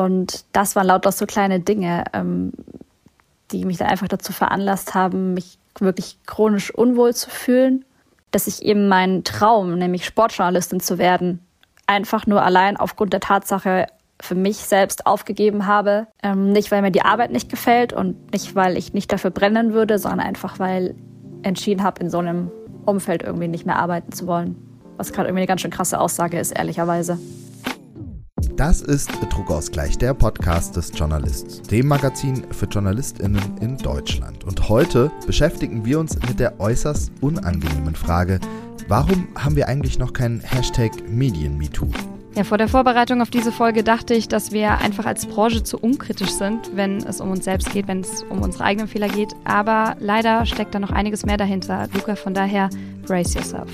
Und 0.00 0.44
das 0.52 0.76
waren 0.76 0.86
lauter 0.86 1.12
so 1.12 1.26
kleine 1.26 1.60
Dinge, 1.60 2.04
ähm, 2.12 2.52
die 3.50 3.64
mich 3.64 3.78
dann 3.78 3.88
einfach 3.88 4.08
dazu 4.08 4.32
veranlasst 4.32 4.94
haben, 4.94 5.34
mich 5.34 5.58
wirklich 5.78 6.18
chronisch 6.26 6.74
unwohl 6.74 7.14
zu 7.14 7.30
fühlen, 7.30 7.84
dass 8.30 8.46
ich 8.46 8.62
eben 8.62 8.88
meinen 8.88 9.24
Traum, 9.24 9.78
nämlich 9.78 10.04
Sportjournalistin 10.04 10.80
zu 10.80 10.98
werden, 10.98 11.40
einfach 11.86 12.26
nur 12.26 12.42
allein 12.42 12.76
aufgrund 12.76 13.12
der 13.12 13.20
Tatsache 13.20 13.86
für 14.20 14.34
mich 14.34 14.56
selbst 14.58 15.06
aufgegeben 15.06 15.66
habe. 15.66 16.06
Ähm, 16.22 16.52
nicht, 16.52 16.70
weil 16.70 16.82
mir 16.82 16.90
die 16.90 17.02
Arbeit 17.02 17.30
nicht 17.30 17.48
gefällt 17.48 17.92
und 17.92 18.32
nicht, 18.32 18.54
weil 18.54 18.76
ich 18.76 18.94
nicht 18.94 19.12
dafür 19.12 19.30
brennen 19.30 19.72
würde, 19.72 19.98
sondern 19.98 20.20
einfach, 20.20 20.58
weil 20.58 20.94
entschieden 21.42 21.82
habe, 21.82 22.00
in 22.00 22.10
so 22.10 22.18
einem 22.18 22.50
Umfeld 22.86 23.22
irgendwie 23.22 23.48
nicht 23.48 23.66
mehr 23.66 23.76
arbeiten 23.76 24.12
zu 24.12 24.26
wollen. 24.26 24.56
Was 24.96 25.12
gerade 25.12 25.28
irgendwie 25.28 25.40
eine 25.40 25.46
ganz 25.46 25.60
schön 25.60 25.70
krasse 25.70 26.00
Aussage 26.00 26.38
ist, 26.38 26.52
ehrlicherweise. 26.52 27.18
Das 28.56 28.80
ist 28.80 29.10
Druckausgleich, 29.30 29.98
der 29.98 30.14
Podcast 30.14 30.76
des 30.76 30.90
Journalists, 30.94 31.62
dem 31.62 31.88
Magazin 31.88 32.42
für 32.50 32.66
JournalistInnen 32.66 33.58
in 33.60 33.76
Deutschland. 33.78 34.44
Und 34.44 34.68
heute 34.68 35.10
beschäftigen 35.26 35.84
wir 35.84 35.98
uns 35.98 36.16
mit 36.26 36.40
der 36.40 36.60
äußerst 36.60 37.12
unangenehmen 37.20 37.94
Frage, 37.94 38.40
warum 38.88 39.28
haben 39.34 39.56
wir 39.56 39.68
eigentlich 39.68 39.98
noch 39.98 40.12
keinen 40.12 40.40
Hashtag 40.40 40.92
MedienMeToo? 41.08 41.88
Ja, 42.34 42.44
vor 42.44 42.58
der 42.58 42.68
Vorbereitung 42.68 43.22
auf 43.22 43.30
diese 43.30 43.52
Folge 43.52 43.82
dachte 43.82 44.12
ich, 44.12 44.28
dass 44.28 44.52
wir 44.52 44.78
einfach 44.78 45.06
als 45.06 45.24
Branche 45.24 45.62
zu 45.62 45.78
unkritisch 45.78 46.32
sind, 46.32 46.76
wenn 46.76 46.98
es 46.98 47.22
um 47.22 47.30
uns 47.30 47.46
selbst 47.46 47.72
geht, 47.72 47.88
wenn 47.88 48.00
es 48.00 48.22
um 48.24 48.42
unsere 48.42 48.64
eigenen 48.64 48.88
Fehler 48.88 49.08
geht. 49.08 49.34
Aber 49.44 49.96
leider 49.98 50.44
steckt 50.44 50.74
da 50.74 50.78
noch 50.78 50.90
einiges 50.90 51.24
mehr 51.24 51.38
dahinter. 51.38 51.88
Luca, 51.94 52.16
von 52.16 52.34
daher, 52.34 52.68
brace 53.06 53.34
yourself. 53.34 53.70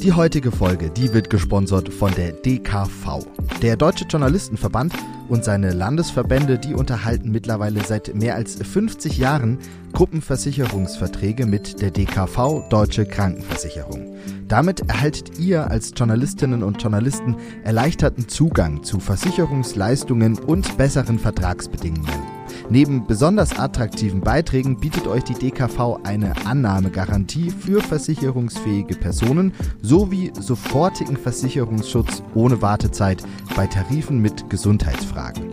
Die 0.00 0.12
heutige 0.12 0.52
Folge, 0.52 0.90
die 0.90 1.12
wird 1.12 1.28
gesponsert 1.28 1.92
von 1.92 2.14
der 2.14 2.30
DKV. 2.30 3.26
Der 3.62 3.76
Deutsche 3.76 4.04
Journalistenverband 4.04 4.94
und 5.28 5.44
seine 5.44 5.72
Landesverbände, 5.72 6.56
die 6.56 6.74
unterhalten 6.74 7.32
mittlerweile 7.32 7.84
seit 7.84 8.14
mehr 8.14 8.36
als 8.36 8.54
50 8.54 9.18
Jahren 9.18 9.58
Gruppenversicherungsverträge 9.92 11.46
mit 11.46 11.80
der 11.80 11.90
DKV 11.90 12.68
Deutsche 12.70 13.06
Krankenversicherung. 13.06 14.14
Damit 14.46 14.88
erhaltet 14.88 15.36
ihr 15.40 15.68
als 15.68 15.92
Journalistinnen 15.96 16.62
und 16.62 16.80
Journalisten 16.80 17.34
erleichterten 17.64 18.28
Zugang 18.28 18.84
zu 18.84 19.00
Versicherungsleistungen 19.00 20.38
und 20.38 20.78
besseren 20.78 21.18
Vertragsbedingungen. 21.18 22.37
Neben 22.70 23.06
besonders 23.06 23.58
attraktiven 23.58 24.20
Beiträgen 24.20 24.78
bietet 24.78 25.06
euch 25.06 25.24
die 25.24 25.32
DKV 25.32 26.00
eine 26.04 26.34
Annahmegarantie 26.44 27.50
für 27.50 27.80
versicherungsfähige 27.80 28.94
Personen 28.94 29.54
sowie 29.80 30.30
sofortigen 30.38 31.16
Versicherungsschutz 31.16 32.22
ohne 32.34 32.60
Wartezeit 32.60 33.22
bei 33.56 33.66
Tarifen 33.66 34.20
mit 34.20 34.50
Gesundheitsfragen. 34.50 35.44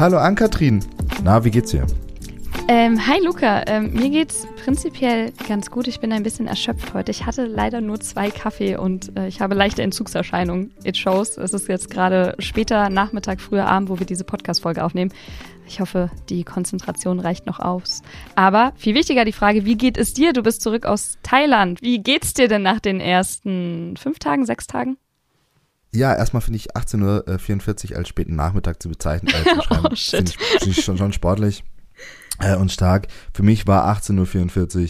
Hallo 0.00 0.16
Ann-Kathrin. 0.16 0.82
Na, 1.24 1.44
wie 1.44 1.50
geht's 1.50 1.72
dir? 1.72 1.86
Ähm, 2.68 3.06
hi 3.06 3.22
Luca, 3.22 3.64
ähm, 3.66 3.92
mir 3.92 4.08
geht's 4.08 4.46
prinzipiell 4.64 5.30
ganz 5.46 5.70
gut. 5.70 5.88
Ich 5.88 6.00
bin 6.00 6.10
ein 6.10 6.22
bisschen 6.22 6.46
erschöpft 6.46 6.94
heute. 6.94 7.10
Ich 7.10 7.26
hatte 7.26 7.44
leider 7.44 7.82
nur 7.82 8.00
zwei 8.00 8.30
Kaffee 8.30 8.78
und 8.78 9.14
äh, 9.18 9.28
ich 9.28 9.42
habe 9.42 9.54
leichte 9.54 9.82
Entzugserscheinungen. 9.82 10.72
It 10.84 10.96
shows. 10.96 11.36
Es 11.36 11.52
ist 11.52 11.68
jetzt 11.68 11.90
gerade 11.90 12.34
später 12.38 12.88
Nachmittag, 12.88 13.42
früher 13.42 13.66
Abend, 13.66 13.90
wo 13.90 13.98
wir 13.98 14.06
diese 14.06 14.24
Podcast-Folge 14.24 14.82
aufnehmen. 14.82 15.12
Ich 15.68 15.80
hoffe, 15.80 16.10
die 16.30 16.44
Konzentration 16.44 17.20
reicht 17.20 17.44
noch 17.44 17.60
aus. 17.60 18.00
Aber 18.36 18.72
viel 18.76 18.94
wichtiger 18.94 19.26
die 19.26 19.32
Frage, 19.32 19.66
wie 19.66 19.76
geht 19.76 19.98
es 19.98 20.14
dir? 20.14 20.32
Du 20.32 20.42
bist 20.42 20.62
zurück 20.62 20.86
aus 20.86 21.18
Thailand. 21.22 21.82
Wie 21.82 21.98
geht's 21.98 22.32
dir 22.32 22.48
denn 22.48 22.62
nach 22.62 22.80
den 22.80 23.00
ersten 23.00 23.98
fünf 23.98 24.18
Tagen, 24.18 24.46
sechs 24.46 24.66
Tagen? 24.66 24.96
Ja, 25.92 26.14
erstmal 26.14 26.40
finde 26.40 26.58
ich 26.58 26.76
18.44 26.76 27.90
Uhr 27.90 27.96
als 27.98 28.08
späten 28.08 28.36
Nachmittag 28.36 28.82
zu 28.82 28.88
bezeichnen. 28.88 29.32
Oh, 29.70 29.94
shit. 29.94 30.30
Finde 30.30 30.30
ich, 30.30 30.62
find 30.62 30.78
ich 30.78 30.84
schon, 30.84 30.98
schon 30.98 31.12
sportlich 31.12 31.64
äh, 32.40 32.56
und 32.56 32.70
stark. 32.70 33.08
Für 33.32 33.42
mich 33.42 33.66
war 33.66 33.86
18.44 33.96 34.80
Uhr 34.82 34.88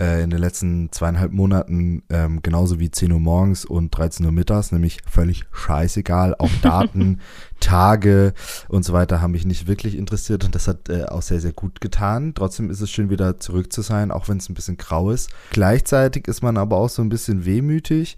äh, 0.00 0.22
in 0.22 0.30
den 0.30 0.38
letzten 0.38 0.90
zweieinhalb 0.92 1.32
Monaten 1.32 2.02
ähm, 2.08 2.40
genauso 2.42 2.78
wie 2.78 2.90
10 2.90 3.12
Uhr 3.12 3.20
morgens 3.20 3.64
und 3.64 3.90
13 3.90 4.24
Uhr 4.24 4.32
mittags, 4.32 4.72
nämlich 4.72 5.00
völlig 5.06 5.44
scheißegal. 5.52 6.34
Auch 6.38 6.50
Daten, 6.62 7.20
Tage 7.60 8.32
und 8.68 8.84
so 8.84 8.92
weiter 8.92 9.20
haben 9.20 9.32
mich 9.32 9.44
nicht 9.44 9.66
wirklich 9.66 9.96
interessiert 9.96 10.44
und 10.44 10.54
das 10.54 10.68
hat 10.68 10.88
äh, 10.88 11.04
auch 11.04 11.22
sehr, 11.22 11.40
sehr 11.40 11.52
gut 11.52 11.80
getan. 11.80 12.32
Trotzdem 12.34 12.70
ist 12.70 12.80
es 12.80 12.90
schön, 12.90 13.10
wieder 13.10 13.38
zurück 13.38 13.72
zu 13.72 13.82
sein, 13.82 14.10
auch 14.10 14.28
wenn 14.28 14.38
es 14.38 14.48
ein 14.48 14.54
bisschen 14.54 14.78
grau 14.78 15.10
ist. 15.10 15.30
Gleichzeitig 15.50 16.26
ist 16.28 16.42
man 16.42 16.56
aber 16.56 16.76
auch 16.76 16.90
so 16.90 17.02
ein 17.02 17.10
bisschen 17.10 17.44
wehmütig 17.44 18.16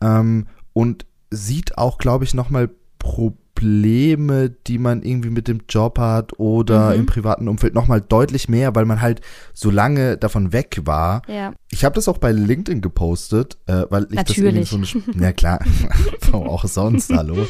ähm, 0.00 0.46
und 0.72 1.06
sieht 1.30 1.78
auch, 1.78 1.98
glaube 1.98 2.24
ich, 2.24 2.34
nochmal 2.34 2.70
Probleme, 2.98 4.50
die 4.50 4.78
man 4.78 5.02
irgendwie 5.02 5.30
mit 5.30 5.48
dem 5.48 5.62
Job 5.68 5.98
hat 5.98 6.38
oder 6.38 6.90
mhm. 6.90 7.00
im 7.00 7.06
privaten 7.06 7.48
Umfeld 7.48 7.74
nochmal 7.74 8.00
deutlich 8.00 8.48
mehr, 8.48 8.74
weil 8.74 8.84
man 8.84 9.00
halt 9.00 9.20
so 9.54 9.70
lange 9.70 10.16
davon 10.16 10.52
weg 10.52 10.80
war. 10.84 11.22
Ja. 11.26 11.52
Ich 11.70 11.84
habe 11.84 11.94
das 11.94 12.08
auch 12.08 12.18
bei 12.18 12.30
LinkedIn 12.30 12.80
gepostet, 12.80 13.58
äh, 13.66 13.84
weil 13.90 14.04
ich 14.10 14.16
Natürlich. 14.16 14.54
das 14.54 14.72
irgendwie 14.72 14.86
so 14.86 15.12
eine, 15.12 15.24
ja 15.24 15.32
klar, 15.32 15.60
auch 16.32 16.64
sonst, 16.66 17.12
hallo, 17.12 17.46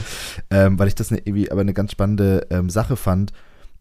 ähm, 0.51 0.79
weil 0.79 0.89
ich 0.89 0.95
das 0.95 1.11
eine, 1.11 1.21
irgendwie 1.21 1.51
aber 1.51 1.61
eine 1.61 1.75
ganz 1.75 1.93
spannende 1.93 2.47
ähm, 2.51 2.71
Sache 2.71 2.97
fand. 2.97 3.33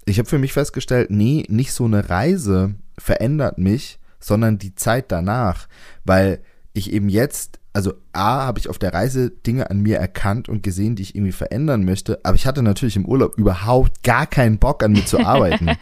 Ich 0.06 0.18
habe 0.18 0.28
für 0.28 0.40
mich 0.40 0.54
festgestellt, 0.54 1.12
nee, 1.12 1.46
nicht 1.50 1.72
so 1.72 1.86
eine 1.86 2.10
Reise 2.10 2.76
verändert 2.98 3.58
mich, 3.60 4.00
sondern 4.20 4.58
die 4.58 4.76
Zeit 4.76 5.12
danach, 5.12 5.68
weil 6.04 6.42
ich 6.74 6.92
eben 6.92 7.10
jetzt 7.10 7.59
also 7.74 7.94
A, 8.14 8.46
habe 8.46 8.60
ich 8.60 8.70
auf 8.70 8.80
der 8.80 8.94
Reise 8.94 9.30
Dinge 9.30 9.70
an 9.70 9.82
mir 9.82 9.98
erkannt 9.98 10.50
und 10.50 10.64
gesehen, 10.64 10.96
die 10.96 11.04
ich 11.04 11.16
irgendwie 11.16 11.32
verändern 11.32 11.86
möchte, 11.86 12.20
aber 12.24 12.36
ich 12.36 12.48
hatte 12.48 12.64
natürlich 12.64 12.96
im 12.96 13.06
Urlaub 13.06 13.38
überhaupt 13.38 14.04
gar 14.04 14.26
keinen 14.26 14.58
Bock 14.58 14.84
an 14.84 14.94
mir 14.94 15.06
zu 15.06 15.20
arbeiten. 15.20 15.70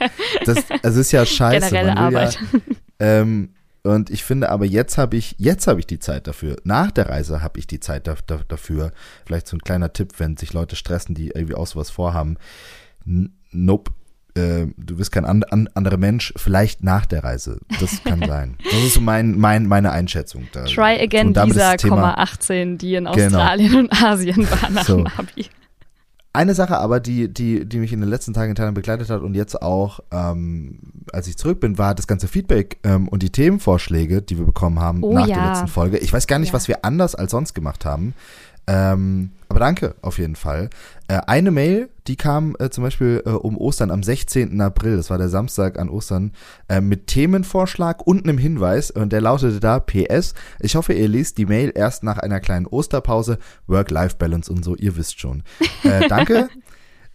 Das, 0.46 0.64
das 0.82 0.96
ist 0.96 1.12
ja 1.12 1.26
scheiße. 1.26 1.70
Generelle 1.70 1.98
Arbeit. 1.98 2.40
Ja, 2.54 2.60
ähm, 3.22 3.50
und 3.84 4.10
ich 4.10 4.24
finde 4.24 4.50
aber 4.50 4.66
jetzt 4.66 4.98
habe 4.98 5.18
ich, 5.18 5.36
jetzt 5.38 5.68
habe 5.68 5.80
ich 5.80 5.88
die 5.88 6.00
Zeit 6.00 6.28
dafür. 6.28 6.58
Nach 6.64 6.92
der 6.92 7.10
Reise 7.10 7.42
habe 7.42 7.60
ich 7.60 7.68
die 7.68 7.80
Zeit 7.80 8.08
da, 8.08 8.16
da, 8.26 8.40
dafür. 8.48 8.92
Vielleicht 9.26 9.48
so 9.48 9.58
ein 9.58 9.62
kleiner 9.62 9.92
Tipp, 9.92 10.14
wenn 10.18 10.38
sich 10.38 10.54
Leute 10.54 10.76
stressen, 10.76 11.16
die 11.16 11.30
irgendwie 11.30 11.56
auch 11.56 11.68
sowas 11.68 11.90
vorhaben. 11.90 12.38
Nope, 13.52 13.92
äh, 14.38 14.68
du 14.78 14.98
bist 14.98 15.12
kein 15.12 15.26
an, 15.26 15.44
an, 15.44 15.70
anderer 15.74 15.98
Mensch, 15.98 16.34
vielleicht 16.38 16.84
nach 16.84 17.06
der 17.06 17.24
Reise. 17.24 17.60
Das 17.80 18.04
kann 18.04 18.24
sein. 18.28 18.58
Das 18.64 18.82
ist 18.82 18.94
so 18.94 19.02
mein, 19.02 19.38
mein, 19.38 19.68
meine 19.68 19.92
Einschätzung. 19.92 20.48
Da. 20.54 20.66
Try 20.66 21.00
again 21.02 21.34
dieser 21.34 21.78
Komma 21.78 22.14
18, 22.14 22.78
die 22.78 22.96
in 22.96 23.06
genau. 23.06 23.12
Australien 23.12 23.76
und 23.76 24.04
Asien 24.04 24.50
war 24.62 24.70
nach 24.70 24.86
so. 24.86 24.98
dem 24.98 25.08
Abi. 25.08 25.48
Eine 26.38 26.54
Sache 26.54 26.78
aber, 26.78 27.00
die, 27.00 27.34
die, 27.34 27.66
die 27.66 27.80
mich 27.80 27.92
in 27.92 28.00
den 28.00 28.10
letzten 28.10 28.32
Tagen 28.32 28.52
in 28.52 28.56
Thailand 28.56 28.76
begleitet 28.76 29.10
hat 29.10 29.22
und 29.22 29.34
jetzt 29.34 29.60
auch, 29.60 30.02
ähm, 30.12 30.78
als 31.12 31.28
ich 31.28 31.36
zurück 31.36 31.60
bin, 31.60 31.80
war 31.80 31.96
das 31.96 32.06
ganze 32.06 32.28
Feedback 32.28 32.78
ähm, 32.84 33.08
und 33.08 33.24
die 33.24 33.32
Themenvorschläge, 33.32 34.22
die 34.22 34.38
wir 34.38 34.46
bekommen 34.46 34.80
haben 34.80 35.02
oh, 35.02 35.14
nach 35.14 35.26
ja. 35.26 35.36
der 35.36 35.48
letzten 35.48 35.68
Folge. 35.68 35.98
Ich 35.98 36.14
weiß 36.14 36.28
gar 36.28 36.38
nicht, 36.38 36.50
ja. 36.50 36.54
was 36.54 36.68
wir 36.68 36.86
anders 36.86 37.16
als 37.16 37.32
sonst 37.32 37.56
gemacht 37.56 37.86
haben. 37.86 38.14
Ähm, 38.68 39.32
aber 39.50 39.60
danke 39.60 39.96
auf 40.02 40.18
jeden 40.18 40.36
Fall. 40.36 40.70
Äh, 41.08 41.22
eine 41.26 41.52
Mail, 41.52 41.90
die 42.08 42.18
kam 42.18 42.56
äh, 42.60 42.70
zum 42.70 42.84
Beispiel 42.84 43.24
äh, 43.26 43.30
um 43.30 43.58
Ostern 43.58 43.92
am 43.92 44.04
16. 44.04 44.60
April, 44.60 44.98
das 44.98 45.10
war 45.10 45.18
der 45.18 45.30
Samstag 45.30 45.80
an 45.80 45.90
Ostern, 45.90 46.34
äh, 46.68 46.82
mit 46.82 47.08
Themenvorschlag 47.08 48.06
und 48.06 48.24
einem 48.24 48.38
Hinweis. 48.38 48.92
Und 48.92 49.14
der 49.14 49.22
lautete 49.22 49.62
da 49.62 49.80
PS. 49.80 50.34
Ich 50.60 50.76
hoffe, 50.76 50.94
ihr 50.94 51.08
liest 51.08 51.38
die 51.38 51.46
Mail 51.46 51.72
erst 51.74 52.04
nach 52.04 52.18
einer 52.18 52.42
kleinen 52.42 52.68
Osterpause. 52.68 53.40
Work-Life-Balance 53.68 54.52
und 54.52 54.66
so, 54.66 54.76
ihr 54.76 54.98
wisst 54.98 55.20
schon. 55.20 55.44
Äh, 55.84 56.08
danke. 56.10 56.50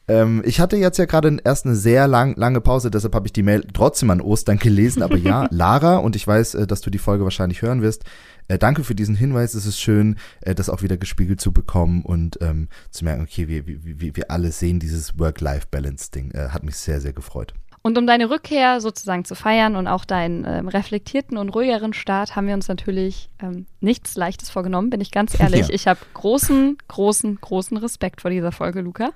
Ähm, 0.08 0.42
ich 0.44 0.58
hatte 0.58 0.76
jetzt 0.76 0.98
ja 0.98 1.04
gerade 1.04 1.36
erst 1.44 1.64
eine 1.64 1.76
sehr 1.76 2.08
lang, 2.08 2.34
lange 2.36 2.60
Pause, 2.60 2.90
deshalb 2.90 3.14
habe 3.14 3.26
ich 3.26 3.32
die 3.32 3.42
Mail 3.42 3.64
trotzdem 3.72 4.10
an 4.10 4.20
Ostern 4.20 4.58
gelesen. 4.58 5.02
Aber 5.02 5.16
ja, 5.16 5.46
Lara, 5.50 5.98
und 5.98 6.16
ich 6.16 6.26
weiß, 6.26 6.54
äh, 6.54 6.66
dass 6.66 6.80
du 6.80 6.90
die 6.90 6.98
Folge 6.98 7.24
wahrscheinlich 7.24 7.62
hören 7.62 7.82
wirst, 7.82 8.04
äh, 8.48 8.58
danke 8.58 8.84
für 8.84 8.94
diesen 8.94 9.14
Hinweis. 9.14 9.54
Es 9.54 9.66
ist 9.66 9.80
schön, 9.80 10.16
äh, 10.40 10.54
das 10.54 10.68
auch 10.68 10.82
wieder 10.82 10.96
gespiegelt 10.96 11.40
zu 11.40 11.52
bekommen 11.52 12.02
und 12.02 12.38
ähm, 12.40 12.68
zu 12.90 13.04
merken, 13.04 13.22
okay, 13.22 13.48
wir, 13.48 13.66
wir, 13.66 14.16
wir 14.16 14.30
alle 14.30 14.52
sehen 14.52 14.78
dieses 14.78 15.18
Work-Life-Balance-Ding. 15.18 16.32
Äh, 16.32 16.48
hat 16.50 16.62
mich 16.62 16.76
sehr, 16.76 17.00
sehr 17.00 17.12
gefreut. 17.12 17.54
Und 17.84 17.98
um 17.98 18.06
deine 18.06 18.30
Rückkehr 18.30 18.80
sozusagen 18.80 19.24
zu 19.24 19.34
feiern 19.34 19.74
und 19.74 19.88
auch 19.88 20.04
deinen 20.04 20.44
ähm, 20.46 20.68
reflektierten 20.68 21.36
und 21.36 21.48
ruhigeren 21.48 21.92
Start 21.92 22.36
haben 22.36 22.46
wir 22.46 22.54
uns 22.54 22.68
natürlich 22.68 23.28
ähm, 23.42 23.66
nichts 23.80 24.14
Leichtes 24.14 24.50
vorgenommen, 24.50 24.88
bin 24.88 25.00
ich 25.00 25.10
ganz 25.10 25.38
ehrlich. 25.40 25.68
Ja. 25.68 25.74
Ich 25.74 25.88
habe 25.88 25.98
großen, 26.14 26.78
großen, 26.86 27.40
großen 27.40 27.76
Respekt 27.76 28.20
vor 28.20 28.30
dieser 28.30 28.52
Folge, 28.52 28.82
Luca. 28.82 29.10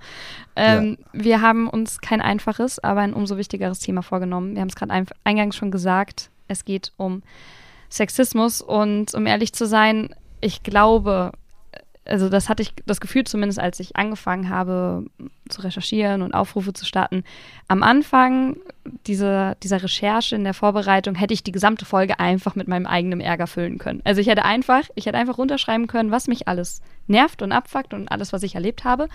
Ähm, 0.56 0.98
ja. 1.12 1.22
Wir 1.22 1.40
haben 1.42 1.68
uns 1.68 2.00
kein 2.00 2.20
einfaches, 2.20 2.80
aber 2.80 3.02
ein 3.02 3.14
umso 3.14 3.36
wichtigeres 3.36 3.78
Thema 3.78 4.02
vorgenommen. 4.02 4.54
Wir 4.54 4.62
haben 4.62 4.68
es 4.68 4.74
gerade 4.74 5.06
eingangs 5.22 5.54
schon 5.54 5.70
gesagt. 5.70 6.30
Es 6.48 6.64
geht 6.64 6.92
um 6.96 7.22
Sexismus 7.90 8.62
und 8.62 9.14
um 9.14 9.26
ehrlich 9.26 9.52
zu 9.52 9.66
sein, 9.66 10.14
ich 10.40 10.62
glaube, 10.62 11.32
also 12.06 12.28
das 12.28 12.48
hatte 12.48 12.62
ich 12.62 12.72
das 12.86 13.00
Gefühl 13.00 13.24
zumindest, 13.24 13.58
als 13.58 13.80
ich 13.80 13.96
angefangen 13.96 14.48
habe 14.48 15.04
zu 15.48 15.62
recherchieren 15.62 16.22
und 16.22 16.34
Aufrufe 16.34 16.72
zu 16.72 16.84
starten. 16.84 17.24
Am 17.68 17.82
Anfang 17.82 18.56
dieser, 19.06 19.56
dieser 19.56 19.82
Recherche 19.82 20.36
in 20.36 20.44
der 20.44 20.54
Vorbereitung 20.54 21.14
hätte 21.14 21.34
ich 21.34 21.42
die 21.42 21.52
gesamte 21.52 21.84
Folge 21.84 22.20
einfach 22.20 22.54
mit 22.54 22.68
meinem 22.68 22.86
eigenen 22.86 23.20
Ärger 23.20 23.46
füllen 23.46 23.78
können. 23.78 24.02
Also 24.04 24.20
ich 24.20 24.28
hätte 24.28 24.44
einfach, 24.44 24.84
ich 24.94 25.06
hätte 25.06 25.18
einfach 25.18 25.38
runterschreiben 25.38 25.86
können, 25.88 26.10
was 26.10 26.28
mich 26.28 26.48
alles 26.48 26.80
nervt 27.06 27.42
und 27.42 27.52
abfuckt 27.52 27.92
und 27.92 28.08
alles, 28.08 28.32
was 28.32 28.42
ich 28.42 28.54
erlebt 28.54 28.84
habe. 28.84 29.08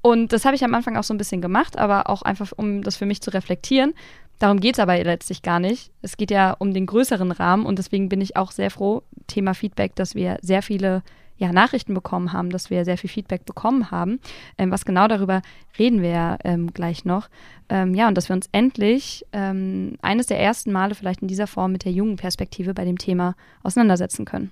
Und 0.00 0.32
das 0.32 0.44
habe 0.44 0.54
ich 0.54 0.64
am 0.64 0.74
Anfang 0.74 0.96
auch 0.96 1.04
so 1.04 1.12
ein 1.12 1.18
bisschen 1.18 1.42
gemacht, 1.42 1.78
aber 1.78 2.08
auch 2.08 2.22
einfach, 2.22 2.52
um 2.56 2.82
das 2.82 2.96
für 2.96 3.06
mich 3.06 3.20
zu 3.20 3.32
reflektieren. 3.32 3.94
Darum 4.38 4.60
geht 4.60 4.74
es 4.74 4.80
aber 4.80 5.02
letztlich 5.02 5.42
gar 5.42 5.60
nicht. 5.60 5.90
Es 6.02 6.16
geht 6.16 6.30
ja 6.30 6.52
um 6.58 6.72
den 6.72 6.86
größeren 6.86 7.32
Rahmen 7.32 7.66
und 7.66 7.78
deswegen 7.78 8.08
bin 8.08 8.20
ich 8.20 8.36
auch 8.36 8.52
sehr 8.52 8.70
froh, 8.70 9.02
Thema 9.26 9.54
Feedback, 9.54 9.96
dass 9.96 10.14
wir 10.14 10.38
sehr 10.42 10.62
viele 10.62 11.02
ja, 11.38 11.52
Nachrichten 11.52 11.94
bekommen 11.94 12.32
haben, 12.32 12.50
dass 12.50 12.68
wir 12.68 12.84
sehr 12.84 12.98
viel 12.98 13.10
Feedback 13.10 13.44
bekommen 13.44 13.90
haben. 13.90 14.20
Ähm, 14.58 14.70
was 14.70 14.84
genau 14.84 15.06
darüber 15.08 15.40
reden 15.78 16.02
wir 16.02 16.10
ja 16.10 16.38
ähm, 16.44 16.72
gleich 16.72 17.04
noch. 17.04 17.28
Ähm, 17.68 17.94
ja, 17.94 18.08
und 18.08 18.16
dass 18.16 18.28
wir 18.28 18.34
uns 18.34 18.48
endlich 18.52 19.24
ähm, 19.32 19.96
eines 20.02 20.26
der 20.26 20.40
ersten 20.40 20.72
Male 20.72 20.94
vielleicht 20.94 21.22
in 21.22 21.28
dieser 21.28 21.46
Form 21.46 21.72
mit 21.72 21.84
der 21.84 21.92
jungen 21.92 22.16
Perspektive 22.16 22.74
bei 22.74 22.84
dem 22.84 22.98
Thema 22.98 23.36
auseinandersetzen 23.62 24.24
können. 24.24 24.50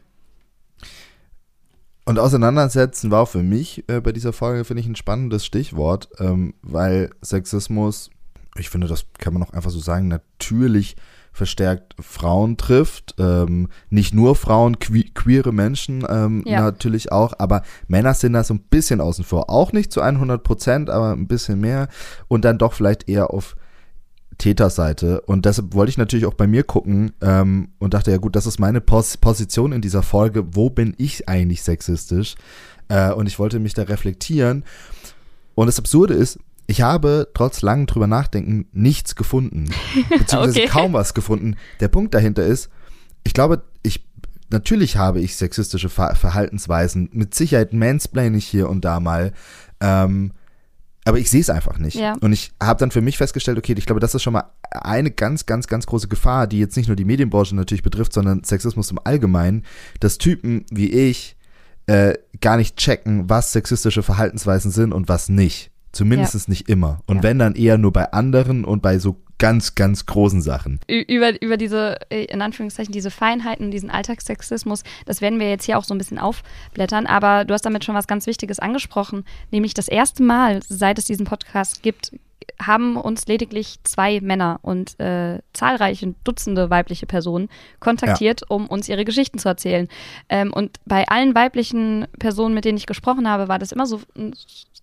Und 2.04 2.20
auseinandersetzen 2.20 3.10
war 3.10 3.26
für 3.26 3.42
mich 3.42 3.82
äh, 3.88 4.00
bei 4.00 4.12
dieser 4.12 4.32
Folge, 4.32 4.64
finde 4.64 4.80
ich, 4.80 4.86
ein 4.86 4.94
spannendes 4.94 5.44
Stichwort, 5.44 6.08
ähm, 6.20 6.54
weil 6.62 7.10
Sexismus, 7.20 8.10
ich 8.60 8.70
finde, 8.70 8.86
das 8.86 9.06
kann 9.18 9.32
man 9.32 9.42
auch 9.42 9.52
einfach 9.52 9.70
so 9.70 9.80
sagen, 9.80 10.08
natürlich 10.08 10.96
verstärkt 11.36 11.94
Frauen 12.00 12.56
trifft. 12.56 13.14
Ähm, 13.18 13.68
nicht 13.90 14.14
nur 14.14 14.34
Frauen, 14.34 14.78
que 14.78 15.04
queere 15.14 15.52
Menschen 15.52 16.04
ähm, 16.08 16.42
ja. 16.46 16.62
natürlich 16.62 17.12
auch, 17.12 17.34
aber 17.38 17.62
Männer 17.88 18.14
sind 18.14 18.32
da 18.32 18.42
so 18.42 18.54
ein 18.54 18.60
bisschen 18.70 19.00
außen 19.00 19.24
vor. 19.24 19.50
Auch 19.50 19.72
nicht 19.72 19.92
zu 19.92 20.00
100 20.00 20.42
Prozent, 20.42 20.90
aber 20.90 21.12
ein 21.12 21.28
bisschen 21.28 21.60
mehr. 21.60 21.88
Und 22.28 22.44
dann 22.44 22.58
doch 22.58 22.72
vielleicht 22.72 23.08
eher 23.08 23.30
auf 23.30 23.54
Täterseite. 24.38 25.20
Und 25.22 25.44
deshalb 25.44 25.74
wollte 25.74 25.90
ich 25.90 25.98
natürlich 25.98 26.26
auch 26.26 26.34
bei 26.34 26.46
mir 26.46 26.62
gucken 26.62 27.12
ähm, 27.20 27.68
und 27.78 27.94
dachte, 27.94 28.10
ja 28.10 28.16
gut, 28.16 28.36
das 28.36 28.46
ist 28.46 28.58
meine 28.58 28.80
Pos 28.80 29.16
Position 29.16 29.72
in 29.72 29.80
dieser 29.80 30.02
Folge. 30.02 30.54
Wo 30.54 30.70
bin 30.70 30.94
ich 30.98 31.28
eigentlich 31.28 31.62
sexistisch? 31.62 32.34
Äh, 32.88 33.12
und 33.12 33.26
ich 33.26 33.38
wollte 33.38 33.58
mich 33.58 33.74
da 33.74 33.82
reflektieren. 33.82 34.64
Und 35.54 35.66
das 35.66 35.78
Absurde 35.78 36.14
ist, 36.14 36.38
ich 36.66 36.82
habe 36.82 37.28
trotz 37.34 37.62
langem 37.62 37.86
drüber 37.86 38.06
nachdenken 38.06 38.66
nichts 38.72 39.14
gefunden, 39.14 39.66
beziehungsweise 40.08 40.60
okay. 40.60 40.68
kaum 40.68 40.92
was 40.92 41.14
gefunden. 41.14 41.56
Der 41.80 41.88
Punkt 41.88 42.14
dahinter 42.14 42.44
ist, 42.44 42.70
ich 43.24 43.34
glaube, 43.34 43.62
ich 43.82 44.04
natürlich 44.50 44.96
habe 44.96 45.20
ich 45.20 45.36
sexistische 45.36 45.88
Ver 45.88 46.14
Verhaltensweisen, 46.14 47.08
mit 47.12 47.34
Sicherheit 47.34 47.72
mansplain 47.72 48.34
ich 48.34 48.46
hier 48.46 48.68
und 48.68 48.84
da 48.84 49.00
mal, 49.00 49.32
ähm, 49.80 50.32
aber 51.04 51.18
ich 51.20 51.30
sehe 51.30 51.40
es 51.40 51.50
einfach 51.50 51.78
nicht. 51.78 51.94
Ja. 51.94 52.14
Und 52.20 52.32
ich 52.32 52.50
habe 52.60 52.80
dann 52.80 52.90
für 52.90 53.00
mich 53.00 53.16
festgestellt, 53.16 53.58
okay, 53.58 53.76
ich 53.78 53.86
glaube, 53.86 54.00
das 54.00 54.16
ist 54.16 54.24
schon 54.24 54.32
mal 54.32 54.50
eine 54.72 55.12
ganz, 55.12 55.46
ganz, 55.46 55.68
ganz 55.68 55.86
große 55.86 56.08
Gefahr, 56.08 56.48
die 56.48 56.58
jetzt 56.58 56.76
nicht 56.76 56.88
nur 56.88 56.96
die 56.96 57.04
Medienbranche 57.04 57.54
natürlich 57.54 57.84
betrifft, 57.84 58.12
sondern 58.12 58.42
Sexismus 58.42 58.90
im 58.90 58.98
Allgemeinen, 59.04 59.64
dass 60.00 60.18
Typen 60.18 60.66
wie 60.68 60.90
ich 60.90 61.36
äh, 61.86 62.14
gar 62.40 62.56
nicht 62.56 62.76
checken, 62.76 63.30
was 63.30 63.52
sexistische 63.52 64.02
Verhaltensweisen 64.02 64.72
sind 64.72 64.92
und 64.92 65.08
was 65.08 65.28
nicht. 65.28 65.70
Zumindest 65.96 66.34
ja. 66.34 66.40
nicht 66.48 66.68
immer. 66.68 67.00
Und 67.06 67.18
ja. 67.18 67.22
wenn 67.24 67.38
dann 67.38 67.54
eher 67.54 67.78
nur 67.78 67.92
bei 67.92 68.12
anderen 68.12 68.64
und 68.64 68.82
bei 68.82 68.98
so 68.98 69.16
ganz, 69.38 69.74
ganz 69.74 70.06
großen 70.06 70.40
Sachen. 70.40 70.80
Über, 70.88 71.40
über 71.42 71.56
diese, 71.56 71.98
äh, 72.10 72.24
in 72.24 72.40
Anführungszeichen, 72.40 72.92
diese 72.92 73.10
Feinheiten, 73.10 73.70
diesen 73.70 73.90
Alltagssexismus, 73.90 74.82
das 75.04 75.20
werden 75.20 75.38
wir 75.38 75.50
jetzt 75.50 75.64
hier 75.64 75.78
auch 75.78 75.84
so 75.84 75.94
ein 75.94 75.98
bisschen 75.98 76.18
aufblättern, 76.18 77.06
aber 77.06 77.44
du 77.44 77.52
hast 77.52 77.66
damit 77.66 77.84
schon 77.84 77.94
was 77.94 78.06
ganz 78.06 78.26
Wichtiges 78.26 78.58
angesprochen, 78.58 79.24
nämlich 79.50 79.74
das 79.74 79.88
erste 79.88 80.22
Mal, 80.22 80.60
seit 80.68 80.98
es 80.98 81.04
diesen 81.04 81.26
Podcast 81.26 81.82
gibt, 81.82 82.12
haben 82.60 82.96
uns 82.96 83.26
lediglich 83.26 83.76
zwei 83.84 84.20
Männer 84.20 84.58
und 84.62 84.98
äh, 84.98 85.40
zahlreiche 85.52 86.14
Dutzende 86.24 86.70
weibliche 86.70 87.06
Personen 87.06 87.48
kontaktiert, 87.80 88.42
ja. 88.42 88.46
um 88.48 88.66
uns 88.66 88.88
ihre 88.88 89.04
Geschichten 89.04 89.38
zu 89.38 89.48
erzählen. 89.48 89.88
Ähm, 90.28 90.52
und 90.52 90.78
bei 90.84 91.06
allen 91.08 91.34
weiblichen 91.34 92.06
Personen, 92.18 92.54
mit 92.54 92.64
denen 92.64 92.78
ich 92.78 92.86
gesprochen 92.86 93.28
habe, 93.28 93.48
war 93.48 93.58
das 93.58 93.72
immer 93.72 93.86
so 93.86 94.00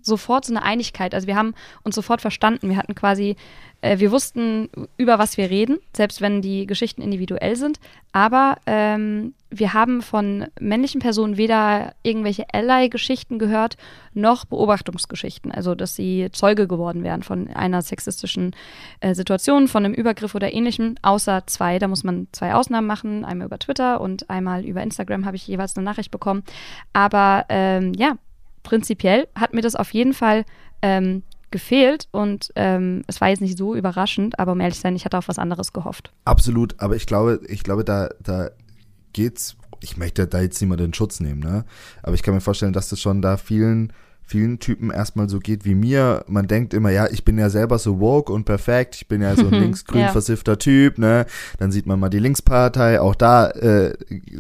sofort 0.04 0.46
so 0.46 0.54
eine 0.54 0.64
Einigkeit. 0.64 1.16
Also 1.16 1.28
wir 1.28 1.36
haben 1.36 1.54
uns 1.84 1.96
sofort 1.96 2.22
verstanden. 2.22 2.70
Wir 2.70 2.78
hatten 2.78 2.96
quasi, 2.96 3.36
äh, 3.84 4.00
wir 4.00 4.12
wussten, 4.12 4.70
über 4.98 5.20
was 5.20 5.36
wir 5.38 5.50
reden, 5.50 5.78
selbst 5.96 6.22
wenn 6.22 6.42
die 6.42 6.66
Geschichten 6.66 7.02
individuell 7.02 7.58
sind. 7.58 7.80
Aber 8.14 8.56
ähm, 8.66 9.34
wir 9.50 9.74
haben 9.74 10.02
von 10.02 10.46
männlichen 10.60 11.02
Personen 11.02 11.36
weder 11.36 11.94
irgendwelche 12.02 12.46
Ally-Geschichten 12.54 13.40
gehört, 13.40 13.76
noch 14.14 14.46
Beobachtungsgeschichten. 14.46 15.52
Also, 15.52 15.76
dass 15.76 15.96
sie 15.96 16.30
Zeuge 16.32 16.68
geworden 16.68 17.04
wären 17.04 17.24
von 17.24 17.50
einer 17.50 17.82
sexistischen 17.82 18.56
äh, 19.02 19.14
Situation, 19.14 19.68
von 19.68 19.84
einem 19.84 19.94
Übergriff 19.94 20.34
oder 20.34 20.54
ähnlichem, 20.54 20.96
außer 21.02 21.46
zwei. 21.48 21.78
Da 21.78 21.90
muss 21.90 22.06
man 22.06 22.28
zwei 22.32 22.54
Ausnahmen 22.54 22.88
machen. 22.88 23.26
Einmal 23.26 23.48
über 23.48 23.60
Twitter 23.60 24.00
und 24.00 24.30
einmal 24.30 24.64
über 24.64 24.82
Instagram 24.82 25.26
habe 25.26 25.36
ich 25.36 25.46
jeweils 25.46 25.76
eine 25.76 25.84
Nachricht 25.84 26.10
bekommen. 26.10 26.44
Aber 26.94 27.46
ähm, 27.50 27.94
ja, 27.96 28.16
prinzipiell 28.64 29.28
hat 29.36 29.54
mir 29.54 29.62
das 29.62 29.76
auf 29.76 29.94
jeden 29.94 30.14
Fall 30.14 30.46
ähm, 30.82 31.24
gefehlt 31.54 32.10
und 32.12 32.52
ähm, 32.58 33.04
es 33.08 33.22
war 33.22 33.30
jetzt 33.30 33.40
nicht 33.40 33.58
so 33.58 33.76
überraschend, 33.76 34.38
aber 34.40 34.52
um 34.52 34.60
ehrlich 34.60 34.76
zu 34.76 34.82
sein, 34.82 34.98
ich 34.98 35.06
hatte 35.06 35.18
auf 35.18 35.30
was 35.30 35.40
anderes 35.40 35.72
gehofft. 35.72 36.12
Absolut, 36.26 36.76
aber 36.80 36.98
ich 36.98 37.06
glaube, 37.06 37.40
ich 37.48 37.64
glaube, 37.64 37.86
da, 37.86 38.10
da 38.22 38.50
geht's, 39.14 39.56
ich 39.80 39.96
möchte 39.96 40.28
da 40.28 40.42
jetzt 40.42 40.60
niemand 40.60 40.82
in 40.82 40.94
Schutz 40.94 41.22
nehmen, 41.22 41.40
ne? 41.40 41.64
Aber 42.02 42.16
ich 42.16 42.24
kann 42.24 42.34
mir 42.34 42.42
vorstellen, 42.42 42.74
dass 42.74 42.90
das 42.90 43.00
schon 43.00 43.22
da 43.22 43.38
vielen 43.38 43.94
vielen 44.26 44.60
Typen 44.60 44.90
erstmal 44.90 45.30
so 45.30 45.40
geht 45.40 45.66
wie 45.66 45.76
mir. 45.76 46.24
Man 46.28 46.48
denkt 46.48 46.74
immer, 46.74 46.90
ja, 46.90 47.08
ich 47.10 47.26
bin 47.26 47.38
ja 47.38 47.50
selber 47.50 47.78
so 47.78 48.00
woke 48.00 48.32
und 48.32 48.46
perfekt, 48.46 48.96
ich 48.96 49.08
bin 49.08 49.22
ja 49.22 49.36
so 49.36 49.48
ein 49.48 49.54
linksgrün 49.62 50.02
ja. 50.02 50.08
versiffter 50.10 50.58
Typ, 50.58 50.98
ne? 50.98 51.26
Dann 51.60 51.72
sieht 51.72 51.86
man 51.86 52.00
mal 52.00 52.10
die 52.10 52.20
Linkspartei, 52.20 53.00
auch 53.02 53.16
da 53.16 53.50
äh, 53.50 53.94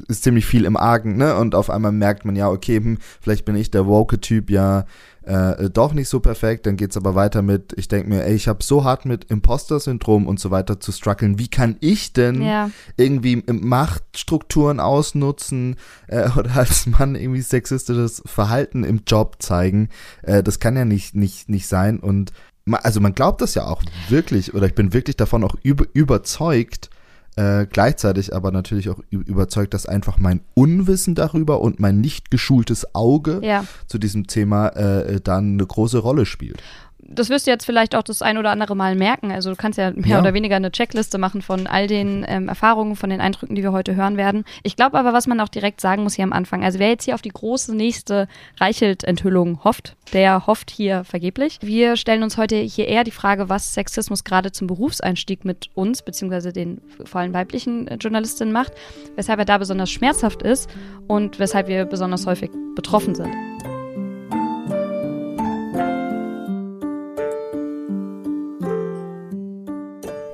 ist 0.07 0.23
ziemlich 0.23 0.45
viel 0.45 0.65
im 0.65 0.77
Argen, 0.77 1.17
ne? 1.17 1.35
Und 1.35 1.53
auf 1.53 1.69
einmal 1.69 1.91
merkt 1.91 2.25
man 2.25 2.35
ja, 2.35 2.49
okay, 2.49 2.77
hm, 2.77 2.97
vielleicht 3.21 3.45
bin 3.45 3.55
ich 3.55 3.71
der 3.71 3.85
woke 3.85 4.19
Typ 4.19 4.49
ja 4.49 4.85
äh, 5.25 5.69
doch 5.69 5.93
nicht 5.93 6.09
so 6.09 6.19
perfekt. 6.19 6.65
Dann 6.65 6.75
geht's 6.75 6.97
aber 6.97 7.15
weiter 7.15 7.41
mit, 7.41 7.73
ich 7.77 7.87
denke 7.87 8.09
mir, 8.09 8.25
ey, 8.25 8.35
ich 8.35 8.47
habe 8.47 8.63
so 8.63 8.83
hart 8.83 9.05
mit 9.05 9.25
Imposter-Syndrom 9.25 10.27
und 10.27 10.39
so 10.39 10.51
weiter 10.51 10.79
zu 10.79 10.91
strugglen. 10.91 11.39
Wie 11.39 11.47
kann 11.47 11.77
ich 11.79 12.13
denn 12.13 12.41
ja. 12.41 12.69
irgendwie 12.97 13.43
Machtstrukturen 13.47 14.79
ausnutzen 14.79 15.77
äh, 16.07 16.29
oder 16.37 16.57
als 16.57 16.85
Mann 16.87 17.15
irgendwie 17.15 17.41
sexistisches 17.41 18.21
Verhalten 18.25 18.83
im 18.83 19.01
Job 19.07 19.37
zeigen? 19.39 19.89
Äh, 20.21 20.43
das 20.43 20.59
kann 20.59 20.75
ja 20.75 20.85
nicht, 20.85 21.15
nicht, 21.15 21.49
nicht 21.49 21.67
sein. 21.67 21.99
Und 21.99 22.33
also 22.71 22.99
man 22.99 23.13
glaubt 23.13 23.41
das 23.41 23.55
ja 23.55 23.65
auch 23.65 23.81
wirklich, 24.09 24.53
oder 24.53 24.67
ich 24.67 24.75
bin 24.75 24.93
wirklich 24.93 25.17
davon 25.17 25.43
auch 25.43 25.55
über, 25.63 25.85
überzeugt, 25.93 26.89
äh, 27.35 27.65
gleichzeitig 27.65 28.35
aber 28.35 28.51
natürlich 28.51 28.89
auch 28.89 28.99
überzeugt, 29.09 29.73
dass 29.73 29.85
einfach 29.85 30.17
mein 30.19 30.41
Unwissen 30.53 31.15
darüber 31.15 31.61
und 31.61 31.79
mein 31.79 31.99
nicht 31.99 32.31
geschultes 32.31 32.93
Auge 32.93 33.39
ja. 33.43 33.65
zu 33.87 33.97
diesem 33.97 34.27
Thema 34.27 34.67
äh, 34.69 35.19
dann 35.21 35.53
eine 35.53 35.65
große 35.65 35.97
Rolle 35.97 36.25
spielt 36.25 36.61
das 37.07 37.29
wirst 37.29 37.47
du 37.47 37.51
jetzt 37.51 37.65
vielleicht 37.65 37.95
auch 37.95 38.03
das 38.03 38.21
ein 38.21 38.37
oder 38.37 38.51
andere 38.51 38.75
Mal 38.75 38.95
merken. 38.95 39.31
Also 39.31 39.49
du 39.49 39.55
kannst 39.55 39.77
ja 39.77 39.91
mehr 39.91 40.07
ja. 40.07 40.19
oder 40.19 40.33
weniger 40.33 40.55
eine 40.55 40.71
Checkliste 40.71 41.17
machen 41.17 41.41
von 41.41 41.67
all 41.67 41.87
den 41.87 42.25
ähm, 42.27 42.47
Erfahrungen, 42.47 42.95
von 42.95 43.09
den 43.09 43.21
Eindrücken, 43.21 43.55
die 43.55 43.63
wir 43.63 43.71
heute 43.71 43.95
hören 43.95 44.17
werden. 44.17 44.45
Ich 44.63 44.75
glaube 44.75 44.97
aber, 44.97 45.13
was 45.13 45.27
man 45.27 45.39
auch 45.39 45.49
direkt 45.49 45.81
sagen 45.81 46.03
muss 46.03 46.15
hier 46.15 46.23
am 46.23 46.33
Anfang, 46.33 46.63
also 46.63 46.79
wer 46.79 46.89
jetzt 46.89 47.05
hier 47.05 47.15
auf 47.15 47.21
die 47.21 47.29
große 47.29 47.75
nächste 47.75 48.27
Reichelt-Enthüllung 48.59 49.63
hofft, 49.63 49.95
der 50.13 50.47
hofft 50.47 50.71
hier 50.71 51.03
vergeblich. 51.03 51.59
Wir 51.61 51.97
stellen 51.97 52.23
uns 52.23 52.37
heute 52.37 52.55
hier 52.55 52.87
eher 52.87 53.03
die 53.03 53.11
Frage, 53.11 53.49
was 53.49 53.73
Sexismus 53.73 54.23
gerade 54.23 54.51
zum 54.51 54.67
Berufseinstieg 54.67 55.45
mit 55.45 55.69
uns, 55.73 56.01
beziehungsweise 56.01 56.53
den 56.53 56.81
vor 57.05 57.21
allem 57.21 57.33
weiblichen 57.33 57.87
äh, 57.87 57.95
Journalistinnen 57.95 58.53
macht, 58.53 58.73
weshalb 59.15 59.39
er 59.39 59.45
da 59.45 59.57
besonders 59.57 59.91
schmerzhaft 59.91 60.41
ist 60.41 60.69
und 61.07 61.39
weshalb 61.39 61.67
wir 61.67 61.85
besonders 61.85 62.25
häufig 62.25 62.51
betroffen 62.75 63.15
sind. 63.15 63.52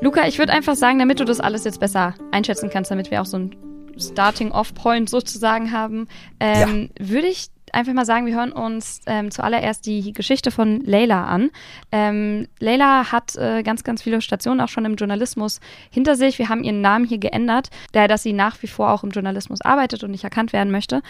Luca, 0.10 0.28
ich 0.28 0.39
würde 0.39 0.51
einfach 0.54 0.74
sagen, 0.74 0.98
damit 0.98 1.20
du 1.20 1.24
das 1.24 1.39
alles 1.39 1.66
jetzt 1.66 1.80
besser 1.80 2.16
einschätzen 2.32 2.72
kannst, 2.72 2.89
damit 2.89 3.12
wir 3.12 3.22
auch 3.22 3.28
so 3.28 3.38
ein 3.38 3.56
Starting-Off-Point 3.96 5.08
sozusagen 5.08 5.72
haben, 5.72 6.08
ähm, 6.39 6.89
ja. 6.98 7.08
würde 7.08 7.28
ich 7.28 7.50
einfach 7.73 7.93
mal 7.93 8.05
sagen, 8.05 8.25
wir 8.25 8.35
hören 8.35 8.51
uns 8.51 9.01
ähm, 9.05 9.31
zuallererst 9.31 9.85
die 9.85 10.13
Geschichte 10.13 10.51
von 10.51 10.81
Leila 10.81 11.25
an. 11.25 11.51
Ähm, 11.91 12.47
Leila 12.59 13.11
hat 13.11 13.35
äh, 13.35 13.63
ganz, 13.63 13.83
ganz 13.83 14.01
viele 14.01 14.21
Stationen 14.21 14.61
auch 14.61 14.67
schon 14.67 14.85
im 14.85 14.95
Journalismus 14.95 15.59
hinter 15.89 16.15
sich. 16.15 16.39
Wir 16.39 16.49
haben 16.49 16.63
ihren 16.63 16.81
Namen 16.81 17.05
hier 17.05 17.17
geändert, 17.17 17.69
daher, 17.91 18.07
dass 18.07 18.23
sie 18.23 18.33
nach 18.33 18.61
wie 18.61 18.67
vor 18.67 18.91
auch 18.91 19.03
im 19.03 19.11
Journalismus 19.11 19.61
arbeitet 19.61 20.03
und 20.03 20.11
nicht 20.11 20.23
erkannt 20.23 20.53
werden 20.53 20.71
möchte. 20.71 21.01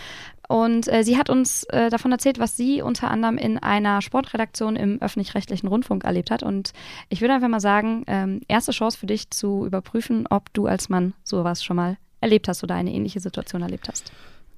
Und 0.47 0.91
äh, 0.91 1.03
sie 1.03 1.17
hat 1.17 1.29
uns 1.29 1.63
äh, 1.65 1.91
davon 1.91 2.11
erzählt, 2.11 2.39
was 2.39 2.57
sie 2.57 2.81
unter 2.81 3.11
anderem 3.11 3.37
in 3.37 3.59
einer 3.59 4.01
Sportredaktion 4.01 4.75
im 4.75 4.99
öffentlich-rechtlichen 4.99 5.67
Rundfunk 5.67 6.03
erlebt 6.03 6.31
hat. 6.31 6.41
Und 6.41 6.73
ich 7.09 7.21
würde 7.21 7.35
einfach 7.35 7.49
mal 7.49 7.59
sagen, 7.59 8.03
ähm, 8.07 8.41
erste 8.47 8.71
Chance 8.71 8.97
für 8.97 9.05
dich 9.05 9.29
zu 9.29 9.65
überprüfen, 9.65 10.25
ob 10.27 10.51
du 10.53 10.65
als 10.65 10.89
Mann 10.89 11.13
sowas 11.23 11.63
schon 11.63 11.75
mal 11.75 11.97
erlebt 12.19 12.47
hast 12.47 12.63
oder 12.63 12.75
eine 12.75 12.91
ähnliche 12.91 13.19
Situation 13.19 13.61
erlebt 13.61 13.89
hast. 13.89 14.11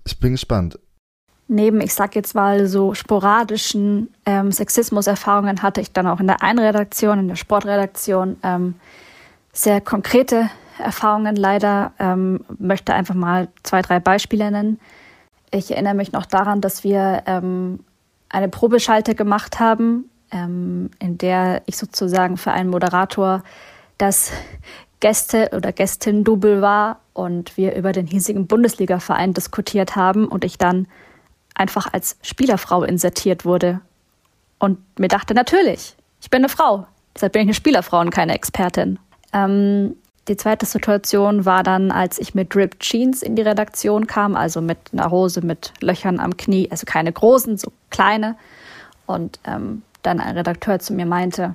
Ich 0.05 0.17
bin 0.17 0.31
gespannt. 0.31 0.79
Neben, 1.53 1.81
ich 1.81 1.93
sag 1.93 2.15
jetzt 2.15 2.34
mal, 2.34 2.65
so 2.65 2.93
sporadischen 2.93 4.08
ähm, 4.25 4.53
Sexismus-Erfahrungen 4.53 5.62
hatte 5.62 5.81
ich 5.81 5.91
dann 5.91 6.08
auch 6.08 6.22
in 6.22 6.27
der 6.27 6.41
Einredaktion, 6.41 7.20
in 7.20 7.27
der 7.27 7.36
Sportredaktion 7.36 8.38
ähm, 8.41 8.75
sehr 9.51 9.81
konkrete 9.81 10.50
Erfahrungen 10.79 11.36
leider. 11.36 11.91
Ähm, 12.00 12.46
möchte 12.58 12.93
einfach 12.93 13.15
mal 13.15 13.50
zwei, 13.63 13.81
drei 13.81 14.00
Beispiele 14.00 14.50
nennen. 14.50 14.79
Ich 15.51 15.70
erinnere 15.72 15.93
mich 15.93 16.13
noch 16.13 16.25
daran, 16.25 16.62
dass 16.62 16.86
wir 16.86 17.24
ähm, 17.25 17.81
eine 18.29 18.48
Probeschalte 18.48 19.13
gemacht 19.13 19.60
haben, 19.60 20.10
ähm, 20.31 20.89
in 21.00 21.17
der 21.17 21.63
ich 21.65 21.75
sozusagen 21.75 22.38
für 22.38 22.53
einen 22.53 22.70
Moderator 22.70 23.43
das 23.98 24.31
Gäste- 25.01 25.50
oder 25.53 25.74
Gästin-Double 25.74 26.62
war 26.62 27.01
und 27.12 27.58
wir 27.58 27.75
über 27.75 27.91
den 27.91 28.08
hiesigen 28.08 28.48
Bundesliga-Verein 28.48 29.34
diskutiert 29.34 29.98
haben 29.98 30.29
und 30.29 30.46
ich 30.46 30.58
dann 30.58 30.88
einfach 31.62 31.94
als 31.94 32.18
Spielerfrau 32.24 32.84
insertiert 32.84 33.46
wurde. 33.46 33.82
Und 34.58 34.80
mir 35.00 35.08
dachte, 35.08 35.36
natürlich, 35.36 35.96
ich 36.20 36.30
bin 36.32 36.39
eine 36.39 36.50
Frau. 36.50 36.88
Deshalb 37.13 37.34
bin 37.34 37.44
ich 37.44 37.48
eine 37.48 37.53
Spielerfrau 37.53 38.00
und 38.00 38.10
keine 38.10 38.34
Expertin. 38.34 38.98
Ähm, 39.32 39.96
die 40.27 40.38
zweite 40.38 40.65
Situation 40.65 41.46
war 41.46 41.62
dann, 41.62 41.91
als 41.91 42.18
ich 42.18 42.34
mit 42.34 42.56
Ripped 42.56 42.80
Jeans 42.80 43.22
in 43.22 43.36
die 43.36 43.41
Redaktion 43.44 44.08
kam, 44.08 44.36
also 44.36 44.62
mit 44.62 44.77
einer 44.91 45.12
Hose 45.12 45.41
mit 45.41 45.74
Löchern 45.82 46.20
am 46.20 46.36
Knie, 46.36 46.68
also 46.72 46.86
keine 46.86 47.12
großen, 47.12 47.58
so 47.58 47.72
kleine. 47.91 48.36
Und 49.06 49.39
ähm, 49.44 49.84
dann 50.01 50.20
ein 50.20 50.38
Redakteur 50.38 50.80
zu 50.80 50.94
mir 50.94 51.06
meinte, 51.06 51.53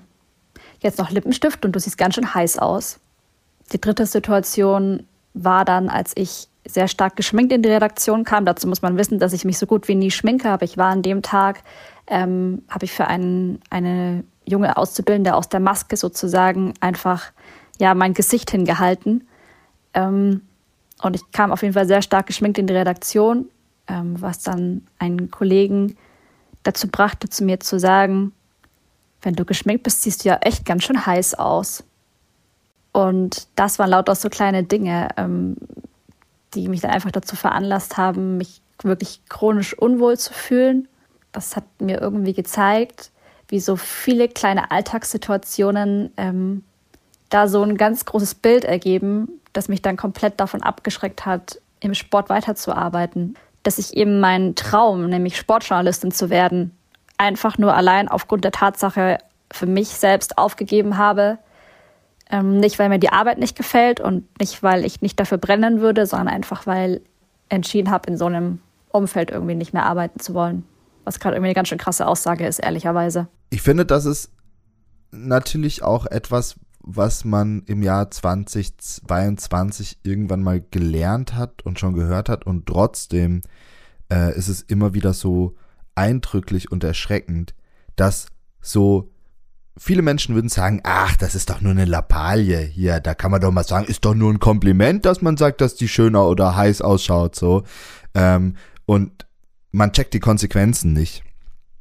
jetzt 0.80 0.98
noch 0.98 1.10
Lippenstift 1.10 1.64
und 1.64 1.72
du 1.72 1.80
siehst 1.80 1.98
ganz 1.98 2.14
schön 2.14 2.32
heiß 2.32 2.58
aus. 2.58 3.00
Die 3.72 3.80
dritte 3.80 4.06
Situation 4.06 5.04
war 5.34 5.64
dann, 5.64 5.88
als 5.88 6.12
ich 6.14 6.48
sehr 6.68 6.88
stark 6.88 7.16
geschminkt 7.16 7.52
in 7.52 7.62
die 7.62 7.68
Redaktion 7.68 8.24
kam. 8.24 8.44
Dazu 8.44 8.66
muss 8.68 8.82
man 8.82 8.98
wissen, 8.98 9.18
dass 9.18 9.32
ich 9.32 9.44
mich 9.44 9.58
so 9.58 9.66
gut 9.66 9.88
wie 9.88 9.94
nie 9.94 10.10
schminke, 10.10 10.50
aber 10.50 10.64
ich 10.64 10.76
war 10.76 10.90
an 10.90 11.02
dem 11.02 11.22
Tag, 11.22 11.62
ähm, 12.06 12.62
habe 12.68 12.84
ich 12.84 12.92
für 12.92 13.06
einen, 13.06 13.60
eine 13.70 14.24
junge 14.44 14.76
Auszubildende 14.76 15.34
aus 15.34 15.48
der 15.48 15.60
Maske 15.60 15.96
sozusagen 15.96 16.74
einfach 16.80 17.32
ja 17.78 17.94
mein 17.94 18.14
Gesicht 18.14 18.50
hingehalten. 18.50 19.26
Ähm, 19.94 20.42
und 21.02 21.16
ich 21.16 21.30
kam 21.32 21.52
auf 21.52 21.62
jeden 21.62 21.74
Fall 21.74 21.86
sehr 21.86 22.02
stark 22.02 22.26
geschminkt 22.26 22.58
in 22.58 22.66
die 22.66 22.74
Redaktion, 22.74 23.48
ähm, 23.86 24.20
was 24.20 24.42
dann 24.42 24.86
einen 24.98 25.30
Kollegen 25.30 25.96
dazu 26.62 26.88
brachte, 26.88 27.28
zu 27.28 27.44
mir 27.44 27.60
zu 27.60 27.78
sagen, 27.78 28.32
wenn 29.22 29.34
du 29.34 29.44
geschminkt 29.44 29.82
bist, 29.82 30.02
siehst 30.02 30.24
du 30.24 30.28
ja 30.30 30.36
echt 30.36 30.64
ganz 30.64 30.84
schön 30.84 31.04
heiß 31.04 31.34
aus. 31.34 31.84
Und 32.92 33.48
das 33.56 33.78
waren 33.78 33.90
lauter 33.90 34.14
so 34.14 34.30
kleine 34.30 34.62
Dinge, 34.64 35.08
ähm, 35.16 35.56
die 36.54 36.68
mich 36.68 36.80
dann 36.80 36.90
einfach 36.90 37.10
dazu 37.10 37.36
veranlasst 37.36 37.96
haben, 37.96 38.36
mich 38.36 38.60
wirklich 38.82 39.20
chronisch 39.28 39.76
unwohl 39.76 40.18
zu 40.18 40.32
fühlen. 40.32 40.88
Das 41.32 41.56
hat 41.56 41.64
mir 41.80 42.00
irgendwie 42.00 42.34
gezeigt, 42.34 43.10
wie 43.48 43.60
so 43.60 43.76
viele 43.76 44.28
kleine 44.28 44.70
Alltagssituationen 44.70 46.12
ähm, 46.16 46.64
da 47.28 47.48
so 47.48 47.62
ein 47.62 47.76
ganz 47.76 48.04
großes 48.04 48.36
Bild 48.36 48.64
ergeben, 48.64 49.40
das 49.52 49.68
mich 49.68 49.82
dann 49.82 49.96
komplett 49.96 50.40
davon 50.40 50.62
abgeschreckt 50.62 51.26
hat, 51.26 51.60
im 51.80 51.94
Sport 51.94 52.28
weiterzuarbeiten. 52.28 53.36
Dass 53.62 53.78
ich 53.78 53.96
eben 53.96 54.20
meinen 54.20 54.54
Traum, 54.54 55.08
nämlich 55.08 55.36
Sportjournalistin 55.36 56.12
zu 56.12 56.30
werden, 56.30 56.76
einfach 57.18 57.58
nur 57.58 57.74
allein 57.74 58.08
aufgrund 58.08 58.44
der 58.44 58.52
Tatsache 58.52 59.18
für 59.50 59.66
mich 59.66 59.88
selbst 59.88 60.38
aufgegeben 60.38 60.98
habe, 60.98 61.38
ähm, 62.30 62.58
nicht, 62.58 62.78
weil 62.78 62.88
mir 62.88 62.98
die 62.98 63.10
Arbeit 63.10 63.38
nicht 63.38 63.56
gefällt 63.56 64.00
und 64.00 64.24
nicht, 64.40 64.62
weil 64.62 64.84
ich 64.84 65.00
nicht 65.00 65.18
dafür 65.20 65.38
brennen 65.38 65.80
würde, 65.80 66.06
sondern 66.06 66.28
einfach, 66.28 66.66
weil 66.66 67.02
entschieden 67.48 67.90
habe, 67.90 68.10
in 68.10 68.16
so 68.16 68.26
einem 68.26 68.60
Umfeld 68.90 69.30
irgendwie 69.30 69.54
nicht 69.54 69.72
mehr 69.72 69.84
arbeiten 69.84 70.20
zu 70.20 70.34
wollen. 70.34 70.64
Was 71.04 71.20
gerade 71.20 71.36
irgendwie 71.36 71.48
eine 71.48 71.54
ganz 71.54 71.68
schön 71.68 71.78
krasse 71.78 72.06
Aussage 72.06 72.46
ist, 72.46 72.58
ehrlicherweise. 72.58 73.28
Ich 73.50 73.62
finde, 73.62 73.86
das 73.86 74.06
ist 74.06 74.32
natürlich 75.12 75.82
auch 75.82 76.06
etwas, 76.06 76.56
was 76.80 77.24
man 77.24 77.62
im 77.66 77.82
Jahr 77.82 78.10
2022 78.10 79.98
irgendwann 80.02 80.42
mal 80.42 80.64
gelernt 80.70 81.34
hat 81.34 81.62
und 81.64 81.78
schon 81.78 81.94
gehört 81.94 82.28
hat 82.28 82.46
und 82.46 82.66
trotzdem 82.66 83.42
äh, 84.10 84.36
ist 84.36 84.48
es 84.48 84.62
immer 84.62 84.94
wieder 84.94 85.12
so 85.12 85.54
eindrücklich 85.94 86.70
und 86.70 86.84
erschreckend, 86.84 87.54
dass 87.96 88.28
so 88.60 89.10
viele 89.78 90.02
Menschen 90.02 90.34
würden 90.34 90.48
sagen, 90.48 90.80
ach, 90.84 91.16
das 91.16 91.34
ist 91.34 91.50
doch 91.50 91.60
nur 91.60 91.72
eine 91.72 91.84
Lappalie 91.84 92.60
hier, 92.60 93.00
da 93.00 93.14
kann 93.14 93.30
man 93.30 93.40
doch 93.40 93.52
mal 93.52 93.64
sagen, 93.64 93.86
ist 93.86 94.04
doch 94.04 94.14
nur 94.14 94.32
ein 94.32 94.40
Kompliment, 94.40 95.04
dass 95.04 95.22
man 95.22 95.36
sagt, 95.36 95.60
dass 95.60 95.74
die 95.74 95.88
schöner 95.88 96.26
oder 96.26 96.56
heiß 96.56 96.80
ausschaut, 96.80 97.36
so. 97.36 97.64
Ähm, 98.14 98.56
und 98.86 99.26
man 99.72 99.92
checkt 99.92 100.14
die 100.14 100.20
Konsequenzen 100.20 100.92
nicht. 100.92 101.22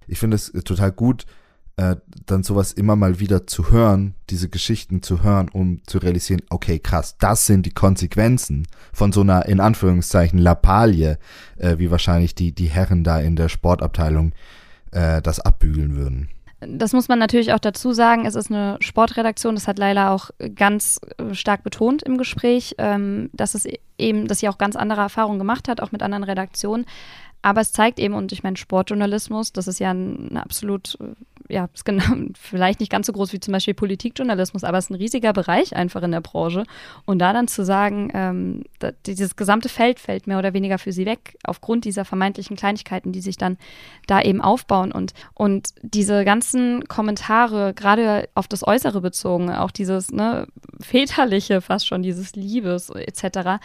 Ich 0.07 0.19
finde 0.19 0.35
es 0.35 0.51
total 0.51 0.91
gut, 0.91 1.25
äh, 1.77 1.95
dann 2.25 2.43
sowas 2.43 2.73
immer 2.73 2.95
mal 2.95 3.19
wieder 3.19 3.47
zu 3.47 3.71
hören, 3.71 4.15
diese 4.29 4.49
Geschichten 4.49 5.01
zu 5.01 5.23
hören, 5.23 5.49
um 5.49 5.81
zu 5.85 5.97
realisieren, 5.97 6.41
okay, 6.49 6.79
krass, 6.79 7.15
das 7.19 7.45
sind 7.45 7.65
die 7.65 7.73
Konsequenzen 7.73 8.67
von 8.93 9.11
so 9.11 9.21
einer, 9.21 9.45
in 9.45 9.59
Anführungszeichen, 9.59 10.39
Lappalie, 10.39 11.17
äh, 11.57 11.77
wie 11.77 11.91
wahrscheinlich 11.91 12.35
die, 12.35 12.53
die 12.53 12.67
Herren 12.67 13.03
da 13.03 13.19
in 13.19 13.35
der 13.35 13.49
Sportabteilung 13.49 14.33
äh, 14.91 15.21
das 15.21 15.39
abbügeln 15.39 15.95
würden 15.95 16.29
das 16.67 16.93
muss 16.93 17.07
man 17.07 17.19
natürlich 17.19 17.53
auch 17.53 17.59
dazu 17.59 17.91
sagen, 17.91 18.25
es 18.25 18.35
ist 18.35 18.51
eine 18.51 18.77
Sportredaktion, 18.79 19.55
das 19.55 19.67
hat 19.67 19.79
Leila 19.79 20.13
auch 20.13 20.29
ganz 20.55 20.99
äh, 21.17 21.33
stark 21.33 21.63
betont 21.63 22.03
im 22.03 22.17
Gespräch, 22.17 22.75
ähm, 22.77 23.29
dass 23.33 23.55
es 23.55 23.67
eben, 23.97 24.27
dass 24.27 24.39
sie 24.39 24.49
auch 24.49 24.57
ganz 24.57 24.75
andere 24.75 25.01
Erfahrungen 25.01 25.39
gemacht 25.39 25.67
hat, 25.67 25.81
auch 25.81 25.91
mit 25.91 26.03
anderen 26.03 26.23
Redaktionen. 26.23 26.85
Aber 27.41 27.61
es 27.61 27.71
zeigt 27.71 27.99
eben, 27.99 28.15
und 28.15 28.31
ich 28.31 28.41
meine, 28.41 28.57
Sportjournalismus, 28.57 29.53
das 29.53 29.67
ist 29.67 29.79
ja 29.79 29.91
ein, 29.91 30.29
ein 30.31 30.37
absolut 30.37 30.97
äh, 30.99 31.13
ja, 31.49 31.69
ist 31.73 31.85
genau, 31.85 32.03
vielleicht 32.39 32.79
nicht 32.79 32.91
ganz 32.91 33.07
so 33.07 33.13
groß 33.13 33.33
wie 33.33 33.39
zum 33.39 33.51
Beispiel 33.51 33.73
Politikjournalismus, 33.73 34.63
aber 34.63 34.77
es 34.77 34.85
ist 34.85 34.91
ein 34.91 34.95
riesiger 34.95 35.33
Bereich 35.33 35.75
einfach 35.75 36.03
in 36.03 36.11
der 36.11 36.21
Branche. 36.21 36.63
Und 37.05 37.19
da 37.19 37.33
dann 37.33 37.47
zu 37.47 37.63
sagen, 37.63 38.11
ähm, 38.13 38.63
da, 38.79 38.91
dieses 39.05 39.35
gesamte 39.35 39.69
Feld 39.69 39.99
fällt 39.99 40.27
mehr 40.27 40.39
oder 40.39 40.53
weniger 40.53 40.77
für 40.77 40.91
sie 40.91 41.05
weg, 41.05 41.37
aufgrund 41.43 41.85
dieser 41.85 42.05
vermeintlichen 42.05 42.55
Kleinigkeiten, 42.55 43.11
die 43.11 43.21
sich 43.21 43.37
dann 43.37 43.57
da 44.07 44.21
eben 44.21 44.41
aufbauen. 44.41 44.91
Und, 44.91 45.13
und 45.33 45.69
diese 45.81 46.25
ganzen 46.25 46.87
Kommentare, 46.87 47.73
gerade 47.73 48.29
auf 48.35 48.47
das 48.47 48.65
Äußere 48.65 49.01
bezogen, 49.01 49.51
auch 49.51 49.71
dieses 49.71 50.11
ne, 50.11 50.47
väterliche 50.79 51.61
fast 51.61 51.87
schon, 51.87 52.03
dieses 52.03 52.35
Liebes 52.35 52.89
etc., 52.89 53.59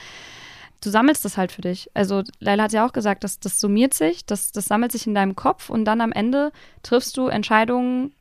du 0.80 0.90
sammelst 0.90 1.24
das 1.24 1.36
halt 1.36 1.52
für 1.52 1.62
dich. 1.62 1.90
Also 1.94 2.22
Leila 2.38 2.64
hat 2.64 2.72
ja 2.72 2.86
auch 2.86 2.92
gesagt, 2.92 3.24
dass 3.24 3.40
das 3.40 3.60
summiert 3.60 3.94
sich, 3.94 4.24
das, 4.24 4.52
das 4.52 4.66
sammelt 4.66 4.92
sich 4.92 5.06
in 5.06 5.14
deinem 5.14 5.36
Kopf 5.36 5.70
und 5.70 5.84
dann 5.84 6.00
am 6.00 6.12
Ende 6.12 6.52
triffst 6.82 7.16
du 7.16 7.26
Entscheidungen, 7.26 8.12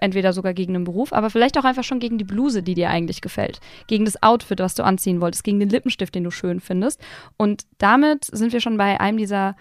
entweder 0.00 0.32
sogar 0.32 0.54
gegen 0.54 0.74
den 0.74 0.84
Beruf, 0.84 1.12
aber 1.12 1.28
vielleicht 1.30 1.58
auch 1.58 1.64
einfach 1.64 1.82
schon 1.82 1.98
gegen 1.98 2.18
die 2.18 2.24
Bluse, 2.24 2.62
die 2.62 2.74
dir 2.74 2.90
eigentlich 2.90 3.20
gefällt, 3.20 3.60
gegen 3.88 4.04
das 4.04 4.22
Outfit, 4.22 4.60
was 4.60 4.74
du 4.74 4.84
anziehen 4.84 5.20
wolltest, 5.20 5.42
gegen 5.42 5.58
den 5.58 5.70
Lippenstift, 5.70 6.14
den 6.14 6.24
du 6.24 6.30
schön 6.30 6.60
findest. 6.60 7.00
Und 7.36 7.64
damit 7.78 8.24
sind 8.24 8.52
wir 8.52 8.60
schon 8.60 8.76
bei 8.76 9.00
einem 9.00 9.18
dieser 9.18 9.56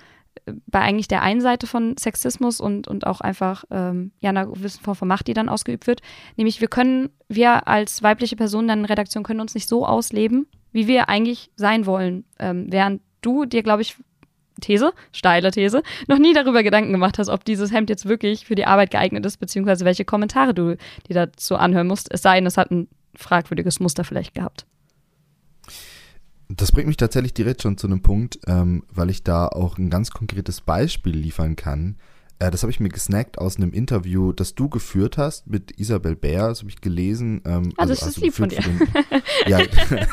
bei 0.67 0.79
eigentlich 0.79 1.07
der 1.07 1.23
einen 1.23 1.41
Seite 1.41 1.65
von 1.65 1.97
Sexismus 1.97 2.61
und, 2.61 2.87
und 2.87 3.07
auch 3.07 3.21
einfach 3.21 3.63
ähm, 3.71 4.11
ja, 4.19 4.29
einer 4.29 4.45
gewissen 4.45 4.83
Form 4.83 4.95
von 4.95 5.07
Macht, 5.07 5.27
die 5.27 5.33
dann 5.33 5.49
ausgeübt 5.49 5.87
wird. 5.87 6.01
Nämlich 6.35 6.61
wir 6.61 6.67
können, 6.67 7.09
wir 7.27 7.67
als 7.67 8.03
weibliche 8.03 8.35
Personen 8.35 8.67
dann 8.67 8.79
in 8.79 8.85
Redaktion 8.85 9.23
können 9.23 9.41
uns 9.41 9.55
nicht 9.55 9.67
so 9.67 9.85
ausleben, 9.85 10.47
wie 10.77 10.87
wir 10.87 11.09
eigentlich 11.09 11.49
sein 11.55 11.87
wollen. 11.87 12.23
Ähm, 12.37 12.67
während 12.69 13.01
du 13.21 13.45
dir, 13.45 13.63
glaube 13.63 13.81
ich, 13.81 13.95
These, 14.61 14.93
steile 15.11 15.49
These, 15.49 15.81
noch 16.07 16.19
nie 16.19 16.33
darüber 16.33 16.61
Gedanken 16.61 16.91
gemacht 16.91 17.17
hast, 17.17 17.29
ob 17.29 17.43
dieses 17.43 17.71
Hemd 17.71 17.89
jetzt 17.89 18.05
wirklich 18.07 18.45
für 18.45 18.53
die 18.53 18.65
Arbeit 18.65 18.91
geeignet 18.91 19.25
ist, 19.25 19.37
beziehungsweise 19.37 19.85
welche 19.85 20.05
Kommentare 20.05 20.53
du 20.53 20.77
dir 21.09 21.13
dazu 21.13 21.55
anhören 21.55 21.87
musst. 21.87 22.13
Es 22.13 22.21
sei 22.21 22.35
denn, 22.35 22.45
es 22.45 22.57
hat 22.57 22.69
ein 22.69 22.87
fragwürdiges 23.15 23.79
Muster 23.79 24.03
vielleicht 24.03 24.35
gehabt. 24.35 24.67
Das 26.47 26.71
bringt 26.71 26.87
mich 26.87 26.97
tatsächlich 26.97 27.33
direkt 27.33 27.63
schon 27.63 27.77
zu 27.77 27.87
einem 27.87 28.03
Punkt, 28.03 28.39
ähm, 28.45 28.83
weil 28.93 29.09
ich 29.09 29.23
da 29.23 29.47
auch 29.47 29.79
ein 29.79 29.89
ganz 29.89 30.11
konkretes 30.11 30.61
Beispiel 30.61 31.15
liefern 31.17 31.55
kann, 31.55 31.97
äh, 32.39 32.51
das 32.51 32.61
habe 32.63 32.71
ich 32.71 32.79
mir 32.79 32.89
gesnackt 32.89 33.37
aus 33.37 33.57
einem 33.57 33.71
Interview, 33.71 34.31
das 34.31 34.55
du 34.55 34.69
geführt 34.69 35.17
hast 35.17 35.47
mit 35.47 35.79
Isabel 35.79 36.15
Bär, 36.15 36.49
das 36.49 36.59
habe 36.59 36.69
ich 36.69 36.81
gelesen. 36.81 37.41
Ähm, 37.45 37.73
ah, 37.77 37.81
also, 37.83 37.93
das 37.95 38.07
ist 38.07 38.17
lieb 38.17 38.33
von 38.33 38.49
dir. 38.49 38.61
Den, 38.61 38.79
ja, 39.47 39.59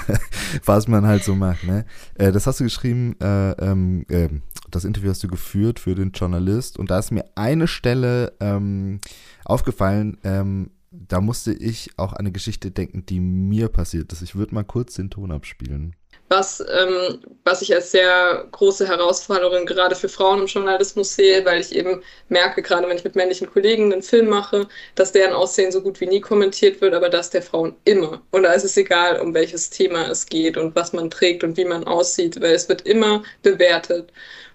was 0.65 0.89
man 0.89 1.07
halt 1.07 1.25
so 1.25 1.35
macht, 1.35 1.65
ne? 1.65 1.85
Äh, 2.15 2.33
das 2.33 2.47
hast 2.47 2.61
du 2.61 2.65
geschrieben, 2.65 3.17
äh, 3.21 3.51
ähm, 3.53 4.07
äh, 4.09 4.29
das 4.71 4.85
Interview 4.85 5.11
hast 5.11 5.23
du 5.23 5.29
geführt 5.29 5.79
für 5.79 5.95
den 5.95 6.13
Journalist 6.13 6.79
und 6.79 6.91
da 6.91 6.99
ist 6.99 7.11
mir 7.11 7.25
eine 7.35 7.69
Stelle 7.69 8.33
ähm, 8.41 9.01
aufgefallen, 9.45 10.19
ähm, 10.25 10.71
da 10.91 11.21
musste 11.21 11.53
ich 11.53 11.99
auch 11.99 12.13
an 12.13 12.21
eine 12.21 12.33
Geschichte 12.33 12.71
denken, 12.71 13.05
die 13.05 13.21
mir 13.21 13.69
passiert 13.69 14.13
ist. 14.13 14.23
Ich 14.23 14.37
würde 14.37 14.55
mal 14.55 14.65
kurz 14.65 14.95
den 14.95 15.11
Ton 15.11 15.33
abspielen 15.33 15.97
was, 16.35 16.61
ähm, 16.61 17.21
was 17.45 17.63
ich 17.63 17.73
als 17.75 17.93
sehr 17.93 18.47
große 18.51 18.89
Herausforderung 18.89 19.67
gerade 19.67 19.95
für 19.95 20.09
Frauen 20.09 20.41
im 20.41 20.47
Journalismus 20.47 21.15
sehe, 21.15 21.45
weil 21.45 21.61
ich 21.61 21.75
eben 21.75 22.03
merke, 22.29 22.61
gerade 22.63 22.89
wenn 22.89 22.97
ich 22.97 23.05
mit 23.05 23.15
männlichen 23.15 23.49
Kollegen 23.51 23.93
einen 23.93 24.03
Film 24.03 24.29
mache, 24.29 24.67
dass 24.97 25.13
deren 25.13 25.33
Aussehen 25.33 25.71
so 25.71 25.81
gut 25.81 26.01
wie 26.01 26.07
nie 26.07 26.21
kommentiert 26.21 26.81
wird, 26.81 26.95
aber 26.95 27.09
das 27.09 27.31
der 27.31 27.43
Frauen 27.43 27.77
immer. 27.85 28.21
Und 28.33 28.43
da 28.43 28.53
ist 28.53 28.65
es 28.65 28.77
egal, 28.77 29.21
um 29.21 29.33
welches 29.35 29.71
Thema 29.71 30.11
es 30.11 30.27
geht 30.27 30.57
und 30.57 30.75
was 30.75 30.93
man 30.93 31.11
trägt 31.11 31.45
und 31.45 31.57
wie 31.57 31.65
man 31.65 31.85
aussieht, 31.85 32.41
weil 32.41 32.55
es 32.55 32.69
wird 32.69 32.83
immer 32.83 33.23
bewertet. 33.43 34.11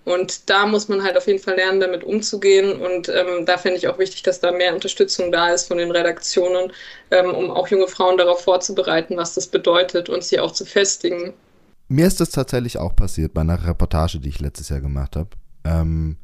Und 0.06 0.50
da 0.50 0.66
muss 0.66 0.88
man 0.88 1.04
halt 1.04 1.18
auf 1.18 1.28
jeden 1.28 1.40
Fall 1.40 1.56
lernen, 1.56 1.80
damit 1.80 2.04
umzugehen. 2.04 2.82
Und 2.82 3.10
ähm, 3.10 3.46
da 3.46 3.58
finde 3.58 3.78
ich 3.78 3.88
auch 3.88 4.00
wichtig, 4.00 4.24
dass 4.24 4.40
da 4.40 4.52
mehr 4.52 4.74
Unterstützung 4.74 5.32
da 5.32 5.54
ist 5.54 5.68
von 5.68 5.78
den 5.78 5.92
Redaktionen, 5.92 6.74
ähm, 7.12 7.34
um 7.34 7.52
auch 7.52 7.68
junge 7.68 7.88
Frauen 7.88 8.18
darauf 8.18 8.44
vorzubereiten, 8.44 9.18
was 9.18 9.36
das 9.36 9.48
bedeutet 9.48 10.10
und 10.10 10.24
sie 10.24 10.40
auch 10.40 10.52
zu 10.52 10.66
festigen. 10.66 11.34
Mir 11.89 12.08
ist 12.08 12.19
das 12.19 12.29
tatsächlich 12.29 12.77
auch 12.77 12.96
passiert 12.96 13.34
bei 13.34 13.41
einer 13.41 13.65
Reportage, 13.65 14.19
die 14.19 14.29
ich 14.29 14.39
letztes 14.39 14.69
Jahr 14.69 14.79
gemacht 14.79 15.15
habe. 15.15 15.29
Ähm, 15.63 16.17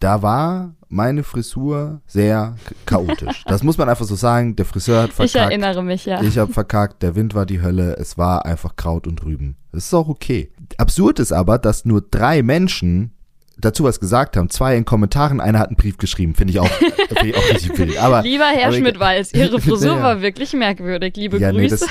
da 0.00 0.22
war 0.22 0.74
meine 0.88 1.22
Frisur 1.22 2.00
sehr 2.06 2.56
chaotisch. 2.86 3.44
Das 3.46 3.62
muss 3.62 3.78
man 3.78 3.88
einfach 3.88 4.04
so 4.04 4.14
sagen. 4.14 4.56
Der 4.56 4.64
Friseur 4.64 5.02
hat 5.02 5.12
verkackt. 5.12 5.34
Ich 5.34 5.40
erinnere 5.40 5.82
mich, 5.82 6.04
ja. 6.06 6.22
Ich 6.22 6.38
habe 6.38 6.52
verkackt, 6.52 7.02
der 7.02 7.14
Wind 7.14 7.34
war 7.34 7.46
die 7.46 7.62
Hölle, 7.62 7.96
es 7.96 8.16
war 8.16 8.44
einfach 8.44 8.76
Kraut 8.76 9.06
und 9.06 9.22
Rüben. 9.24 9.56
Das 9.72 9.86
ist 9.86 9.94
auch 9.94 10.08
okay. 10.08 10.50
Absurd 10.78 11.18
ist 11.18 11.32
aber, 11.32 11.58
dass 11.58 11.84
nur 11.84 12.02
drei 12.02 12.42
Menschen 12.42 13.12
dazu 13.58 13.84
was 13.84 14.00
gesagt 14.00 14.36
haben. 14.36 14.50
Zwei 14.50 14.76
in 14.76 14.84
Kommentaren, 14.84 15.40
einer 15.40 15.58
hat 15.58 15.68
einen 15.68 15.76
Brief 15.76 15.98
geschrieben. 15.98 16.34
Finde 16.34 16.52
ich 16.52 16.60
auch, 16.60 16.68
find 16.68 17.24
ich 17.24 17.36
auch 17.36 17.50
richtig 17.50 17.78
wild. 17.78 17.98
Aber, 17.98 18.22
Lieber 18.22 18.46
Herr 18.46 18.72
Schmidt-Weiß, 18.72 19.34
Ihre 19.34 19.60
Frisur 19.60 19.96
ja. 19.96 20.02
war 20.02 20.22
wirklich 20.22 20.52
merkwürdig. 20.52 21.16
Liebe 21.16 21.38
ja, 21.38 21.50
Grüße. 21.50 21.62
Nee, 21.62 21.68
das, 21.68 21.86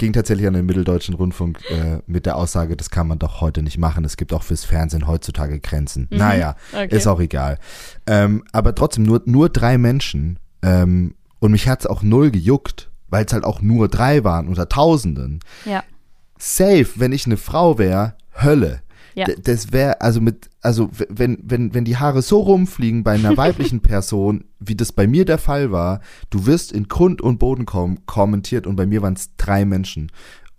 ging 0.00 0.12
tatsächlich 0.14 0.46
an 0.48 0.54
den 0.54 0.66
Mitteldeutschen 0.66 1.14
Rundfunk 1.14 1.60
äh, 1.70 1.98
mit 2.06 2.24
der 2.24 2.36
Aussage, 2.36 2.74
das 2.74 2.90
kann 2.90 3.06
man 3.06 3.18
doch 3.18 3.40
heute 3.42 3.62
nicht 3.62 3.76
machen. 3.76 4.04
Es 4.04 4.16
gibt 4.16 4.32
auch 4.32 4.42
fürs 4.42 4.64
Fernsehen 4.64 5.06
heutzutage 5.06 5.60
Grenzen. 5.60 6.08
Mhm. 6.10 6.18
Naja, 6.18 6.56
okay. 6.72 6.96
ist 6.96 7.06
auch 7.06 7.20
egal. 7.20 7.58
Ähm, 8.06 8.42
aber 8.50 8.74
trotzdem 8.74 9.04
nur, 9.04 9.22
nur 9.26 9.50
drei 9.50 9.76
Menschen. 9.76 10.38
Ähm, 10.62 11.14
und 11.38 11.52
mich 11.52 11.68
hat 11.68 11.80
es 11.80 11.86
auch 11.86 12.02
null 12.02 12.30
gejuckt, 12.30 12.90
weil 13.08 13.26
es 13.26 13.32
halt 13.32 13.44
auch 13.44 13.60
nur 13.60 13.88
drei 13.88 14.24
waren 14.24 14.48
unter 14.48 14.68
Tausenden. 14.68 15.40
Ja. 15.66 15.84
Safe, 16.38 16.88
wenn 16.96 17.12
ich 17.12 17.26
eine 17.26 17.36
Frau 17.36 17.78
wäre, 17.78 18.14
Hölle. 18.34 18.80
Ja. 19.14 19.26
Das 19.42 19.72
wäre, 19.72 20.00
also 20.00 20.20
mit, 20.20 20.50
also 20.60 20.90
wenn, 21.08 21.38
wenn, 21.42 21.74
wenn 21.74 21.84
die 21.84 21.96
Haare 21.96 22.22
so 22.22 22.40
rumfliegen 22.40 23.02
bei 23.02 23.12
einer 23.12 23.36
weiblichen 23.36 23.80
Person, 23.80 24.44
wie 24.58 24.74
das 24.74 24.92
bei 24.92 25.06
mir 25.06 25.24
der 25.24 25.38
Fall 25.38 25.72
war, 25.72 26.00
du 26.30 26.46
wirst 26.46 26.72
in 26.72 26.88
Grund 26.88 27.20
und 27.20 27.38
Boden 27.38 27.66
kom 27.66 28.04
kommentiert 28.06 28.66
und 28.66 28.76
bei 28.76 28.86
mir 28.86 29.02
waren 29.02 29.14
es 29.14 29.34
drei 29.36 29.64
Menschen. 29.64 30.10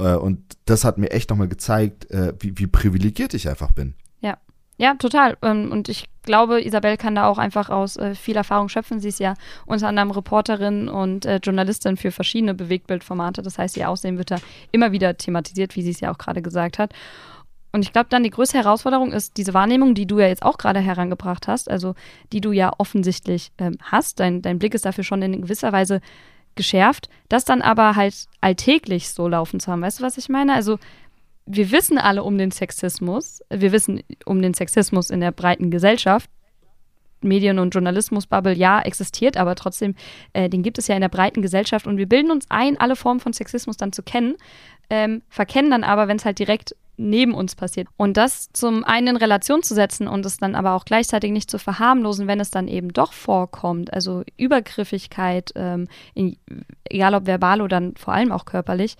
Äh, 0.02 0.16
und 0.16 0.40
das 0.66 0.84
hat 0.84 0.98
mir 0.98 1.12
echt 1.12 1.30
nochmal 1.30 1.48
gezeigt, 1.48 2.10
äh, 2.12 2.34
wie, 2.40 2.58
wie 2.58 2.68
privilegiert 2.68 3.34
ich 3.34 3.48
einfach 3.48 3.72
bin. 3.72 3.94
Ja. 4.20 4.38
Ja, 4.78 4.96
total. 4.96 5.38
Ähm, 5.44 5.72
und 5.72 5.90
ich 5.90 6.10
glaube, 6.24 6.66
Isabel 6.66 6.98
kann 6.98 7.16
da 7.16 7.28
auch 7.28 7.38
einfach 7.38 7.70
aus 7.70 7.98
äh, 7.98 8.16
viel 8.16 8.36
Erfahrung 8.36 8.68
schöpfen. 8.68 9.00
Sie 9.00 9.10
ist 9.10 9.20
ja 9.20 9.36
unter 9.66 9.88
anderem 9.88 10.12
Reporterin 10.12 10.90
und 10.90 11.28
Journalistin 11.44 11.98
für 11.98 12.12
verschiedene 12.12 12.54
Bewegtbildformate. 12.54 13.42
Das 13.42 13.58
heißt, 13.58 13.78
ihr 13.78 13.90
Aussehen 13.90 14.18
wird 14.18 14.32
da 14.32 14.38
immer 14.72 14.92
wieder 14.92 15.18
thematisiert, 15.18 15.76
wie 15.76 15.84
sie 15.84 15.92
es 15.92 16.00
ja 16.00 16.12
auch 16.12 16.18
gerade 16.18 16.42
gesagt 16.42 16.80
hat. 16.80 16.94
Und 17.72 17.84
ich 17.84 17.94
glaube 17.94 18.08
dann, 18.10 18.24
die 18.24 18.30
größte 18.30 18.58
Herausforderung 18.58 19.12
ist 19.12 19.38
diese 19.38 19.54
Wahrnehmung, 19.54 19.96
die 19.96 20.06
du 20.06 20.20
ja 20.20 20.28
jetzt 20.28 20.44
auch 20.44 20.58
gerade 20.58 20.80
herangebracht 20.80 21.48
hast, 21.48 21.70
also 21.70 21.96
die 22.34 22.42
du 22.42 22.52
ja 22.52 22.72
offensichtlich 22.78 23.52
ähm, 23.58 23.78
hast. 23.82 24.20
Dein, 24.20 24.42
dein 24.42 24.60
Blick 24.60 24.74
ist 24.74 24.86
dafür 24.86 25.04
schon 25.04 25.22
in 25.22 25.42
gewisser 25.42 25.72
Weise 25.72 26.02
geschärft, 26.56 27.10
das 27.30 27.46
dann 27.46 27.62
aber 27.62 27.96
halt 27.96 28.28
alltäglich 28.42 29.10
so 29.10 29.28
laufen 29.28 29.60
zu 29.60 29.72
haben. 29.72 29.82
Weißt 29.82 30.00
du, 30.00 30.04
was 30.04 30.18
ich 30.18 30.28
meine? 30.28 30.54
Also 30.54 30.80
wir 31.46 31.72
wissen 31.72 31.98
alle 31.98 32.24
um 32.24 32.38
den 32.38 32.52
Sexismus, 32.52 33.42
wir 33.50 33.72
wissen 33.72 34.04
um 34.26 34.42
den 34.42 34.54
Sexismus 34.54 35.10
in 35.10 35.22
der 35.22 35.32
breiten 35.32 35.72
Gesellschaft. 35.72 36.30
Medien- 37.24 37.60
und 37.60 37.70
Journalismusbubble, 37.70 38.56
ja, 38.56 38.82
existiert, 38.82 39.38
aber 39.38 39.54
trotzdem, 39.54 39.94
äh, 40.34 40.50
den 40.50 40.64
gibt 40.64 40.80
es 40.80 40.88
ja 40.88 40.96
in 40.96 41.02
der 41.02 41.10
breiten 41.10 41.44
Gesellschaft 41.44 41.86
und 41.86 41.98
wir 41.98 42.10
bilden 42.10 42.32
uns 42.32 42.48
ein, 42.50 42.80
alle 42.80 42.96
Formen 42.96 43.20
von 43.20 43.32
Sexismus 43.32 43.78
dann 43.78 43.94
zu 43.94 44.02
kennen, 44.02 44.38
ähm, 44.90 45.22
verkennen 45.30 45.70
dann 45.70 45.84
aber, 45.84 46.08
wenn 46.08 46.18
es 46.18 46.26
halt 46.26 46.40
direkt 46.40 46.76
neben 46.98 47.34
uns 47.34 47.56
passiert. 47.56 47.88
Und 47.98 48.18
das 48.18 48.50
zum 48.54 48.84
einen 48.84 49.08
in 49.08 49.18
Relation 49.18 49.64
zu 49.64 49.74
setzen 49.74 50.08
und 50.08 50.26
es 50.26 50.38
dann 50.38 50.56
aber 50.56 50.74
auch 50.74 50.86
gleichzeitig 50.86 51.32
nicht 51.32 51.50
zu 51.50 51.58
verharmlosen, 51.58 52.28
wenn 52.28 52.40
es 52.40 52.52
dann 52.52 52.68
eben 52.68 52.94
doch 52.94 53.14
vorkommt, 53.14 53.94
also 53.94 54.24
Übergriffigkeit, 54.38 55.52
ähm, 55.56 55.88
in, 56.14 56.38
egal 56.84 57.16
ob 57.16 57.26
verbal 57.26 57.62
oder 57.62 57.80
dann 57.80 57.96
vor 57.96 58.14
allem 58.14 58.32
auch 58.32 58.46
körperlich, 58.46 58.96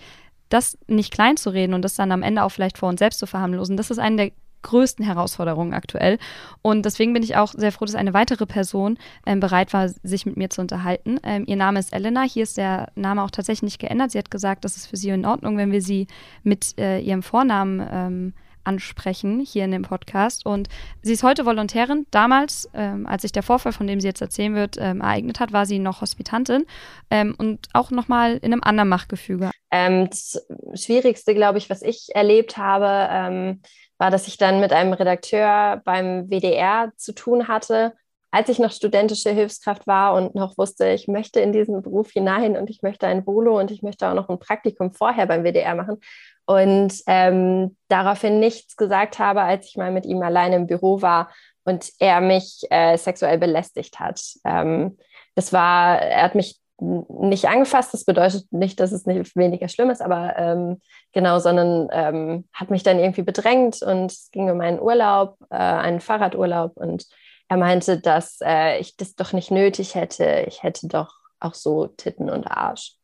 das 0.48 0.76
nicht 0.86 1.12
klein 1.12 1.36
zu 1.36 1.50
reden 1.50 1.74
und 1.74 1.82
das 1.82 1.94
dann 1.94 2.12
am 2.12 2.22
Ende 2.22 2.42
auch 2.42 2.50
vielleicht 2.50 2.78
vor 2.78 2.88
uns 2.88 2.98
selbst 2.98 3.18
zu 3.18 3.26
verharmlosen, 3.26 3.76
das 3.76 3.90
ist 3.90 3.98
eine 3.98 4.16
der 4.16 4.32
größten 4.62 5.04
Herausforderungen 5.04 5.74
aktuell. 5.74 6.18
Und 6.62 6.84
deswegen 6.84 7.12
bin 7.12 7.22
ich 7.22 7.36
auch 7.36 7.52
sehr 7.56 7.72
froh, 7.72 7.84
dass 7.84 7.94
eine 7.94 8.14
weitere 8.14 8.46
Person 8.46 8.98
ähm, 9.26 9.40
bereit 9.40 9.72
war, 9.72 9.88
sich 9.88 10.26
mit 10.26 10.36
mir 10.36 10.50
zu 10.50 10.60
unterhalten. 10.60 11.18
Ähm, 11.22 11.44
ihr 11.46 11.56
Name 11.56 11.78
ist 11.78 11.92
Elena. 11.92 12.22
Hier 12.22 12.44
ist 12.44 12.56
der 12.56 12.90
Name 12.94 13.22
auch 13.22 13.30
tatsächlich 13.30 13.62
nicht 13.62 13.80
geändert. 13.80 14.12
Sie 14.12 14.18
hat 14.18 14.30
gesagt, 14.30 14.64
das 14.64 14.76
ist 14.76 14.86
für 14.86 14.96
sie 14.96 15.10
in 15.10 15.26
Ordnung, 15.26 15.56
wenn 15.56 15.72
wir 15.72 15.82
sie 15.82 16.06
mit 16.42 16.78
äh, 16.78 17.00
ihrem 17.00 17.22
Vornamen 17.22 17.86
ähm, 17.90 18.32
ansprechen 18.64 19.40
hier 19.40 19.64
in 19.64 19.70
dem 19.70 19.82
Podcast. 19.82 20.46
Und 20.46 20.68
sie 21.02 21.12
ist 21.12 21.22
heute 21.22 21.46
Volontärin. 21.46 22.06
Damals, 22.10 22.68
ähm, 22.74 23.06
als 23.06 23.22
sich 23.22 23.32
der 23.32 23.42
Vorfall, 23.42 23.72
von 23.72 23.86
dem 23.86 24.00
sie 24.00 24.06
jetzt 24.06 24.22
erzählen 24.22 24.54
wird, 24.54 24.76
ähm, 24.78 25.00
ereignet 25.00 25.40
hat, 25.40 25.52
war 25.52 25.66
sie 25.66 25.78
noch 25.78 26.00
Hospitantin 26.00 26.64
ähm, 27.10 27.34
und 27.36 27.68
auch 27.72 27.90
nochmal 27.90 28.36
in 28.36 28.52
einem 28.52 28.62
anderen 28.62 28.88
Machtgefüge. 28.88 29.50
Ähm, 29.70 30.08
das 30.08 30.46
Schwierigste, 30.74 31.34
glaube 31.34 31.58
ich, 31.58 31.70
was 31.70 31.82
ich 31.82 32.10
erlebt 32.14 32.56
habe, 32.56 33.08
ähm, 33.10 33.60
war, 34.02 34.10
dass 34.10 34.26
ich 34.26 34.36
dann 34.36 34.58
mit 34.58 34.72
einem 34.72 34.92
Redakteur 34.92 35.80
beim 35.84 36.28
WDR 36.28 36.90
zu 36.96 37.14
tun 37.14 37.46
hatte, 37.46 37.94
als 38.32 38.48
ich 38.48 38.58
noch 38.58 38.72
studentische 38.72 39.30
Hilfskraft 39.30 39.86
war 39.86 40.14
und 40.14 40.34
noch 40.34 40.58
wusste, 40.58 40.88
ich 40.88 41.06
möchte 41.06 41.38
in 41.38 41.52
diesen 41.52 41.80
Beruf 41.82 42.10
hinein 42.10 42.56
und 42.56 42.68
ich 42.68 42.82
möchte 42.82 43.06
ein 43.06 43.24
Volo 43.24 43.60
und 43.60 43.70
ich 43.70 43.80
möchte 43.82 44.08
auch 44.08 44.14
noch 44.14 44.28
ein 44.28 44.40
Praktikum 44.40 44.92
vorher 44.92 45.26
beim 45.26 45.44
WDR 45.44 45.76
machen. 45.76 45.98
Und 46.46 46.94
ähm, 47.06 47.76
daraufhin 47.86 48.40
nichts 48.40 48.76
gesagt 48.76 49.20
habe, 49.20 49.42
als 49.42 49.68
ich 49.68 49.76
mal 49.76 49.92
mit 49.92 50.04
ihm 50.04 50.20
alleine 50.22 50.56
im 50.56 50.66
Büro 50.66 51.00
war 51.00 51.30
und 51.62 51.88
er 52.00 52.20
mich 52.20 52.62
äh, 52.70 52.96
sexuell 52.96 53.38
belästigt 53.38 54.00
hat. 54.00 54.20
Ähm, 54.44 54.98
das 55.36 55.52
war, 55.52 56.00
er 56.00 56.24
hat 56.24 56.34
mich 56.34 56.58
nicht 56.82 57.48
angefasst. 57.48 57.94
Das 57.94 58.04
bedeutet 58.04 58.52
nicht, 58.52 58.80
dass 58.80 58.92
es 58.92 59.06
nicht 59.06 59.36
weniger 59.36 59.68
schlimm 59.68 59.90
ist, 59.90 60.02
aber 60.02 60.34
ähm, 60.36 60.80
genau, 61.12 61.38
sondern 61.38 61.88
ähm, 61.92 62.48
hat 62.52 62.70
mich 62.70 62.82
dann 62.82 62.98
irgendwie 62.98 63.22
bedrängt 63.22 63.82
und 63.82 64.10
es 64.10 64.30
ging 64.32 64.50
um 64.50 64.60
einen 64.60 64.80
Urlaub, 64.80 65.36
äh, 65.50 65.56
einen 65.56 66.00
Fahrradurlaub 66.00 66.76
und 66.76 67.06
er 67.48 67.56
meinte, 67.56 68.00
dass 68.00 68.38
äh, 68.42 68.78
ich 68.78 68.96
das 68.96 69.14
doch 69.14 69.32
nicht 69.32 69.50
nötig 69.50 69.94
hätte. 69.94 70.44
Ich 70.46 70.62
hätte 70.62 70.88
doch 70.88 71.14
auch 71.38 71.54
so 71.54 71.86
Titten 71.86 72.30
und 72.30 72.46
Arsch. 72.46 72.96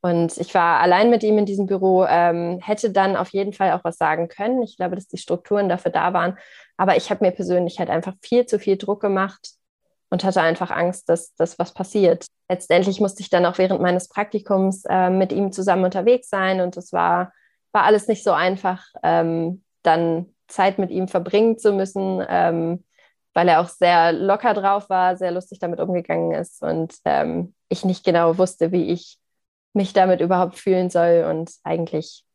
Und 0.00 0.36
ich 0.38 0.52
war 0.54 0.80
allein 0.80 1.10
mit 1.10 1.22
ihm 1.22 1.38
in 1.38 1.46
diesem 1.46 1.66
Büro, 1.66 2.04
ähm, 2.04 2.58
hätte 2.60 2.90
dann 2.90 3.16
auf 3.16 3.28
jeden 3.28 3.52
Fall 3.52 3.70
auch 3.72 3.84
was 3.84 3.98
sagen 3.98 4.26
können. 4.26 4.60
Ich 4.62 4.76
glaube, 4.76 4.96
dass 4.96 5.06
die 5.06 5.18
Strukturen 5.18 5.68
dafür 5.68 5.92
da 5.92 6.12
waren. 6.12 6.36
Aber 6.76 6.96
ich 6.96 7.10
habe 7.10 7.24
mir 7.24 7.30
persönlich 7.30 7.78
halt 7.78 7.88
einfach 7.88 8.14
viel 8.20 8.46
zu 8.46 8.58
viel 8.58 8.76
Druck 8.76 9.00
gemacht 9.00 9.52
und 10.12 10.24
hatte 10.24 10.42
einfach 10.42 10.70
Angst, 10.70 11.08
dass, 11.08 11.34
dass 11.36 11.58
was 11.58 11.72
passiert. 11.72 12.26
Letztendlich 12.46 13.00
musste 13.00 13.22
ich 13.22 13.30
dann 13.30 13.46
auch 13.46 13.56
während 13.56 13.80
meines 13.80 14.08
Praktikums 14.08 14.84
äh, 14.84 15.08
mit 15.08 15.32
ihm 15.32 15.52
zusammen 15.52 15.86
unterwegs 15.86 16.28
sein 16.28 16.60
und 16.60 16.76
es 16.76 16.92
war, 16.92 17.32
war 17.72 17.84
alles 17.84 18.08
nicht 18.08 18.22
so 18.22 18.32
einfach, 18.32 18.84
ähm, 19.02 19.64
dann 19.82 20.26
Zeit 20.48 20.78
mit 20.78 20.90
ihm 20.90 21.08
verbringen 21.08 21.56
zu 21.56 21.72
müssen, 21.72 22.22
ähm, 22.28 22.84
weil 23.32 23.48
er 23.48 23.62
auch 23.62 23.68
sehr 23.70 24.12
locker 24.12 24.52
drauf 24.52 24.90
war, 24.90 25.16
sehr 25.16 25.30
lustig 25.32 25.60
damit 25.60 25.80
umgegangen 25.80 26.32
ist 26.32 26.62
und 26.62 26.94
ähm, 27.06 27.54
ich 27.70 27.86
nicht 27.86 28.04
genau 28.04 28.36
wusste, 28.36 28.70
wie 28.70 28.90
ich 28.90 29.16
mich 29.72 29.94
damit 29.94 30.20
überhaupt 30.20 30.58
fühlen 30.58 30.90
soll 30.90 31.26
und 31.26 31.52
eigentlich 31.64 32.26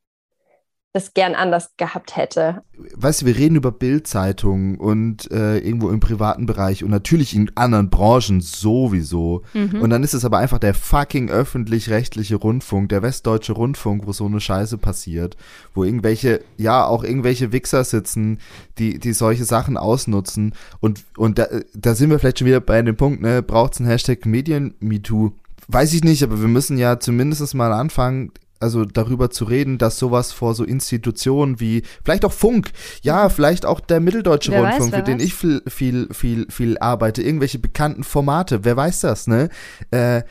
das 0.97 1.13
gern 1.13 1.35
anders 1.35 1.71
gehabt 1.77 2.17
hätte. 2.17 2.63
Weißt 2.95 3.21
du, 3.21 3.25
wir 3.27 3.37
reden 3.37 3.55
über 3.55 3.71
Bildzeitungen 3.71 4.77
und 4.77 5.29
äh, 5.31 5.59
irgendwo 5.59 5.89
im 5.89 5.99
privaten 5.99 6.45
Bereich 6.45 6.83
und 6.83 6.89
natürlich 6.89 7.35
in 7.35 7.51
anderen 7.55 7.89
Branchen 7.89 8.41
sowieso. 8.41 9.43
Mhm. 9.53 9.81
Und 9.81 9.89
dann 9.89 10.03
ist 10.03 10.13
es 10.13 10.25
aber 10.25 10.39
einfach 10.39 10.57
der 10.59 10.73
fucking 10.73 11.29
öffentlich-rechtliche 11.29 12.35
Rundfunk, 12.35 12.89
der 12.89 13.03
westdeutsche 13.03 13.53
Rundfunk, 13.53 14.07
wo 14.07 14.11
so 14.11 14.25
eine 14.25 14.39
Scheiße 14.39 14.77
passiert, 14.77 15.37
wo 15.73 15.83
irgendwelche, 15.83 16.41
ja, 16.57 16.85
auch 16.85 17.03
irgendwelche 17.03 17.51
Wichser 17.51 17.83
sitzen, 17.83 18.39
die, 18.79 18.99
die 18.99 19.13
solche 19.13 19.45
Sachen 19.45 19.77
ausnutzen. 19.77 20.53
Und, 20.79 21.03
und 21.15 21.37
da, 21.37 21.47
da 21.73 21.95
sind 21.95 22.09
wir 22.09 22.19
vielleicht 22.19 22.39
schon 22.39 22.47
wieder 22.47 22.59
bei 22.61 22.81
dem 22.81 22.95
Punkt, 22.95 23.21
ne, 23.21 23.43
braucht 23.43 23.73
es 23.73 23.79
einen 23.79 23.89
Hashtag 23.89 24.25
Medien-MeToo? 24.25 25.33
Weiß 25.67 25.93
ich 25.93 26.03
nicht, 26.03 26.23
aber 26.23 26.39
wir 26.39 26.47
müssen 26.47 26.77
ja 26.77 26.99
zumindest 26.99 27.53
mal 27.53 27.73
anfangen, 27.73 28.31
also 28.59 28.85
darüber 28.85 29.29
zu 29.29 29.45
reden, 29.45 29.77
dass 29.77 29.99
sowas 29.99 30.31
vor 30.31 30.53
so 30.53 30.63
Institutionen 30.63 31.59
wie 31.59 31.83
vielleicht 32.03 32.25
auch 32.25 32.33
Funk, 32.33 32.71
ja, 33.01 33.29
vielleicht 33.29 33.65
auch 33.65 33.79
der 33.79 33.99
Mitteldeutsche 33.99 34.51
Wer 34.51 34.61
Rundfunk, 34.61 34.93
weiß, 34.93 35.03
den 35.03 35.19
weiß. 35.19 35.25
ich 35.25 35.33
viel, 35.33 35.61
viel, 35.67 36.07
viel, 36.11 36.47
viel 36.49 36.77
arbeite, 36.77 37.21
irgendwelche 37.21 37.59
bekannten 37.59 38.03
Formate, 38.03 38.63
wer 38.63 38.75
weiß 38.75 39.01
das, 39.01 39.27
ne? 39.27 39.49
Äh, 39.91 40.23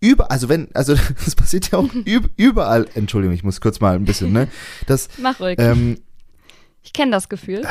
über, 0.00 0.30
also 0.30 0.48
wenn, 0.48 0.68
also 0.74 0.94
das 1.24 1.34
passiert 1.34 1.70
ja 1.70 1.78
auch 1.78 1.88
üb, 2.06 2.30
überall, 2.36 2.86
Entschuldigung, 2.94 3.34
ich 3.34 3.44
muss 3.44 3.60
kurz 3.60 3.80
mal 3.80 3.94
ein 3.94 4.04
bisschen, 4.04 4.32
ne? 4.32 4.48
Das, 4.86 5.08
Mach 5.18 5.40
ruhig. 5.40 5.56
ähm, 5.58 5.98
ich 6.82 6.92
kenne 6.92 7.12
das 7.12 7.28
Gefühl. 7.28 7.62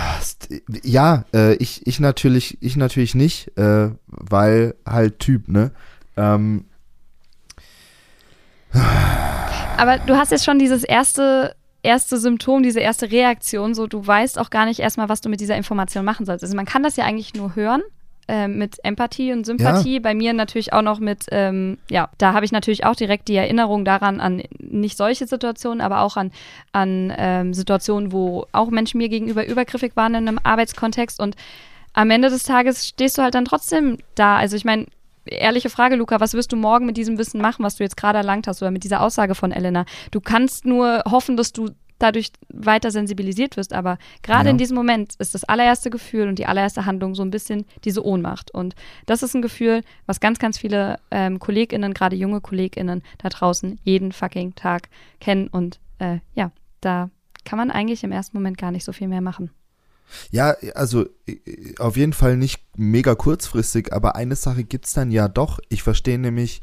ja, 0.83 1.25
äh, 1.33 1.55
ich, 1.55 1.85
ich 1.85 1.99
natürlich, 1.99 2.57
ich 2.61 2.77
natürlich 2.77 3.13
nicht, 3.13 3.57
äh, 3.57 3.89
weil 4.07 4.75
halt 4.85 5.19
Typ, 5.19 5.49
ne? 5.49 5.71
Ähm, 6.15 6.65
Aber 9.81 9.97
du 9.97 10.15
hast 10.15 10.31
jetzt 10.31 10.45
schon 10.45 10.59
dieses 10.59 10.83
erste, 10.83 11.55
erste 11.81 12.19
Symptom, 12.19 12.61
diese 12.61 12.79
erste 12.79 13.11
Reaktion, 13.11 13.73
so 13.73 13.87
du 13.87 14.05
weißt 14.05 14.37
auch 14.37 14.51
gar 14.51 14.65
nicht 14.65 14.79
erstmal, 14.79 15.09
was 15.09 15.21
du 15.21 15.29
mit 15.29 15.41
dieser 15.41 15.57
Information 15.57 16.05
machen 16.05 16.23
sollst. 16.27 16.43
Also 16.43 16.55
man 16.55 16.67
kann 16.67 16.83
das 16.83 16.97
ja 16.97 17.05
eigentlich 17.05 17.33
nur 17.33 17.55
hören. 17.55 17.81
äh, 18.27 18.47
Mit 18.47 18.77
Empathie 18.83 19.33
und 19.33 19.43
Sympathie. 19.43 19.99
Bei 19.99 20.13
mir 20.13 20.33
natürlich 20.33 20.71
auch 20.71 20.83
noch 20.83 20.99
mit, 20.99 21.25
ähm, 21.31 21.79
ja, 21.89 22.09
da 22.19 22.33
habe 22.33 22.45
ich 22.45 22.51
natürlich 22.51 22.85
auch 22.85 22.95
direkt 22.95 23.27
die 23.27 23.35
Erinnerung 23.35 23.83
daran, 23.83 24.21
an 24.21 24.43
nicht 24.59 24.97
solche 24.97 25.25
Situationen, 25.25 25.81
aber 25.81 26.01
auch 26.01 26.15
an, 26.15 26.31
an 26.71 27.11
ähm, 27.17 27.55
Situationen, 27.55 28.11
wo 28.11 28.45
auch 28.51 28.69
Menschen 28.69 28.99
mir 28.99 29.09
gegenüber 29.09 29.47
übergriffig 29.47 29.93
waren 29.95 30.13
in 30.13 30.27
einem 30.27 30.39
Arbeitskontext. 30.43 31.19
Und 31.19 31.35
am 31.93 32.11
Ende 32.11 32.29
des 32.29 32.43
Tages 32.43 32.87
stehst 32.87 33.17
du 33.17 33.23
halt 33.23 33.33
dann 33.33 33.45
trotzdem 33.45 33.97
da. 34.13 34.37
Also 34.37 34.55
ich 34.55 34.63
meine, 34.63 34.85
ehrliche 35.25 35.69
Frage, 35.69 35.95
Luca, 35.95 36.19
was 36.19 36.33
wirst 36.33 36.51
du 36.51 36.55
morgen 36.55 36.85
mit 36.85 36.97
diesem 36.97 37.17
Wissen 37.17 37.41
machen, 37.41 37.63
was 37.63 37.75
du 37.75 37.83
jetzt 37.83 37.97
gerade 37.97 38.17
erlangt 38.17 38.47
hast 38.47 38.61
oder 38.61 38.71
mit 38.71 38.83
dieser 38.83 39.01
Aussage 39.01 39.35
von 39.35 39.51
Elena? 39.51 39.85
Du 40.11 40.19
kannst 40.21 40.65
nur 40.65 41.03
hoffen, 41.09 41.37
dass 41.37 41.51
du 41.53 41.69
dadurch 41.99 42.31
weiter 42.49 42.89
sensibilisiert 42.89 43.57
wirst, 43.57 43.73
aber 43.73 43.99
gerade 44.23 44.45
Ja. 44.45 44.51
in 44.51 44.57
diesem 44.57 44.75
Moment 44.75 45.13
ist 45.19 45.35
das 45.35 45.43
allererste 45.43 45.91
Gefühl 45.91 46.27
und 46.27 46.39
die 46.39 46.47
allererste 46.47 46.87
Handlung 46.87 47.13
so 47.13 47.21
ein 47.21 47.29
bisschen 47.29 47.65
diese 47.83 48.03
Ohnmacht. 48.03 48.51
Und 48.51 48.73
das 49.05 49.21
ist 49.21 49.35
ein 49.35 49.43
Gefühl, 49.43 49.83
was 50.07 50.19
ganz, 50.19 50.39
ganz 50.39 50.57
viele 50.57 50.97
ähm, 51.11 51.37
KollegInnen, 51.37 51.93
gerade 51.93 52.15
junge 52.15 52.41
KollegInnen 52.41 53.03
da 53.19 53.29
draußen 53.29 53.79
jeden 53.83 54.13
fucking 54.13 54.55
Tag 54.55 54.89
kennen. 55.19 55.47
Und 55.47 55.79
äh, 55.99 56.17
ja, 56.33 56.51
da 56.81 57.11
kann 57.45 57.57
man 57.57 57.69
eigentlich 57.69 58.03
im 58.03 58.11
ersten 58.11 58.35
Moment 58.35 58.57
gar 58.57 58.71
nicht 58.71 58.83
so 58.83 58.93
viel 58.93 59.07
mehr 59.07 59.21
machen. 59.21 59.51
Ja, 60.31 60.55
also 60.75 61.05
äh, 61.27 61.37
auf 61.79 61.97
jeden 61.97 62.13
Fall 62.13 62.37
nicht 62.37 62.61
mega 62.77 63.15
kurzfristig, 63.15 63.93
aber 63.93 64.15
eine 64.15 64.35
Sache 64.35 64.63
gibt's 64.63 64.93
dann 64.93 65.11
ja 65.11 65.27
doch. 65.27 65.59
Ich 65.69 65.83
verstehe 65.83 66.19
nämlich 66.19 66.61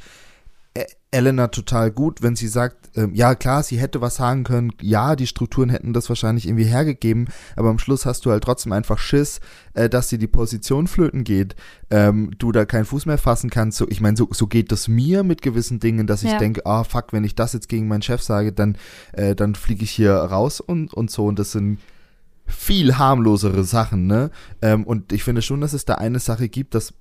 äh, 0.75 0.85
Elena 1.11 1.49
total 1.49 1.91
gut, 1.91 2.21
wenn 2.23 2.37
sie 2.37 2.49
sagt, 2.49 2.91
ähm, 2.95 3.15
ja 3.15 3.35
klar, 3.35 3.63
sie 3.63 3.79
hätte 3.79 4.03
was 4.03 4.17
sagen 4.17 4.45
können, 4.45 4.73
ja, 4.83 5.17
die 5.17 5.27
Strukturen 5.27 5.71
hätten 5.71 5.95
das 5.95 6.11
wahrscheinlich 6.11 6.47
irgendwie 6.47 6.67
hergegeben, 6.67 7.29
aber 7.57 7.71
am 7.71 7.79
Schluss 7.79 8.05
hast 8.05 8.27
du 8.27 8.31
halt 8.31 8.45
trotzdem 8.45 8.73
einfach 8.73 8.99
Schiss, 8.99 9.41
äh, 9.73 9.89
dass 9.89 10.09
dir 10.09 10.19
die 10.19 10.27
Position 10.27 10.87
flöten 10.87 11.25
geht, 11.25 11.57
ähm, 11.91 12.33
du 12.37 12.53
da 12.53 12.67
keinen 12.67 12.85
Fuß 12.85 13.07
mehr 13.07 13.17
fassen 13.17 13.49
kannst. 13.49 13.79
So, 13.79 13.89
ich 13.89 14.03
meine, 14.03 14.19
so, 14.19 14.29
so 14.31 14.47
geht 14.47 14.71
das 14.71 14.87
mir 14.87 15.23
mit 15.23 15.41
gewissen 15.41 15.81
Dingen, 15.81 16.07
dass 16.07 16.23
ich 16.23 16.33
Ja. 16.33 16.39
denke, 16.39 16.67
ah 16.67 16.85
fuck, 16.85 17.15
wenn 17.15 17.25
ich 17.25 17.35
das 17.35 17.55
jetzt 17.55 17.71
gegen 17.71 17.89
meinen 17.89 18.03
Chef 18.03 18.23
sage, 18.23 18.53
dann, 18.53 18.77
äh, 19.13 19.35
dann 19.35 19.55
fliege 19.55 19.85
ich 19.85 19.91
hier 19.93 20.13
raus 20.13 20.61
und, 20.61 20.93
und 20.93 21.11
so 21.11 21.25
und 21.25 21.39
das 21.39 21.53
sind 21.53 21.79
viel 22.49 22.99
harmlosere 22.99 23.65
Sachen, 23.65 24.07
ne? 24.07 24.31
Ähm, 24.63 24.85
und 24.85 25.13
ich 25.13 25.23
finde 25.23 25.43
schon, 25.43 25.61
dass 25.61 25.73
es 25.73 25.85
da 25.85 25.95
eine 25.95 26.19
Sache 26.19 26.49
gibt, 26.49 26.75
dass 26.75 26.95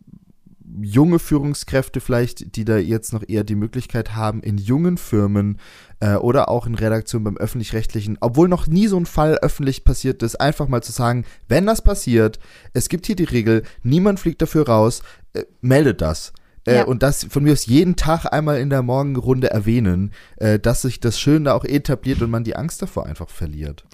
junge 0.82 1.18
Führungskräfte 1.18 2.02
vielleicht, 2.02 2.56
die 2.56 2.66
da 2.66 2.78
jetzt 2.78 3.14
noch 3.14 3.24
eher 3.28 3.44
die 3.44 3.56
Möglichkeit 3.56 4.16
haben, 4.16 4.42
in 4.42 4.58
jungen 4.58 4.98
Firmen 4.98 5.60
äh, 6.02 6.16
oder 6.16 6.50
auch 6.50 6.68
in 6.68 6.76
Redaktionen 6.76 7.24
beim 7.24 7.38
öffentlich-rechtlichen, 7.38 8.18
obwohl 8.20 8.48
noch 8.48 8.68
nie 8.68 8.88
so 8.88 8.98
ein 8.98 9.06
Fall 9.06 9.36
öffentlich 9.42 9.84
passiert 9.86 10.22
ist, 10.24 10.36
einfach 10.36 10.68
mal 10.68 10.84
zu 10.84 10.92
sagen, 10.92 11.26
wenn 11.48 11.66
das 11.66 11.82
passiert, 11.82 12.40
es 12.74 12.90
gibt 12.90 13.06
hier 13.06 13.16
die 13.16 13.24
Regel, 13.24 13.64
niemand 13.82 14.20
fliegt 14.20 14.42
dafür 14.42 14.68
raus, 14.68 15.02
äh, 15.34 15.44
meldet 15.62 16.02
das. 16.02 16.34
Äh, 16.66 16.76
Ja. 16.76 16.84
Und 16.84 17.02
das 17.02 17.24
von 17.24 17.44
mir 17.44 17.54
aus 17.54 17.66
jeden 17.66 17.96
Tag 17.96 18.26
einmal 18.32 18.60
in 18.60 18.70
der 18.70 18.82
Morgenrunde 18.84 19.50
erwähnen, 19.50 20.12
äh, 20.36 20.60
dass 20.60 20.82
sich 20.82 21.00
das 21.00 21.20
schön 21.20 21.46
da 21.46 21.54
auch 21.54 21.64
etabliert 21.64 22.22
und 22.22 22.30
man 22.30 22.44
die 22.44 22.56
Angst 22.58 22.82
davor 22.82 23.06
einfach 23.06 23.30
verliert. 23.30 23.86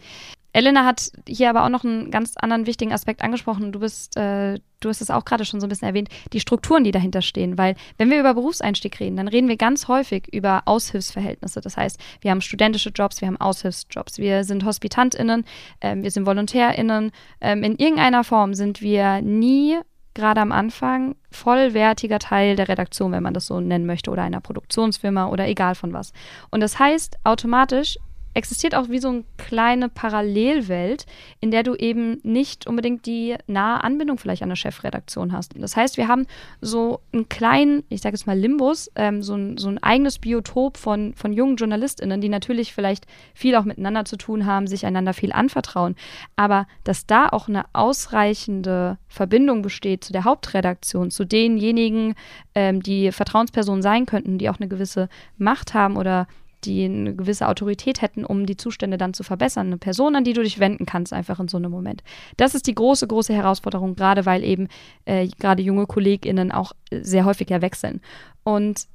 Elena 0.54 0.86
hat 0.86 1.12
hier 1.28 1.50
aber 1.50 1.66
auch 1.66 1.70
noch 1.70 1.84
einen 1.84 2.12
ganz 2.12 2.38
anderen 2.38 2.68
wichtigen 2.68 2.94
Aspekt 2.94 3.24
angesprochen. 3.24 3.72
Du 3.72 3.80
bist, 3.80 4.16
äh, 4.18 4.60
du 4.80 4.90
hast 4.90 5.02
es 5.02 5.10
auch 5.10 5.26
gerade 5.26 5.46
schon 5.46 5.60
so 5.60 5.66
ein 5.66 5.70
bisschen 5.70 5.88
erwähnt, 5.88 6.10
die 6.32 6.40
Strukturen, 6.40 6.84
die 6.84 6.92
dahinter 6.92 7.24
stehen. 7.24 7.58
Weil 7.58 7.76
wenn 7.98 8.12
wir 8.12 8.20
über 8.20 8.36
Berufseinstieg 8.36 9.00
reden, 9.00 9.18
dann 9.18 9.28
reden 9.28 9.48
wir 9.48 9.58
ganz 9.58 9.88
häufig 9.88 10.32
über 10.32 10.62
Aushilfsverhältnisse. 10.66 11.60
Das 11.60 11.76
heißt, 11.76 12.00
wir 12.22 12.32
haben 12.32 12.42
studentische 12.42 12.92
Jobs, 12.92 13.20
wir 13.20 13.28
haben 13.28 13.42
Aushilfsjobs, 13.42 14.20
wir 14.20 14.44
sind 14.44 14.64
HospitantInnen, 14.64 15.44
ähm, 15.82 16.04
wir 16.04 16.12
sind 16.12 16.28
VolontärInnen. 16.28 17.12
Ähm, 17.42 17.64
in 17.64 17.76
irgendeiner 17.76 18.24
Form 18.24 18.54
sind 18.54 18.82
wir 18.82 19.22
nie 19.22 19.80
gerade 20.14 20.42
am 20.42 20.52
Anfang 20.52 21.16
vollwertiger 21.32 22.20
Teil 22.20 22.56
der 22.56 22.68
Redaktion, 22.68 23.12
wenn 23.12 23.24
man 23.24 23.34
das 23.34 23.48
so 23.48 23.60
nennen 23.60 23.88
möchte, 23.88 24.12
oder 24.12 24.22
einer 24.22 24.42
Produktionsfirma 24.42 25.28
oder 25.28 25.48
egal 25.48 25.74
von 25.74 25.94
was. 25.94 26.14
Und 26.52 26.62
das 26.62 26.78
heißt, 26.78 27.18
automatisch 27.24 27.98
existiert 28.34 28.76
auch 28.76 28.90
wie 28.90 29.00
so 29.00 29.10
eine 29.10 29.24
kleine 29.38 29.90
Parallelwelt, 29.90 31.06
in 31.40 31.52
der 31.52 31.64
du 31.64 31.76
eben 31.76 32.20
nicht 32.24 32.68
unbedingt 32.68 33.06
die 33.06 33.36
nahe 33.48 33.84
Anbindung 33.84 34.18
vielleicht 34.18 34.42
an 34.42 34.50
eine 34.50 34.56
Chefredaktion 34.56 35.32
hast. 35.32 35.54
Das 35.58 35.76
heißt, 35.76 35.98
wir 35.98 36.08
haben 36.08 36.26
so 36.62 37.02
einen 37.12 37.30
kleinen, 37.30 37.84
ich 37.90 38.02
sage 38.02 38.16
jetzt 38.16 38.28
mal 38.28 38.38
Limbus, 38.38 38.92
ähm, 38.96 39.22
so, 39.22 39.36
ein, 39.36 39.58
so 39.58 39.70
ein 39.70 39.82
eigenes 39.82 40.20
Biotop 40.20 40.78
von, 40.78 41.14
von 41.14 41.34
jungen 41.34 41.58
JournalistInnen, 41.58 42.22
die 42.22 42.30
natürlich 42.30 42.74
vielleicht 42.74 43.06
viel 43.34 43.56
auch 43.56 43.66
miteinander 43.66 44.06
zu 44.06 44.18
tun 44.18 44.46
haben, 44.46 44.68
sich 44.68 44.86
einander 44.86 45.14
viel 45.14 45.32
anvertrauen. 45.32 45.96
Aber 46.36 46.68
dass 46.84 47.06
da 47.06 47.30
auch 47.30 47.48
eine 47.48 47.66
ausreichende 47.74 48.98
Verbindung 49.08 49.62
besteht 49.62 50.04
zu 50.04 50.14
der 50.14 50.24
Hauptredaktion, 50.24 51.12
zu 51.12 51.26
denjenigen, 51.26 52.16
ähm, 52.56 52.82
die 52.82 53.12
Vertrauenspersonen 53.12 53.82
sein 53.82 54.06
könnten, 54.06 54.38
die 54.38 54.50
auch 54.50 54.60
eine 54.60 54.68
gewisse 54.68 55.10
Macht 55.38 55.74
haben 55.74 55.98
oder 55.98 56.28
die 56.66 56.86
eine 56.86 57.16
gewisse 57.16 57.48
Autorität 57.48 58.02
hätten, 58.02 58.26
um 58.26 58.46
die 58.46 58.58
Zustände 58.58 58.98
dann 58.98 59.14
zu 59.14 59.24
verbessern. 59.24 59.68
Eine 59.68 59.78
Person, 59.78 60.16
an 60.16 60.24
die 60.24 60.34
du 60.34 60.44
dich 60.44 60.60
wenden 60.60 60.86
kannst, 60.86 61.14
einfach 61.14 61.40
in 61.40 61.48
so 61.48 61.58
einem 61.58 61.72
Moment. 61.72 62.04
Das 62.38 62.56
ist 62.56 62.68
die 62.68 62.76
große, 62.76 63.08
große 63.08 63.34
Herausforderung, 63.34 63.96
gerade 63.96 64.26
weil 64.26 64.44
eben 64.44 64.68
äh, 65.06 65.28
gerade 65.40 65.62
junge 65.62 65.86
KollegInnen 65.86 66.52
auch 66.52 66.74
sehr 66.92 67.26
häufig 67.26 67.50
ja 67.50 67.62
wechseln. 67.62 68.02
Und 68.44 68.88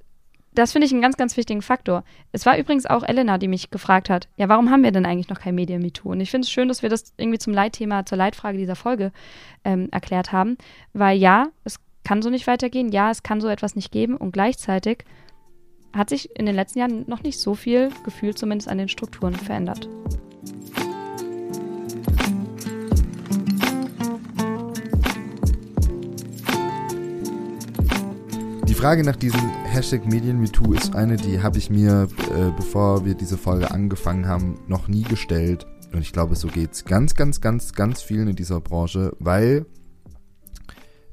das 0.58 0.72
finde 0.72 0.86
ich 0.86 0.92
einen 0.92 1.02
ganz, 1.02 1.16
ganz 1.16 1.36
wichtigen 1.36 1.62
Faktor. 1.62 2.04
Es 2.32 2.44
war 2.44 2.58
übrigens 2.58 2.86
auch 2.86 3.04
Elena, 3.04 3.38
die 3.38 3.48
mich 3.48 3.70
gefragt 3.70 4.10
hat, 4.10 4.28
ja, 4.36 4.48
warum 4.48 4.70
haben 4.70 4.82
wir 4.82 4.90
denn 4.90 5.06
eigentlich 5.06 5.28
noch 5.28 5.40
kein 5.40 5.54
Medien 5.54 5.82
MeToo? 5.82 6.10
Und 6.10 6.20
ich 6.20 6.30
finde 6.30 6.46
es 6.46 6.50
schön, 6.50 6.68
dass 6.68 6.82
wir 6.82 6.88
das 6.88 7.12
irgendwie 7.16 7.38
zum 7.38 7.52
Leitthema, 7.52 8.04
zur 8.06 8.18
Leitfrage 8.18 8.58
dieser 8.58 8.74
Folge 8.74 9.12
ähm, 9.64 9.88
erklärt 9.92 10.32
haben, 10.32 10.56
weil 10.94 11.16
ja, 11.16 11.48
es 11.64 11.78
kann 12.02 12.22
so 12.22 12.30
nicht 12.30 12.46
weitergehen, 12.46 12.90
ja, 12.90 13.10
es 13.10 13.22
kann 13.22 13.40
so 13.40 13.48
etwas 13.48 13.76
nicht 13.76 13.92
geben 13.92 14.16
und 14.16 14.32
gleichzeitig 14.32 15.04
hat 15.92 16.10
sich 16.10 16.36
in 16.36 16.46
den 16.46 16.54
letzten 16.54 16.78
Jahren 16.78 17.04
noch 17.06 17.22
nicht 17.22 17.38
so 17.38 17.54
viel 17.54 17.90
gefühlt 18.04 18.38
zumindest 18.38 18.68
an 18.68 18.78
den 18.78 18.88
Strukturen 18.88 19.34
verändert. 19.34 19.88
Die 28.66 28.74
Frage 28.74 29.02
nach 29.02 29.16
diesem 29.16 29.40
Hashtag 29.64 30.06
MedienMeToo 30.06 30.72
ist 30.72 30.94
eine, 30.94 31.16
die 31.16 31.42
habe 31.42 31.58
ich 31.58 31.68
mir, 31.68 32.08
äh, 32.30 32.50
bevor 32.56 33.04
wir 33.04 33.14
diese 33.14 33.36
Folge 33.36 33.70
angefangen 33.70 34.28
haben, 34.28 34.60
noch 34.68 34.88
nie 34.88 35.02
gestellt. 35.02 35.66
Und 35.92 36.02
ich 36.02 36.12
glaube, 36.12 36.36
so 36.36 36.48
geht's 36.48 36.84
ganz, 36.84 37.14
ganz, 37.14 37.40
ganz, 37.40 37.72
ganz 37.72 38.02
vielen 38.02 38.28
in 38.28 38.36
dieser 38.36 38.60
Branche, 38.60 39.16
weil, 39.18 39.66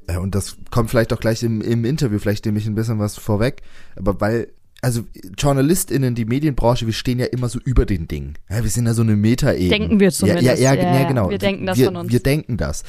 äh, 0.07 0.17
und 0.17 0.35
das 0.35 0.57
kommt 0.69 0.89
vielleicht 0.89 1.13
auch 1.13 1.19
gleich 1.19 1.43
im, 1.43 1.61
im 1.61 1.85
Interview, 1.85 2.19
vielleicht 2.19 2.45
nehme 2.45 2.59
ich 2.59 2.67
ein 2.67 2.75
bisschen 2.75 2.99
was 2.99 3.17
vorweg, 3.17 3.61
aber 3.95 4.19
weil, 4.19 4.49
also 4.85 5.03
JournalistInnen, 5.35 6.13
die 6.13 6.25
Medienbranche, 6.25 6.85
wir 6.85 6.93
stehen 6.93 7.17
ja 7.17 7.25
immer 7.25 7.49
so 7.49 7.57
über 7.65 7.87
den 7.87 8.07
Dingen. 8.07 8.37
Ja, 8.51 8.61
wir 8.61 8.69
sind 8.69 8.85
ja 8.85 8.93
so 8.93 9.01
eine 9.01 9.15
Meta-Ebene. 9.15 9.69
Denken 9.69 9.99
wir 9.99 10.09
Ja, 10.09 10.11
ja, 10.11 10.11
zumindest. 10.11 10.45
ja, 10.45 10.53
Ja, 10.53 10.73
ja, 10.75 10.99
ja. 11.01 11.07
genau. 11.07 11.31
Wir 11.31 11.39
denken 11.39 11.65
das 11.65 11.79
wir, 11.79 11.87
von 11.87 11.95
uns. 11.95 12.11
Wir 12.11 12.19
denken 12.19 12.55
das. 12.55 12.83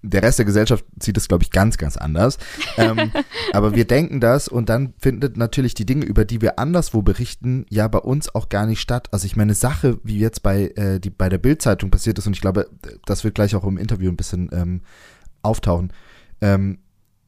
Der 0.00 0.22
Rest 0.22 0.38
der 0.38 0.46
Gesellschaft 0.46 0.86
sieht 0.98 1.18
das, 1.18 1.28
glaube 1.28 1.44
ich, 1.44 1.50
ganz, 1.50 1.76
ganz 1.76 1.98
anders. 1.98 2.38
ähm, 2.78 3.12
aber 3.52 3.74
wir 3.74 3.84
denken 3.84 4.18
das 4.18 4.48
und 4.48 4.70
dann 4.70 4.94
findet 4.98 5.36
natürlich 5.36 5.74
die 5.74 5.84
Dinge, 5.84 6.06
über 6.06 6.24
die 6.24 6.40
wir 6.40 6.58
anderswo 6.58 7.02
berichten, 7.02 7.66
ja 7.68 7.86
bei 7.86 7.98
uns 7.98 8.34
auch 8.34 8.48
gar 8.48 8.64
nicht 8.64 8.80
statt. 8.80 9.08
Also 9.12 9.26
ich 9.26 9.36
meine, 9.36 9.52
Sache, 9.52 9.98
wie 10.04 10.18
jetzt 10.18 10.42
bei, 10.42 10.72
äh, 10.76 11.00
die, 11.00 11.10
bei 11.10 11.28
der 11.28 11.38
Bild-Zeitung 11.38 11.90
passiert 11.90 12.16
ist, 12.18 12.26
und 12.26 12.32
ich 12.32 12.40
glaube, 12.40 12.70
das 13.04 13.24
wird 13.24 13.34
gleich 13.34 13.54
auch 13.54 13.64
im 13.64 13.76
Interview 13.76 14.10
ein 14.10 14.16
bisschen 14.16 14.48
ähm, 14.54 14.80
auftauchen, 15.42 15.92
ähm, 16.40 16.78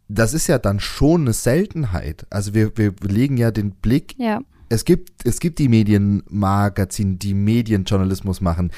das 0.09 0.35
ist 0.35 0.47
ja 0.47 0.59
dann 0.59 0.81
schon 0.81 1.23
eine 1.23 1.33
Seltenheit. 1.33 2.27
Also 2.31 2.55
wir, 2.55 2.77
wir 2.77 2.94
legen 3.03 3.37
ja 3.37 3.51
den 3.51 3.73
Blick 3.73 4.14
Ja, 4.18 4.40
es 4.68 4.85
gibt, 4.85 5.27
es 5.27 5.40
gibt 5.40 5.59
die 5.59 5.68
Medienmagazine, 5.68 7.16
die 7.16 7.35
Medienjournalismus 7.35 8.40
machen. 8.40 8.71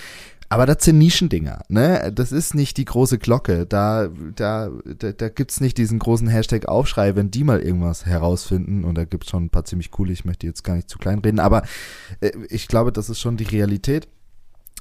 Aber 0.52 0.66
das 0.66 0.84
sind 0.84 0.98
Nischendinger, 0.98 1.62
ne? 1.68 2.10
Das 2.12 2.32
ist 2.32 2.56
nicht 2.56 2.76
die 2.76 2.84
große 2.84 3.18
Glocke. 3.18 3.66
Da, 3.66 4.08
da, 4.34 4.70
da, 4.98 5.12
da 5.12 5.28
gibt's 5.28 5.60
nicht 5.60 5.78
diesen 5.78 6.00
großen 6.00 6.26
Hashtag 6.26 6.66
Aufschrei, 6.66 7.14
wenn 7.14 7.30
die 7.30 7.44
mal 7.44 7.60
irgendwas 7.60 8.04
herausfinden. 8.04 8.82
Und 8.82 8.96
da 8.96 9.04
gibt's 9.04 9.30
schon 9.30 9.44
ein 9.44 9.50
paar 9.50 9.64
ziemlich 9.64 9.92
coole, 9.92 10.12
ich 10.12 10.24
möchte 10.24 10.48
jetzt 10.48 10.64
gar 10.64 10.74
nicht 10.74 10.90
zu 10.90 10.98
klein 10.98 11.20
reden, 11.20 11.38
aber 11.38 11.62
äh, 12.20 12.32
ich 12.48 12.66
glaube, 12.66 12.90
das 12.90 13.08
ist 13.08 13.20
schon 13.20 13.36
die 13.36 13.44
Realität. 13.44 14.08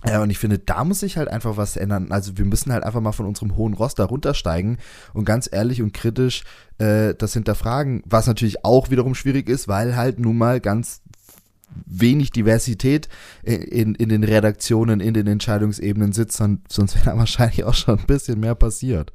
Ja, 0.07 0.21
und 0.21 0.29
ich 0.29 0.37
finde, 0.37 0.59
da 0.59 0.83
muss 0.83 1.01
sich 1.01 1.17
halt 1.17 1.27
einfach 1.27 1.57
was 1.57 1.75
ändern. 1.75 2.11
Also 2.11 2.37
wir 2.37 2.45
müssen 2.45 2.71
halt 2.71 2.83
einfach 2.83 3.01
mal 3.01 3.11
von 3.11 3.25
unserem 3.25 3.57
hohen 3.57 3.73
Ross 3.73 3.95
da 3.95 4.05
runtersteigen 4.05 4.77
und 5.13 5.25
ganz 5.25 5.49
ehrlich 5.51 5.81
und 5.81 5.93
kritisch 5.93 6.43
äh, 6.77 7.13
das 7.15 7.33
hinterfragen, 7.33 8.01
was 8.05 8.27
natürlich 8.27 8.63
auch 8.63 8.89
wiederum 8.89 9.13
schwierig 9.13 9.49
ist, 9.49 9.67
weil 9.67 9.97
halt 9.97 10.19
nun 10.19 10.37
mal 10.37 10.61
ganz 10.61 11.01
wenig 11.85 12.31
Diversität 12.31 13.09
in, 13.43 13.61
in, 13.61 13.95
in 13.95 14.09
den 14.09 14.23
Redaktionen, 14.23 15.01
in 15.01 15.13
den 15.13 15.27
Entscheidungsebenen 15.27 16.13
sitzt, 16.13 16.37
sonst 16.37 16.95
wäre 16.95 17.05
da 17.05 17.17
wahrscheinlich 17.17 17.63
auch 17.63 17.73
schon 17.73 17.99
ein 17.99 18.07
bisschen 18.07 18.39
mehr 18.39 18.55
passiert. 18.55 19.11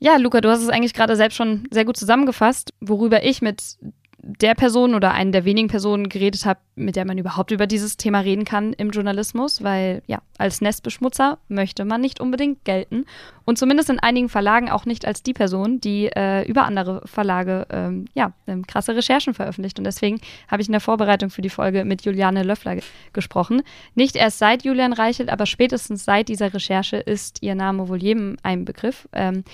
Ja, 0.00 0.16
Luca, 0.16 0.40
du 0.40 0.50
hast 0.50 0.62
es 0.62 0.68
eigentlich 0.68 0.94
gerade 0.94 1.16
selbst 1.16 1.36
schon 1.36 1.66
sehr 1.70 1.84
gut 1.84 1.96
zusammengefasst, 1.96 2.74
worüber 2.80 3.24
ich 3.24 3.42
mit 3.42 3.78
der 4.26 4.54
Person 4.54 4.94
oder 4.94 5.12
einen 5.12 5.32
der 5.32 5.44
wenigen 5.44 5.68
Personen 5.68 6.08
geredet 6.08 6.46
habe, 6.46 6.58
mit 6.76 6.96
der 6.96 7.04
man 7.04 7.18
überhaupt 7.18 7.50
über 7.50 7.66
dieses 7.66 7.98
Thema 7.98 8.20
reden 8.20 8.44
kann 8.44 8.72
im 8.72 8.90
Journalismus, 8.90 9.62
weil 9.62 10.02
ja, 10.06 10.22
als 10.38 10.62
Nestbeschmutzer 10.62 11.38
möchte 11.48 11.84
man 11.84 12.00
nicht 12.00 12.20
unbedingt 12.20 12.64
gelten 12.64 13.04
und 13.44 13.58
zumindest 13.58 13.90
in 13.90 13.98
einigen 13.98 14.30
Verlagen 14.30 14.70
auch 14.70 14.86
nicht 14.86 15.06
als 15.06 15.22
die 15.22 15.34
Person, 15.34 15.78
die 15.80 16.06
äh, 16.06 16.48
über 16.48 16.64
andere 16.64 17.02
Verlage 17.04 17.66
ähm, 17.70 18.06
ja, 18.14 18.32
ähm, 18.46 18.66
krasse 18.66 18.96
Recherchen 18.96 19.34
veröffentlicht. 19.34 19.78
Und 19.78 19.84
deswegen 19.84 20.20
habe 20.48 20.62
ich 20.62 20.68
in 20.68 20.72
der 20.72 20.80
Vorbereitung 20.80 21.28
für 21.28 21.42
die 21.42 21.50
Folge 21.50 21.84
mit 21.84 22.02
Juliane 22.04 22.42
Löffler 22.42 22.78
gesprochen. 23.12 23.62
Nicht 23.94 24.16
erst 24.16 24.38
seit 24.38 24.64
Julian 24.64 24.94
Reichelt, 24.94 25.28
aber 25.28 25.44
spätestens 25.44 26.04
seit 26.04 26.28
dieser 26.28 26.54
Recherche 26.54 26.96
ist 26.96 27.42
ihr 27.42 27.54
Name 27.54 27.88
wohl 27.88 28.02
jedem 28.02 28.36
ein 28.42 28.64
Begriff. 28.64 29.06
Ähm, 29.12 29.44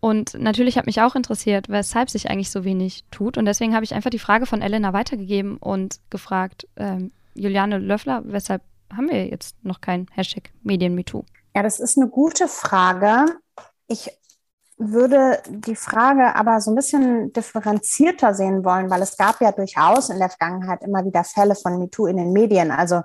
und 0.00 0.34
natürlich 0.34 0.78
hat 0.78 0.86
mich 0.86 1.00
auch 1.00 1.16
interessiert, 1.16 1.68
weshalb 1.68 2.10
sich 2.10 2.30
eigentlich 2.30 2.50
so 2.50 2.64
wenig 2.64 3.04
tut. 3.10 3.36
Und 3.36 3.46
deswegen 3.46 3.74
habe 3.74 3.84
ich 3.84 3.94
einfach 3.94 4.10
die 4.10 4.18
Frage 4.18 4.46
von 4.46 4.62
Elena 4.62 4.92
weitergegeben 4.92 5.56
und 5.56 5.98
gefragt, 6.10 6.68
ähm, 6.76 7.10
Juliane 7.34 7.78
Löffler, 7.78 8.22
weshalb 8.24 8.62
haben 8.94 9.10
wir 9.10 9.26
jetzt 9.26 9.56
noch 9.64 9.80
kein 9.80 10.06
Hashtag 10.12 10.50
MedienMeToo? 10.62 11.24
Ja, 11.54 11.62
das 11.62 11.80
ist 11.80 11.98
eine 11.98 12.08
gute 12.08 12.48
Frage. 12.48 13.26
Ich 13.88 14.10
würde 14.76 15.42
die 15.48 15.74
Frage 15.74 16.36
aber 16.36 16.60
so 16.60 16.70
ein 16.70 16.76
bisschen 16.76 17.32
differenzierter 17.32 18.32
sehen 18.34 18.64
wollen, 18.64 18.90
weil 18.90 19.02
es 19.02 19.16
gab 19.16 19.40
ja 19.40 19.50
durchaus 19.50 20.08
in 20.08 20.18
der 20.18 20.30
Vergangenheit 20.30 20.82
immer 20.82 21.04
wieder 21.04 21.24
Fälle 21.24 21.56
von 21.56 21.78
MeToo 21.78 22.06
in 22.06 22.16
den 22.16 22.32
Medien. 22.32 22.70
Also 22.70 23.02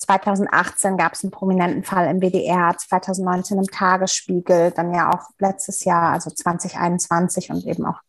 2018 0.00 0.96
gab 0.96 1.12
es 1.12 1.22
einen 1.22 1.30
prominenten 1.30 1.84
Fall 1.84 2.08
im 2.08 2.20
WDR, 2.20 2.74
2019 2.76 3.58
im 3.58 3.66
Tagesspiegel, 3.66 4.72
dann 4.72 4.94
ja 4.94 5.10
auch 5.10 5.30
letztes 5.38 5.84
Jahr, 5.84 6.12
also 6.12 6.30
2021 6.30 7.50
und 7.50 7.66
eben 7.66 7.86
auch 7.86 8.00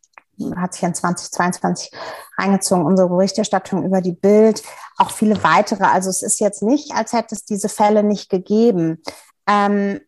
hat 0.56 0.74
sich 0.74 0.82
in 0.82 0.94
2022 0.94 1.90
reingezogen, 2.38 2.86
unsere 2.86 3.08
Berichterstattung 3.08 3.84
über 3.84 4.00
die 4.00 4.12
Bild, 4.12 4.62
auch 4.96 5.10
viele 5.10 5.42
weitere. 5.44 5.84
Also 5.84 6.10
es 6.10 6.22
ist 6.22 6.40
jetzt 6.40 6.62
nicht, 6.62 6.94
als 6.94 7.12
hätte 7.12 7.34
es 7.34 7.44
diese 7.44 7.68
Fälle 7.68 8.02
nicht 8.02 8.30
gegeben. 8.30 9.02
Ähm, 9.46 10.00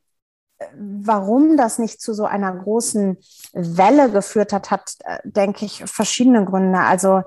warum 0.77 1.57
das 1.57 1.79
nicht 1.79 2.01
zu 2.01 2.15
so 2.15 2.25
einer 2.25 2.55
großen 2.55 3.19
Welle 3.53 4.11
geführt 4.11 4.53
hat, 4.53 4.71
hat, 4.71 4.95
äh, 5.05 5.19
denke 5.25 5.67
ich, 5.67 5.85
verschiedene 5.85 6.45
Gründe. 6.45 6.79
Also 6.79 7.23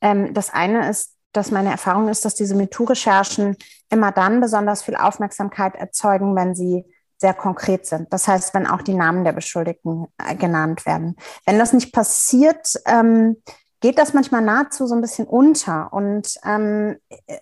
ähm, 0.00 0.32
das 0.32 0.50
eine 0.50 0.88
ist, 0.88 1.14
dass 1.32 1.50
meine 1.50 1.70
Erfahrung 1.70 2.08
ist, 2.08 2.24
dass 2.24 2.34
diese 2.34 2.54
MeToo-Recherchen 2.54 3.56
immer 3.90 4.12
dann 4.12 4.40
besonders 4.40 4.82
viel 4.82 4.96
Aufmerksamkeit 4.96 5.74
erzeugen, 5.76 6.34
wenn 6.34 6.54
sie 6.54 6.84
sehr 7.18 7.34
konkret 7.34 7.86
sind. 7.86 8.12
Das 8.12 8.28
heißt, 8.28 8.54
wenn 8.54 8.66
auch 8.66 8.82
die 8.82 8.94
Namen 8.94 9.24
der 9.24 9.32
Beschuldigten 9.32 10.06
äh, 10.18 10.36
genannt 10.36 10.86
werden. 10.86 11.16
Wenn 11.44 11.58
das 11.58 11.72
nicht 11.72 11.92
passiert, 11.92 12.74
ähm, 12.86 13.42
geht 13.80 13.98
das 13.98 14.14
manchmal 14.14 14.42
nahezu 14.42 14.86
so 14.86 14.94
ein 14.94 15.00
bisschen 15.00 15.26
unter. 15.26 15.92
Und 15.92 16.34
ähm, 16.44 16.96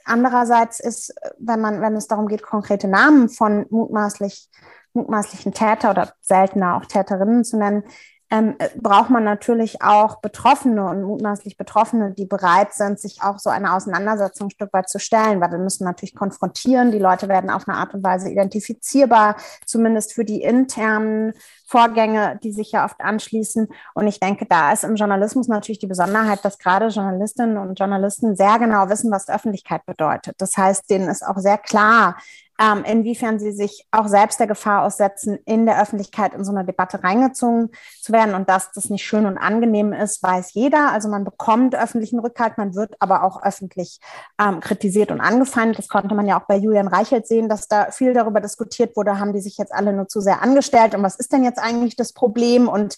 andererseits 0.04 0.80
ist, 0.80 1.14
wenn 1.38 1.60
man, 1.60 1.80
wenn 1.80 1.94
es 1.94 2.06
darum 2.06 2.28
geht, 2.28 2.42
konkrete 2.42 2.88
Namen 2.88 3.28
von 3.28 3.66
mutmaßlich, 3.70 4.48
mutmaßlichen 4.94 5.52
Täter 5.52 5.90
oder 5.90 6.12
seltener 6.20 6.76
auch 6.76 6.86
Täterinnen 6.86 7.44
zu 7.44 7.58
nennen, 7.58 7.84
ähm, 8.30 8.56
äh, 8.58 8.68
braucht 8.76 9.10
man 9.10 9.22
natürlich 9.22 9.82
auch 9.82 10.20
Betroffene 10.20 10.84
und 10.84 11.02
mutmaßlich 11.02 11.56
Betroffene, 11.56 12.12
die 12.12 12.26
bereit 12.26 12.74
sind, 12.74 12.98
sich 12.98 13.22
auch 13.22 13.38
so 13.38 13.50
eine 13.50 13.72
Auseinandersetzung 13.72 14.48
ein 14.48 14.50
Stück 14.50 14.72
weit 14.72 14.88
zu 14.88 14.98
stellen, 14.98 15.40
weil 15.40 15.52
wir 15.52 15.58
müssen 15.58 15.84
natürlich 15.84 16.14
konfrontieren. 16.14 16.90
Die 16.90 16.98
Leute 16.98 17.28
werden 17.28 17.50
auf 17.50 17.68
eine 17.68 17.76
Art 17.76 17.94
und 17.94 18.02
Weise 18.02 18.28
identifizierbar, 18.28 19.36
zumindest 19.64 20.12
für 20.12 20.24
die 20.24 20.42
internen 20.42 21.34
Vorgänge, 21.66 22.38
die 22.42 22.52
sich 22.52 22.72
ja 22.72 22.84
oft 22.84 23.00
anschließen. 23.00 23.68
Und 23.94 24.06
ich 24.06 24.20
denke, 24.20 24.46
da 24.46 24.72
ist 24.72 24.84
im 24.84 24.94
Journalismus 24.94 25.48
natürlich 25.48 25.80
die 25.80 25.88
Besonderheit, 25.88 26.44
dass 26.44 26.58
gerade 26.58 26.86
Journalistinnen 26.86 27.58
und 27.58 27.78
Journalisten 27.78 28.36
sehr 28.36 28.58
genau 28.58 28.88
wissen, 28.88 29.10
was 29.10 29.28
Öffentlichkeit 29.28 29.84
bedeutet. 29.84 30.36
Das 30.38 30.56
heißt, 30.56 30.88
denen 30.88 31.08
ist 31.08 31.26
auch 31.26 31.38
sehr 31.38 31.58
klar, 31.58 32.16
ähm, 32.58 32.84
inwiefern 32.84 33.38
sie 33.38 33.52
sich 33.52 33.86
auch 33.90 34.08
selbst 34.08 34.40
der 34.40 34.46
Gefahr 34.46 34.82
aussetzen, 34.82 35.38
in 35.44 35.66
der 35.66 35.80
Öffentlichkeit 35.80 36.34
in 36.34 36.44
so 36.44 36.52
eine 36.52 36.64
Debatte 36.64 37.02
reingezogen 37.02 37.70
zu 38.00 38.12
werden. 38.12 38.34
Und 38.34 38.48
dass 38.48 38.72
das 38.72 38.88
nicht 38.88 39.04
schön 39.04 39.26
und 39.26 39.38
angenehm 39.38 39.92
ist, 39.92 40.22
weiß 40.22 40.54
jeder. 40.54 40.92
Also 40.92 41.08
man 41.08 41.24
bekommt 41.24 41.74
öffentlichen 41.74 42.18
Rückhalt, 42.18 42.56
man 42.56 42.74
wird 42.74 42.96
aber 43.00 43.24
auch 43.24 43.42
öffentlich 43.42 44.00
ähm, 44.40 44.60
kritisiert 44.60 45.10
und 45.10 45.20
angefeindet. 45.20 45.78
Das 45.78 45.88
konnte 45.88 46.14
man 46.14 46.26
ja 46.26 46.40
auch 46.40 46.46
bei 46.46 46.56
Julian 46.56 46.88
Reichelt 46.88 47.26
sehen, 47.26 47.48
dass 47.48 47.68
da 47.68 47.90
viel 47.90 48.14
darüber 48.14 48.40
diskutiert 48.40 48.96
wurde, 48.96 49.18
haben 49.18 49.32
die 49.32 49.40
sich 49.40 49.58
jetzt 49.58 49.74
alle 49.74 49.92
nur 49.92 50.08
zu 50.08 50.20
sehr 50.20 50.42
angestellt 50.42 50.94
und 50.94 51.02
was 51.02 51.16
ist 51.16 51.32
denn 51.32 51.44
jetzt 51.44 51.55
eigentlich 51.58 51.96
das 51.96 52.12
Problem? 52.12 52.68
Und 52.68 52.96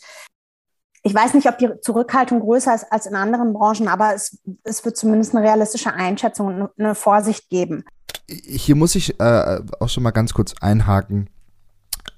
ich 1.02 1.14
weiß 1.14 1.34
nicht, 1.34 1.48
ob 1.48 1.58
die 1.58 1.70
Zurückhaltung 1.80 2.40
größer 2.40 2.74
ist 2.74 2.90
als 2.90 3.06
in 3.06 3.14
anderen 3.14 3.52
Branchen, 3.52 3.88
aber 3.88 4.14
es, 4.14 4.38
es 4.64 4.84
wird 4.84 4.96
zumindest 4.96 5.34
eine 5.34 5.46
realistische 5.46 5.92
Einschätzung 5.92 6.46
und 6.46 6.70
eine 6.78 6.94
Vorsicht 6.94 7.48
geben 7.48 7.84
hier 8.28 8.76
muss 8.76 8.94
ich 8.94 9.18
äh, 9.20 9.60
auch 9.80 9.88
schon 9.88 10.02
mal 10.02 10.10
ganz 10.10 10.34
kurz 10.34 10.54
einhaken, 10.60 11.30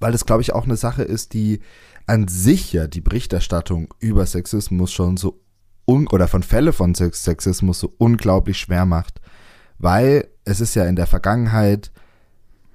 weil 0.00 0.12
das, 0.12 0.26
glaube 0.26 0.42
ich, 0.42 0.52
auch 0.52 0.64
eine 0.64 0.76
Sache 0.76 1.02
ist, 1.02 1.32
die 1.32 1.60
an 2.06 2.26
sich 2.28 2.72
ja 2.72 2.86
die 2.86 3.00
Berichterstattung 3.00 3.94
über 4.00 4.26
Sexismus 4.26 4.92
schon 4.92 5.16
so 5.16 5.40
un 5.86 6.08
oder 6.08 6.26
von 6.28 6.42
Fälle 6.42 6.72
von 6.72 6.94
Sexismus 6.94 7.80
so 7.80 7.92
unglaublich 7.98 8.58
schwer 8.58 8.86
macht, 8.86 9.20
weil 9.78 10.28
es 10.44 10.60
ist 10.60 10.74
ja 10.74 10.84
in 10.84 10.96
der 10.96 11.06
Vergangenheit 11.06 11.92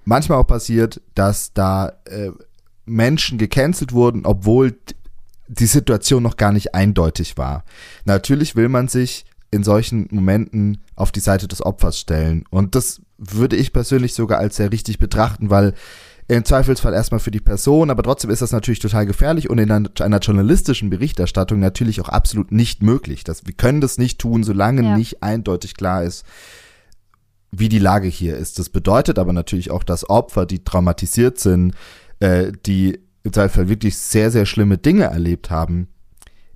manchmal 0.06 0.38
auch 0.38 0.48
passiert, 0.48 1.02
dass 1.16 1.54
da 1.54 1.94
äh, 2.06 2.32
Menschen 2.86 3.38
gecancelt 3.38 3.94
wurden, 3.94 4.26
obwohl 4.26 4.78
die 5.48 5.66
Situation 5.66 6.24
noch 6.24 6.38
gar 6.38 6.52
nicht 6.52 6.74
eindeutig 6.74 7.38
war. 7.38 7.64
Natürlich 8.06 8.56
will 8.56 8.70
man 8.70 8.88
sich 8.88 9.26
in 9.52 9.64
solchen 9.64 10.08
Momenten 10.12 10.80
auf 10.96 11.12
die 11.12 11.20
Seite 11.20 11.48
des 11.48 11.66
Opfers 11.66 12.00
stellen. 12.00 12.46
Und 12.50 12.76
das 12.76 13.02
würde 13.18 13.56
ich 13.56 13.74
persönlich 13.74 14.14
sogar 14.14 14.40
als 14.40 14.58
sehr 14.58 14.72
richtig 14.72 15.00
betrachten, 15.00 15.50
weil 15.50 15.74
im 16.28 16.44
Zweifelsfall 16.44 16.94
erstmal 16.94 17.20
für 17.20 17.30
die 17.30 17.40
Person, 17.40 17.92
aber 17.92 18.02
trotzdem 18.02 18.32
ist 18.32 18.42
das 18.42 18.52
natürlich 18.52 18.80
total 18.80 19.06
gefährlich 19.06 19.50
und 19.50 19.60
in 19.60 19.72
einer, 19.72 20.20
journalistischen 20.20 20.90
Berichterstattung 20.90 21.60
natürlich 21.60 22.02
auch 22.02 22.10
absolut 22.10 22.52
nicht 22.52 22.82
möglich. 22.82 23.24
Das, 23.24 23.46
wir 23.46 23.54
können 23.54 23.80
das 23.80 24.00
nicht 24.00 24.20
tun, 24.20 24.44
solange 24.44 24.82
ja. 24.82 24.98
nicht 24.98 25.22
eindeutig 25.22 25.76
klar 25.76 26.04
ist, 26.04 26.26
wie 27.52 27.70
die 27.70 27.80
Lage 27.80 28.08
hier 28.08 28.36
ist. 28.38 28.58
Das 28.58 28.70
bedeutet 28.70 29.20
aber 29.20 29.34
natürlich 29.34 29.70
auch, 29.70 29.84
dass 29.84 30.10
Opfer, 30.10 30.48
die 30.48 30.64
traumatisiert 30.64 31.40
sind, 31.40 31.76
äh, 32.20 32.52
die 32.66 33.00
im 33.24 33.34
Zweifelsfall 33.34 33.70
wirklich 33.70 33.98
sehr, 33.98 34.32
sehr 34.32 34.46
schlimme 34.46 34.78
Dinge 34.78 35.06
erlebt 35.06 35.50
haben, 35.50 35.88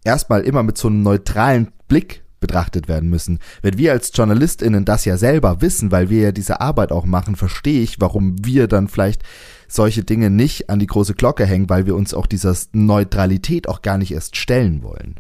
erstmal 0.04 0.42
immer 0.42 0.64
mit 0.64 0.78
so 0.78 0.88
einem 0.88 1.02
neutralen 1.02 1.72
Blick 1.88 2.24
betrachtet 2.40 2.88
werden 2.88 3.10
müssen. 3.10 3.40
Wenn 3.62 3.78
wir 3.78 3.92
als 3.92 4.12
JournalistInnen 4.14 4.86
das 4.86 5.06
ja 5.06 5.18
selber 5.18 5.62
wissen, 5.62 5.92
weil 5.92 6.10
wir 6.10 6.22
ja 6.22 6.32
diese 6.32 6.62
Arbeit 6.62 6.92
auch 6.92 7.06
machen, 7.06 7.36
verstehe 7.36 7.82
ich, 7.82 8.00
warum 8.00 8.36
wir 8.46 8.68
dann 8.68 8.88
vielleicht 8.88 9.24
solche 9.68 10.04
Dinge 10.04 10.30
nicht 10.30 10.70
an 10.70 10.80
die 10.80 10.88
große 10.88 11.16
Glocke 11.16 11.46
hängen, 11.46 11.70
weil 11.70 11.86
wir 11.86 11.96
uns 11.96 12.14
auch 12.14 12.28
dieser 12.28 12.56
Neutralität 12.72 13.68
auch 13.68 13.82
gar 13.82 13.98
nicht 13.98 14.12
erst 14.12 14.36
stellen 14.36 14.84
wollen. 14.84 15.16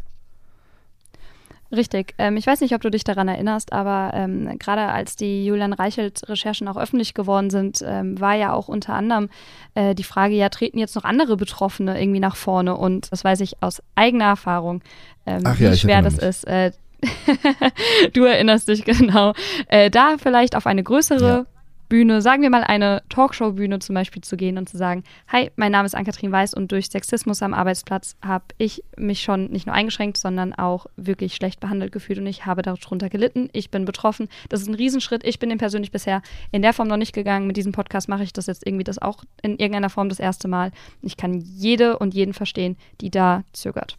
Richtig. 1.71 2.15
Ähm, 2.17 2.35
ich 2.35 2.47
weiß 2.47 2.61
nicht, 2.61 2.73
ob 2.73 2.81
du 2.81 2.89
dich 2.89 3.03
daran 3.03 3.27
erinnerst, 3.27 3.73
aber 3.73 4.11
ähm, 4.15 4.57
gerade 4.57 4.87
als 4.87 5.15
die 5.15 5.45
Julian 5.45 5.73
Reichelt-Recherchen 5.73 6.67
auch 6.67 6.77
öffentlich 6.77 7.13
geworden 7.13 7.51
sind, 7.51 7.83
ähm, 7.85 8.19
war 8.19 8.33
ja 8.33 8.53
auch 8.53 8.67
unter 8.67 8.93
anderem 8.93 9.29
äh, 9.75 9.93
die 9.93 10.03
Frage, 10.03 10.33
ja, 10.33 10.49
treten 10.49 10.79
jetzt 10.79 10.95
noch 10.95 11.03
andere 11.03 11.37
Betroffene 11.37 12.01
irgendwie 12.01 12.19
nach 12.19 12.35
vorne? 12.35 12.75
Und 12.75 13.11
das 13.11 13.23
weiß 13.23 13.41
ich 13.41 13.61
aus 13.61 13.83
eigener 13.95 14.25
Erfahrung, 14.25 14.81
ähm, 15.27 15.43
Ach 15.45 15.59
wie 15.59 15.65
ja, 15.65 15.75
schwer 15.75 16.01
das 16.01 16.17
ist. 16.17 16.45
Äh, 16.45 16.71
du 18.13 18.23
erinnerst 18.23 18.67
dich 18.67 18.83
genau. 18.83 19.33
Äh, 19.67 19.91
da 19.91 20.15
vielleicht 20.17 20.55
auf 20.55 20.65
eine 20.65 20.83
größere 20.83 21.27
ja. 21.27 21.45
Bühne, 21.89 22.21
sagen 22.21 22.43
wir 22.43 22.51
mal 22.51 22.63
eine 22.63 23.01
Talkshow-Bühne 23.09 23.79
zum 23.79 23.95
Beispiel 23.95 24.21
zu 24.21 24.37
gehen 24.37 24.59
und 24.59 24.69
zu 24.69 24.77
sagen, 24.77 25.03
hi, 25.27 25.49
mein 25.55 25.71
Name 25.71 25.87
ist 25.87 25.95
Ann-Kathrin 25.95 26.31
Weiß 26.31 26.53
und 26.53 26.71
durch 26.71 26.87
Sexismus 26.87 27.41
am 27.41 27.55
Arbeitsplatz 27.55 28.15
habe 28.23 28.45
ich 28.59 28.83
mich 28.95 29.21
schon 29.21 29.47
nicht 29.47 29.65
nur 29.65 29.75
eingeschränkt, 29.75 30.17
sondern 30.17 30.53
auch 30.53 30.85
wirklich 30.95 31.35
schlecht 31.35 31.59
behandelt 31.59 31.91
gefühlt 31.91 32.19
und 32.19 32.27
ich 32.27 32.45
habe 32.45 32.61
darunter 32.61 33.09
gelitten. 33.09 33.49
Ich 33.53 33.71
bin 33.71 33.85
betroffen. 33.85 34.29
Das 34.49 34.61
ist 34.61 34.67
ein 34.67 34.75
Riesenschritt. 34.75 35.25
Ich 35.25 35.39
bin 35.39 35.49
den 35.49 35.57
persönlich 35.57 35.91
bisher 35.91 36.21
in 36.51 36.61
der 36.61 36.73
Form 36.73 36.87
noch 36.87 36.97
nicht 36.97 37.13
gegangen. 37.13 37.47
Mit 37.47 37.57
diesem 37.57 37.71
Podcast 37.71 38.07
mache 38.07 38.23
ich 38.23 38.33
das 38.33 38.45
jetzt 38.45 38.67
irgendwie 38.67 38.83
das 38.83 38.99
auch 38.99 39.23
in 39.41 39.57
irgendeiner 39.57 39.89
Form 39.89 40.09
das 40.09 40.19
erste 40.19 40.47
Mal. 40.47 40.71
Ich 41.01 41.17
kann 41.17 41.33
jede 41.33 41.97
und 41.97 42.13
jeden 42.13 42.33
verstehen, 42.33 42.77
die 43.01 43.09
da 43.09 43.43
zögert. 43.51 43.97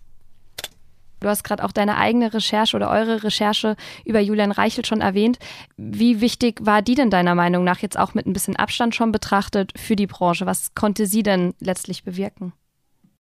Du 1.21 1.29
hast 1.29 1.45
gerade 1.45 1.65
auch 1.65 1.73
deine 1.73 1.97
eigene 1.97 2.33
Recherche 2.33 2.77
oder 2.77 2.91
eure 2.91 3.23
Recherche 3.23 3.77
über 4.05 4.21
Julian 4.21 4.53
Reichelt 4.53 4.87
schon 4.87 5.01
erwähnt. 5.01 5.39
Wie 5.77 6.21
wichtig 6.21 6.59
war 6.63 6.83
die 6.83 6.95
denn 6.95 7.11
deiner 7.11 7.35
Meinung 7.35 7.63
nach 7.65 7.79
jetzt 7.79 7.99
auch 7.99 8.15
mit 8.15 8.27
ein 8.27 8.33
bisschen 8.33 8.57
Abstand 8.57 8.95
schon 8.95 9.13
betrachtet 9.13 9.73
für 9.79 9.97
die 9.97 10.07
Branche? 10.07 10.47
Was 10.47 10.75
konnte 10.75 11.07
sie 11.07 11.23
denn 11.23 11.55
letztlich 11.61 12.05
bewirken? 12.05 12.53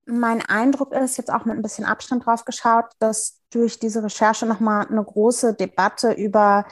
Mein 0.05 0.41
Eindruck 0.43 0.93
ist, 0.93 1.17
jetzt 1.17 1.33
auch 1.33 1.45
mit 1.47 1.57
ein 1.57 1.63
bisschen 1.63 1.85
Abstand 1.85 2.27
drauf 2.27 2.45
geschaut, 2.45 2.85
dass 3.01 3.41
durch 3.51 3.81
diese 3.81 4.05
Recherche 4.05 4.47
nochmal 4.47 4.87
eine 4.87 5.03
große 5.03 5.55
Debatte 5.55 6.13
über 6.13 6.65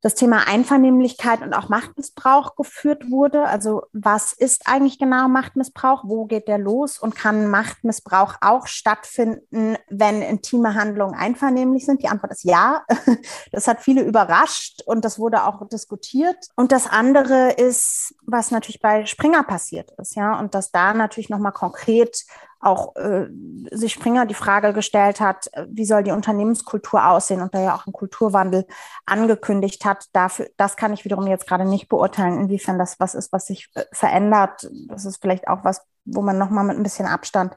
das 0.00 0.14
Thema 0.14 0.46
Einvernehmlichkeit 0.46 1.42
und 1.42 1.54
auch 1.54 1.68
Machtmissbrauch 1.68 2.54
geführt 2.54 3.10
wurde. 3.10 3.46
Also 3.46 3.82
was 3.92 4.32
ist 4.32 4.62
eigentlich 4.66 4.98
genau 4.98 5.28
Machtmissbrauch? 5.28 6.04
Wo 6.04 6.26
geht 6.26 6.46
der 6.46 6.58
los? 6.58 6.98
Und 6.98 7.16
kann 7.16 7.48
Machtmissbrauch 7.48 8.36
auch 8.40 8.68
stattfinden, 8.68 9.76
wenn 9.88 10.22
intime 10.22 10.74
Handlungen 10.74 11.14
einvernehmlich 11.14 11.84
sind? 11.84 12.02
Die 12.02 12.08
Antwort 12.08 12.32
ist 12.32 12.44
ja. 12.44 12.84
Das 13.52 13.66
hat 13.66 13.80
viele 13.80 14.02
überrascht 14.02 14.82
und 14.86 15.04
das 15.04 15.18
wurde 15.18 15.44
auch 15.44 15.66
diskutiert. 15.68 16.48
Und 16.54 16.70
das 16.70 16.86
andere 16.86 17.52
ist, 17.52 18.14
was 18.26 18.50
natürlich 18.50 18.80
bei 18.80 19.06
Springer 19.06 19.42
passiert 19.42 19.90
ist, 19.98 20.14
ja, 20.14 20.38
und 20.38 20.54
dass 20.54 20.70
da 20.70 20.94
natürlich 20.94 21.30
nochmal 21.30 21.52
konkret 21.52 22.24
auch 22.60 22.96
äh, 22.96 23.28
sich 23.70 23.92
Springer 23.92 24.26
die 24.26 24.34
Frage 24.34 24.72
gestellt 24.72 25.20
hat, 25.20 25.48
äh, 25.52 25.66
wie 25.70 25.84
soll 25.84 26.02
die 26.02 26.10
Unternehmenskultur 26.10 27.06
aussehen 27.06 27.40
und 27.40 27.54
da 27.54 27.62
ja 27.62 27.74
auch 27.74 27.86
einen 27.86 27.92
Kulturwandel 27.92 28.66
angekündigt 29.06 29.84
hat. 29.84 30.06
Dafür, 30.12 30.48
das 30.56 30.76
kann 30.76 30.92
ich 30.92 31.04
wiederum 31.04 31.26
jetzt 31.26 31.46
gerade 31.46 31.64
nicht 31.64 31.88
beurteilen, 31.88 32.40
inwiefern 32.40 32.78
das 32.78 32.98
was 32.98 33.14
ist, 33.14 33.32
was 33.32 33.46
sich 33.46 33.68
äh, 33.74 33.84
verändert. 33.92 34.68
Das 34.88 35.04
ist 35.04 35.20
vielleicht 35.20 35.46
auch 35.48 35.64
was, 35.64 35.82
wo 36.04 36.20
man 36.22 36.38
nochmal 36.38 36.64
mit 36.64 36.76
ein 36.76 36.82
bisschen 36.82 37.06
Abstand 37.06 37.56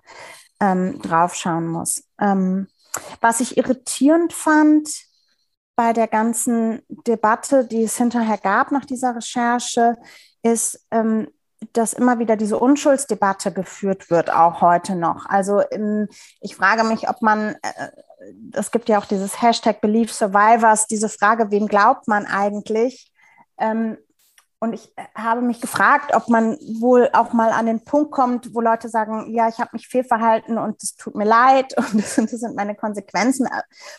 ähm, 0.60 1.02
draufschauen 1.02 1.68
muss. 1.68 2.04
Ähm, 2.20 2.68
was 3.22 3.40
ich 3.40 3.58
irritierend 3.58 4.34
fand 4.34 4.88
bei 5.76 5.94
der 5.94 6.08
ganzen 6.08 6.82
Debatte, 6.90 7.66
die 7.66 7.84
es 7.84 7.98
hinterher 7.98 8.38
gab 8.38 8.72
nach 8.72 8.86
dieser 8.86 9.16
Recherche, 9.16 9.98
ist, 10.44 10.86
ähm, 10.92 11.28
dass 11.74 11.94
immer 11.94 12.20
wieder 12.20 12.36
diese 12.36 12.58
Unschuldsdebatte 12.58 13.52
geführt 13.52 14.10
wird, 14.10 14.32
auch 14.32 14.62
heute 14.62 14.96
noch. 14.96 15.26
Also 15.28 15.60
in, 15.60 16.08
ich 16.40 16.56
frage 16.56 16.84
mich, 16.84 17.10
ob 17.10 17.22
man, 17.22 17.56
äh, 17.62 17.90
es 18.54 18.72
gibt 18.72 18.90
ja 18.90 19.00
auch 19.00 19.06
dieses 19.06 19.42
Hashtag 19.42 19.82
Believe 19.82 20.12
Survivors, 20.12 20.88
diese 20.88 21.10
Frage, 21.10 21.52
wem 21.52 21.68
glaubt 21.68 22.08
man 22.08 22.26
eigentlich? 22.26 23.12
Und 24.64 24.74
ich 24.74 24.96
äh, 24.96 25.06
habe 25.16 25.42
mich 25.42 25.60
gefragt, 25.60 26.14
ob 26.14 26.30
man 26.30 26.56
wohl 26.80 27.10
auch 27.14 27.34
mal 27.34 27.50
an 27.50 27.66
den 27.66 27.84
Punkt 27.84 28.12
kommt, 28.12 28.54
wo 28.54 28.62
Leute 28.62 28.90
sagen, 28.90 29.34
ja, 29.34 29.50
ich 29.50 29.58
habe 29.58 29.72
mich 29.74 29.88
fehlverhalten 29.88 30.60
und 30.60 30.82
es 30.84 30.96
tut 30.96 31.16
mir 31.16 31.26
leid 31.26 31.76
und 31.78 31.96
das 31.96 32.14
sind, 32.14 32.32
das 32.32 32.42
sind 32.42 32.56
meine 32.56 32.76
Konsequenzen. 32.76 33.50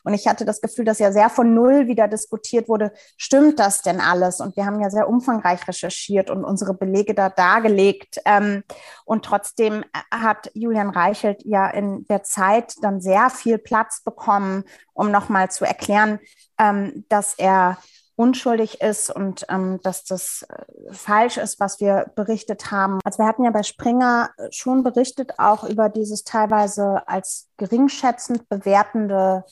Und 0.04 0.14
ich 0.14 0.28
hatte 0.28 0.44
das 0.44 0.60
Gefühl, 0.60 0.84
dass 0.84 1.00
ja 1.00 1.10
sehr 1.10 1.30
von 1.30 1.52
Null 1.52 1.88
wieder 1.88 2.06
diskutiert 2.06 2.68
wurde, 2.68 2.92
stimmt 3.16 3.58
das 3.58 3.82
denn 3.82 4.00
alles? 4.00 4.38
Und 4.38 4.56
wir 4.56 4.64
haben 4.64 4.80
ja 4.80 4.88
sehr 4.88 5.08
umfangreich 5.08 5.66
recherchiert 5.66 6.30
und 6.30 6.44
unsere 6.44 6.74
Belege 6.74 7.12
da 7.14 7.28
dargelegt. 7.28 8.20
Ähm, 8.24 8.62
und 9.04 9.24
trotzdem 9.24 9.84
hat 10.12 10.48
Julian 10.54 10.90
Reichelt 10.90 11.42
ja 11.44 11.68
in 11.68 12.06
der 12.06 12.22
Zeit 12.22 12.74
dann 12.82 13.00
sehr 13.00 13.30
viel 13.30 13.58
Platz 13.58 14.04
bekommen, 14.04 14.62
um 14.92 15.10
nochmal 15.10 15.50
zu 15.50 15.64
erklären, 15.64 16.20
ähm, 16.56 17.04
dass 17.08 17.34
er 17.34 17.78
unschuldig 18.16 18.80
ist 18.80 19.10
und 19.10 19.46
ähm, 19.48 19.80
dass 19.82 20.04
das 20.04 20.42
äh, 20.48 20.92
falsch 20.92 21.38
ist, 21.38 21.60
was 21.60 21.80
wir 21.80 22.10
berichtet 22.14 22.70
haben. 22.70 23.00
Also 23.04 23.18
wir 23.18 23.26
hatten 23.26 23.44
ja 23.44 23.50
bei 23.50 23.62
Springer 23.62 24.30
schon 24.50 24.82
berichtet 24.82 25.38
auch 25.38 25.64
über 25.64 25.88
dieses 25.88 26.24
teilweise 26.24 27.06
als 27.08 27.48
geringschätzend 27.56 28.48
bewertende 28.48 29.44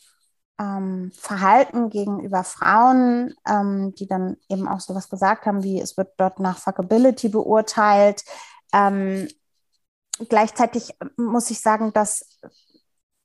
ähm, 0.61 1.11
Verhalten 1.14 1.88
gegenüber 1.88 2.44
Frauen, 2.44 3.35
ähm, 3.49 3.94
die 3.94 4.07
dann 4.07 4.37
eben 4.49 4.68
auch 4.68 4.81
sowas 4.81 5.09
gesagt 5.09 5.46
haben, 5.46 5.62
wie 5.62 5.81
es 5.81 5.96
wird 5.96 6.12
dort 6.18 6.38
nach 6.38 6.59
Fuckability 6.59 7.31
beurteilt. 7.31 8.23
Ähm, 8.75 9.27
gleichzeitig 10.29 10.94
muss 11.16 11.51
ich 11.51 11.61
sagen, 11.61 11.92
dass 11.94 12.38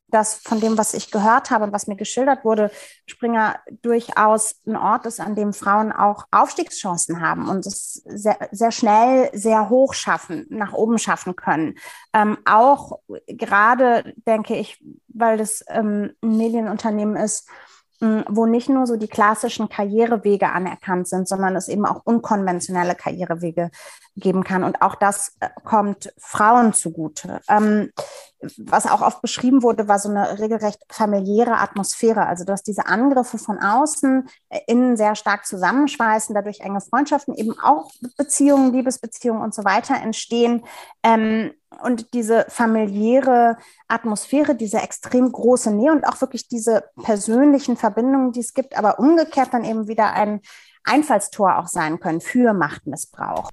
dass 0.07 0.35
von 0.35 0.59
dem, 0.59 0.77
was 0.77 0.93
ich 0.93 1.11
gehört 1.11 1.51
habe 1.51 1.65
und 1.65 1.73
was 1.73 1.87
mir 1.87 1.95
geschildert 1.95 2.45
wurde, 2.45 2.71
Springer 3.05 3.55
durchaus 3.81 4.61
ein 4.65 4.75
Ort 4.75 5.05
ist, 5.05 5.19
an 5.19 5.35
dem 5.35 5.53
Frauen 5.53 5.91
auch 5.91 6.25
Aufstiegschancen 6.31 7.21
haben 7.21 7.49
und 7.49 7.65
es 7.65 8.01
sehr, 8.05 8.37
sehr 8.51 8.71
schnell, 8.71 9.29
sehr 9.33 9.69
hoch 9.69 9.93
schaffen, 9.93 10.45
nach 10.49 10.73
oben 10.73 10.97
schaffen 10.99 11.35
können. 11.35 11.75
Ähm, 12.13 12.37
auch 12.45 12.99
gerade, 13.27 14.13
denke 14.27 14.55
ich, 14.55 14.81
weil 15.07 15.37
das 15.37 15.63
ähm, 15.67 16.13
ein 16.21 16.37
Medienunternehmen 16.37 17.15
ist, 17.15 17.47
wo 18.27 18.45
nicht 18.45 18.67
nur 18.69 18.87
so 18.87 18.97
die 18.97 19.07
klassischen 19.07 19.69
Karrierewege 19.69 20.51
anerkannt 20.51 21.07
sind, 21.07 21.27
sondern 21.27 21.55
es 21.55 21.69
eben 21.69 21.85
auch 21.85 22.01
unkonventionelle 22.03 22.93
Karrierewege 22.93 23.71
geben 24.15 24.43
kann. 24.43 24.63
Und 24.63 24.81
auch 24.81 24.95
das 24.95 25.35
äh, 25.39 25.49
kommt 25.63 26.13
Frauen 26.17 26.73
zugute. 26.73 27.41
Ähm, 27.49 27.91
was 28.57 28.85
auch 28.85 29.01
oft 29.01 29.21
beschrieben 29.21 29.63
wurde, 29.63 29.87
war 29.87 29.99
so 29.99 30.09
eine 30.09 30.39
regelrecht 30.39 30.79
familiäre 30.89 31.57
Atmosphäre. 31.57 32.25
Also, 32.25 32.43
dass 32.45 32.63
diese 32.63 32.85
Angriffe 32.85 33.37
von 33.37 33.59
außen 33.59 34.27
äh, 34.49 34.59
innen 34.67 34.97
sehr 34.97 35.15
stark 35.15 35.45
zusammenschweißen, 35.45 36.33
dadurch 36.33 36.61
enge 36.61 36.81
Freundschaften, 36.81 37.35
eben 37.35 37.59
auch 37.59 37.91
Beziehungen, 38.17 38.73
Liebesbeziehungen 38.73 39.41
und 39.41 39.53
so 39.53 39.65
weiter 39.65 39.95
entstehen. 39.95 40.63
Ähm, 41.03 41.51
und 41.83 42.13
diese 42.13 42.45
familiäre 42.47 43.57
Atmosphäre, 43.89 44.55
diese 44.55 44.77
extrem 44.77 45.29
große 45.29 45.71
Nähe 45.71 45.91
und 45.91 46.07
auch 46.07 46.21
wirklich 46.21 46.47
diese 46.47 46.85
persönlichen 47.03 47.75
Verbindungen, 47.75 48.31
die 48.31 48.39
es 48.39 48.53
gibt, 48.53 48.77
aber 48.77 48.97
umgekehrt 48.99 49.53
dann 49.53 49.65
eben 49.65 49.89
wieder 49.89 50.13
ein 50.13 50.39
Einfallstor 50.85 51.57
auch 51.57 51.67
sein 51.67 51.99
können 51.99 52.21
für 52.21 52.53
Machtmissbrauch. 52.53 53.49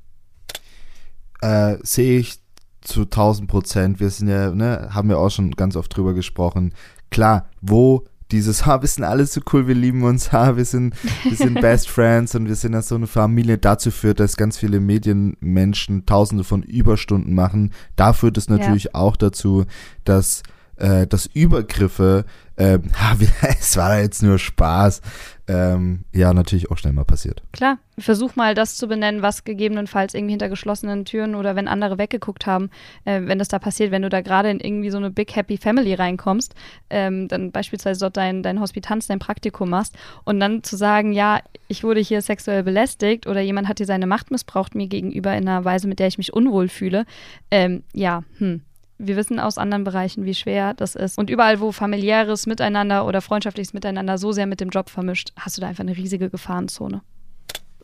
Äh, 1.42 1.78
sehe 1.82 2.18
ich 2.20 2.40
zu 2.82 3.02
1000 3.02 3.48
Prozent. 3.48 4.00
Wir 4.00 4.10
sind 4.10 4.28
ja, 4.28 4.50
ne, 4.50 4.88
haben 4.92 5.08
wir 5.08 5.18
auch 5.18 5.30
schon 5.30 5.52
ganz 5.52 5.76
oft 5.76 5.94
drüber 5.96 6.14
gesprochen. 6.14 6.72
Klar, 7.10 7.48
wo 7.60 8.04
dieses, 8.30 8.66
ha, 8.66 8.80
wir 8.82 8.88
sind 8.88 9.04
alle 9.04 9.26
so 9.26 9.40
cool, 9.52 9.66
wir 9.66 9.74
lieben 9.74 10.02
uns, 10.02 10.32
ha, 10.32 10.56
wir 10.56 10.64
sind, 10.64 10.94
wir 11.24 11.36
sind 11.36 11.54
Best 11.60 11.88
Friends 11.88 12.34
und 12.34 12.48
wir 12.48 12.56
sind 12.56 12.72
ja 12.72 12.82
so 12.82 12.94
eine 12.94 13.06
Familie, 13.06 13.58
dazu 13.58 13.90
führt, 13.90 14.20
dass 14.20 14.36
ganz 14.36 14.58
viele 14.58 14.80
Medienmenschen 14.80 16.06
tausende 16.06 16.44
von 16.44 16.62
Überstunden 16.62 17.34
machen. 17.34 17.72
Da 17.96 18.12
führt 18.12 18.38
es 18.38 18.48
natürlich 18.48 18.84
ja. 18.84 18.94
auch 18.94 19.16
dazu, 19.16 19.64
dass, 20.04 20.42
äh, 20.82 21.06
dass 21.06 21.26
Übergriffe 21.26 22.24
ähm, 22.58 22.90
es 23.58 23.76
war 23.76 24.00
jetzt 24.00 24.22
nur 24.22 24.38
Spaß. 24.38 25.00
Ähm, 25.48 26.04
ja, 26.12 26.32
natürlich 26.32 26.70
auch 26.70 26.78
schnell 26.78 26.92
mal 26.92 27.04
passiert. 27.04 27.42
Klar, 27.52 27.78
versuch 27.98 28.36
mal 28.36 28.54
das 28.54 28.76
zu 28.76 28.86
benennen, 28.86 29.22
was 29.22 29.44
gegebenenfalls 29.44 30.14
irgendwie 30.14 30.32
hinter 30.32 30.48
geschlossenen 30.48 31.04
Türen 31.04 31.34
oder 31.34 31.56
wenn 31.56 31.66
andere 31.66 31.98
weggeguckt 31.98 32.46
haben, 32.46 32.70
äh, 33.04 33.22
wenn 33.24 33.38
das 33.38 33.48
da 33.48 33.58
passiert, 33.58 33.90
wenn 33.90 34.02
du 34.02 34.08
da 34.08 34.20
gerade 34.20 34.50
in 34.50 34.60
irgendwie 34.60 34.90
so 34.90 34.98
eine 34.98 35.10
Big 35.10 35.34
Happy 35.34 35.56
Family 35.56 35.94
reinkommst, 35.94 36.54
ähm, 36.90 37.26
dann 37.28 37.50
beispielsweise 37.50 38.00
dort 38.00 38.16
dein, 38.16 38.42
dein 38.42 38.60
Hospitanz, 38.60 39.08
dein 39.08 39.18
Praktikum 39.18 39.70
machst 39.70 39.96
und 40.24 40.38
dann 40.38 40.62
zu 40.62 40.76
sagen, 40.76 41.12
ja, 41.12 41.40
ich 41.68 41.82
wurde 41.82 42.00
hier 42.00 42.22
sexuell 42.22 42.62
belästigt 42.62 43.26
oder 43.26 43.40
jemand 43.40 43.68
hat 43.68 43.78
hier 43.78 43.86
seine 43.86 44.06
Macht 44.06 44.30
missbraucht 44.30 44.74
mir 44.74 44.86
gegenüber 44.86 45.32
in 45.34 45.48
einer 45.48 45.64
Weise, 45.64 45.88
mit 45.88 45.98
der 45.98 46.06
ich 46.06 46.18
mich 46.18 46.32
unwohl 46.32 46.68
fühle, 46.68 47.04
ähm, 47.50 47.82
ja, 47.92 48.22
hm 48.38 48.62
wir 49.06 49.16
wissen 49.16 49.40
aus 49.40 49.58
anderen 49.58 49.84
Bereichen, 49.84 50.24
wie 50.24 50.34
schwer 50.34 50.74
das 50.74 50.94
ist. 50.94 51.18
Und 51.18 51.30
überall, 51.30 51.60
wo 51.60 51.72
familiäres 51.72 52.46
Miteinander 52.46 53.06
oder 53.06 53.20
freundschaftliches 53.20 53.72
Miteinander 53.72 54.18
so 54.18 54.32
sehr 54.32 54.46
mit 54.46 54.60
dem 54.60 54.70
Job 54.70 54.90
vermischt, 54.90 55.32
hast 55.36 55.56
du 55.56 55.60
da 55.60 55.68
einfach 55.68 55.84
eine 55.84 55.96
riesige 55.96 56.30
Gefahrenzone 56.30 57.02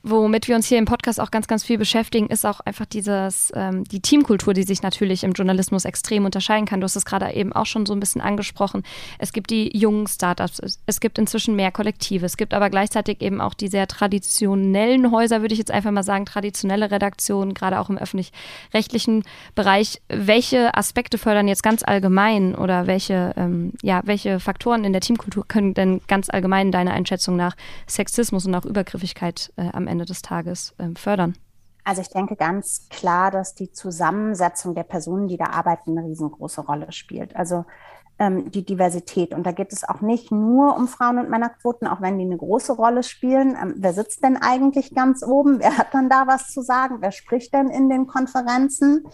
womit 0.02 0.48
wir 0.48 0.56
uns 0.56 0.66
hier 0.66 0.78
im 0.78 0.84
Podcast 0.84 1.20
auch 1.20 1.30
ganz, 1.30 1.46
ganz 1.46 1.64
viel 1.64 1.78
beschäftigen, 1.78 2.28
ist 2.28 2.46
auch 2.46 2.60
einfach 2.60 2.86
dieses, 2.86 3.52
ähm, 3.54 3.84
die 3.84 4.00
Teamkultur, 4.00 4.54
die 4.54 4.62
sich 4.62 4.82
natürlich 4.82 5.24
im 5.24 5.32
Journalismus 5.32 5.84
extrem 5.84 6.24
unterscheiden 6.24 6.66
kann. 6.66 6.80
Du 6.80 6.84
hast 6.84 6.96
es 6.96 7.04
gerade 7.04 7.32
eben 7.32 7.52
auch 7.52 7.66
schon 7.66 7.86
so 7.86 7.92
ein 7.92 8.00
bisschen 8.00 8.20
angesprochen. 8.20 8.82
Es 9.18 9.32
gibt 9.32 9.50
die 9.50 9.76
jungen 9.76 10.06
Startups, 10.06 10.60
es 10.86 11.00
gibt 11.00 11.18
inzwischen 11.18 11.56
mehr 11.56 11.72
Kollektive, 11.72 12.26
es 12.26 12.36
gibt 12.36 12.54
aber 12.54 12.70
gleichzeitig 12.70 13.20
eben 13.20 13.40
auch 13.40 13.54
die 13.54 13.68
sehr 13.68 13.86
traditionellen 13.86 15.10
Häuser, 15.10 15.40
würde 15.40 15.54
ich 15.54 15.58
jetzt 15.58 15.70
einfach 15.70 15.90
mal 15.90 16.02
sagen, 16.02 16.26
traditionelle 16.26 16.90
Redaktionen, 16.90 17.54
gerade 17.54 17.80
auch 17.80 17.90
im 17.90 17.98
öffentlich-rechtlichen 17.98 19.24
Bereich. 19.54 20.00
Welche 20.08 20.76
Aspekte 20.76 21.18
fördern 21.18 21.48
jetzt 21.48 21.62
ganz 21.62 21.82
allgemein 21.82 22.54
oder 22.54 22.86
welche, 22.86 23.34
ähm, 23.36 23.72
ja, 23.82 24.02
welche 24.04 24.38
Faktoren 24.38 24.84
in 24.84 24.92
der 24.92 25.00
Teamkultur 25.00 25.44
können 25.48 25.74
denn 25.74 26.00
ganz 26.06 26.30
allgemein 26.30 26.70
deiner 26.70 26.92
Einschätzung 26.92 27.36
nach 27.36 27.56
Sexismus 27.88 28.46
und 28.46 28.54
auch 28.54 28.64
Übergriffigkeit 28.64 29.52
äh, 29.56 29.68
am 29.72 29.87
Ende 29.88 30.04
des 30.04 30.22
Tages 30.22 30.74
ähm, 30.78 30.96
fördern? 30.96 31.34
Also 31.84 32.02
ich 32.02 32.10
denke 32.10 32.36
ganz 32.36 32.88
klar, 32.90 33.30
dass 33.30 33.54
die 33.54 33.72
Zusammensetzung 33.72 34.74
der 34.74 34.82
Personen, 34.82 35.26
die 35.26 35.38
da 35.38 35.46
arbeiten, 35.46 35.96
eine 35.96 36.06
riesengroße 36.06 36.60
Rolle 36.60 36.92
spielt. 36.92 37.34
Also 37.34 37.64
ähm, 38.18 38.50
die 38.50 38.64
Diversität. 38.64 39.32
Und 39.32 39.46
da 39.46 39.52
geht 39.52 39.72
es 39.72 39.88
auch 39.88 40.00
nicht 40.00 40.32
nur 40.32 40.76
um 40.76 40.88
Frauen- 40.88 41.18
und 41.18 41.30
Männerquoten, 41.30 41.86
auch 41.86 42.00
wenn 42.00 42.18
die 42.18 42.24
eine 42.24 42.36
große 42.36 42.72
Rolle 42.72 43.02
spielen. 43.02 43.56
Ähm, 43.60 43.74
wer 43.76 43.92
sitzt 43.92 44.24
denn 44.24 44.36
eigentlich 44.36 44.94
ganz 44.94 45.22
oben? 45.22 45.60
Wer 45.60 45.78
hat 45.78 45.94
dann 45.94 46.08
da 46.08 46.26
was 46.26 46.52
zu 46.52 46.62
sagen? 46.62 46.96
Wer 47.00 47.12
spricht 47.12 47.54
denn 47.54 47.68
in 47.68 47.88
den 47.88 48.06
Konferenzen? 48.06 49.06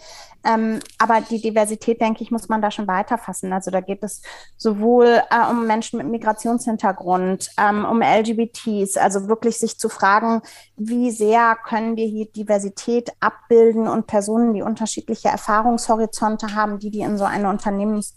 Ähm, 0.43 0.79
aber 0.97 1.21
die 1.21 1.41
Diversität, 1.41 2.01
denke 2.01 2.23
ich, 2.23 2.31
muss 2.31 2.49
man 2.49 2.61
da 2.61 2.71
schon 2.71 2.87
weiterfassen. 2.87 3.53
Also 3.53 3.71
da 3.71 3.81
geht 3.81 4.03
es 4.03 4.21
sowohl 4.57 5.21
äh, 5.29 5.51
um 5.51 5.67
Menschen 5.67 5.97
mit 5.97 6.07
Migrationshintergrund, 6.07 7.51
ähm, 7.57 7.85
um 7.85 8.01
LGBTs, 8.01 8.97
also 8.97 9.27
wirklich 9.27 9.57
sich 9.57 9.77
zu 9.77 9.89
fragen, 9.89 10.41
wie 10.77 11.11
sehr 11.11 11.55
können 11.55 11.95
wir 11.95 12.07
hier 12.07 12.25
Diversität 12.31 13.11
abbilden 13.19 13.87
und 13.87 14.07
Personen, 14.07 14.53
die 14.53 14.61
unterschiedliche 14.61 15.29
Erfahrungshorizonte 15.29 16.55
haben, 16.55 16.79
die 16.79 16.89
die 16.89 17.01
in 17.01 17.17
so 17.17 17.23
eine 17.23 17.49
Unternehmens 17.49 18.15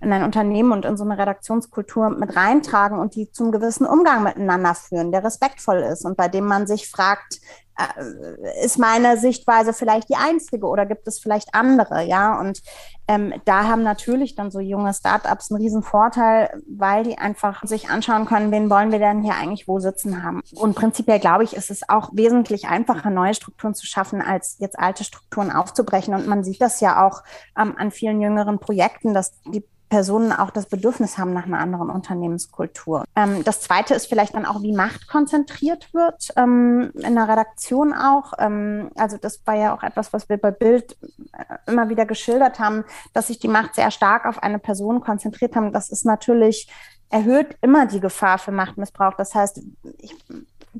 in 0.00 0.12
ein 0.12 0.24
Unternehmen 0.24 0.72
und 0.72 0.84
in 0.84 0.96
so 0.96 1.04
eine 1.04 1.18
Redaktionskultur 1.18 2.10
mit 2.10 2.34
reintragen 2.36 2.98
und 2.98 3.14
die 3.14 3.30
zum 3.32 3.52
gewissen 3.52 3.86
Umgang 3.86 4.22
miteinander 4.22 4.74
führen, 4.74 5.12
der 5.12 5.24
respektvoll 5.24 5.78
ist 5.78 6.04
und 6.04 6.16
bei 6.16 6.28
dem 6.28 6.46
man 6.46 6.66
sich 6.66 6.88
fragt, 6.88 7.40
äh, 7.80 8.64
ist 8.64 8.78
meine 8.78 9.16
Sichtweise 9.18 9.72
vielleicht 9.72 10.08
die 10.08 10.16
einzige 10.16 10.66
oder 10.66 10.86
gibt 10.86 11.06
es 11.06 11.18
vielleicht 11.18 11.54
andere, 11.54 12.04
ja? 12.04 12.38
Und 12.38 12.62
ähm, 13.08 13.34
da 13.44 13.64
haben 13.64 13.82
natürlich 13.82 14.34
dann 14.34 14.50
so 14.50 14.60
junge 14.60 14.92
Startups 14.94 15.50
einen 15.50 15.60
riesen 15.60 15.82
Vorteil, 15.82 16.62
weil 16.68 17.04
die 17.04 17.18
einfach 17.18 17.62
sich 17.64 17.90
anschauen 17.90 18.26
können, 18.26 18.50
wen 18.52 18.70
wollen 18.70 18.92
wir 18.92 18.98
denn 18.98 19.22
hier 19.22 19.34
eigentlich 19.34 19.68
wo 19.68 19.80
sitzen 19.80 20.22
haben. 20.22 20.42
Und 20.54 20.76
prinzipiell 20.76 21.20
glaube 21.20 21.44
ich, 21.44 21.54
ist 21.54 21.70
es 21.70 21.88
auch 21.88 22.10
wesentlich 22.12 22.68
einfacher, 22.68 23.10
neue 23.10 23.34
Strukturen 23.34 23.74
zu 23.74 23.86
schaffen, 23.86 24.20
als 24.20 24.56
jetzt 24.58 24.78
alte 24.78 25.04
Strukturen 25.04 25.50
aufzubrechen. 25.50 26.14
Und 26.14 26.26
man 26.26 26.44
sieht 26.44 26.60
das 26.60 26.80
ja 26.80 27.06
auch 27.06 27.22
ähm, 27.58 27.74
an 27.76 27.90
vielen 27.90 28.20
jüngeren 28.20 28.58
Projekten, 28.58 29.14
dass 29.14 29.32
die 29.44 29.64
Personen 29.90 30.32
auch 30.32 30.50
das 30.50 30.66
Bedürfnis 30.66 31.18
haben 31.18 31.34
nach 31.34 31.44
einer 31.44 31.58
anderen 31.58 31.90
Unternehmenskultur. 31.90 33.04
Ähm, 33.16 33.42
das 33.44 33.60
Zweite 33.60 33.92
ist 33.94 34.06
vielleicht 34.06 34.34
dann 34.34 34.46
auch, 34.46 34.62
wie 34.62 34.72
Macht 34.72 35.08
konzentriert 35.08 35.92
wird, 35.92 36.28
ähm, 36.36 36.92
in 36.94 37.16
der 37.16 37.28
Redaktion 37.28 37.92
auch. 37.92 38.32
Ähm, 38.38 38.90
also 38.96 39.18
das 39.18 39.44
war 39.44 39.56
ja 39.56 39.74
auch 39.74 39.82
etwas, 39.82 40.12
was 40.12 40.28
wir 40.28 40.38
bei 40.38 40.52
Bild 40.52 40.96
äh, 41.32 41.70
immer 41.70 41.88
wieder 41.88 42.06
geschildert 42.06 42.60
haben, 42.60 42.84
dass 43.12 43.26
sich 43.26 43.40
die 43.40 43.48
Macht 43.48 43.74
sehr 43.74 43.90
stark 43.90 44.26
auf 44.26 44.42
eine 44.42 44.60
Person 44.60 45.00
konzentriert 45.00 45.56
haben. 45.56 45.72
Das 45.72 45.90
ist 45.90 46.06
natürlich, 46.06 46.70
erhöht 47.10 47.56
immer 47.60 47.86
die 47.86 48.00
Gefahr 48.00 48.38
für 48.38 48.52
Machtmissbrauch. 48.52 49.14
Das 49.14 49.34
heißt, 49.34 49.60
ich 49.98 50.14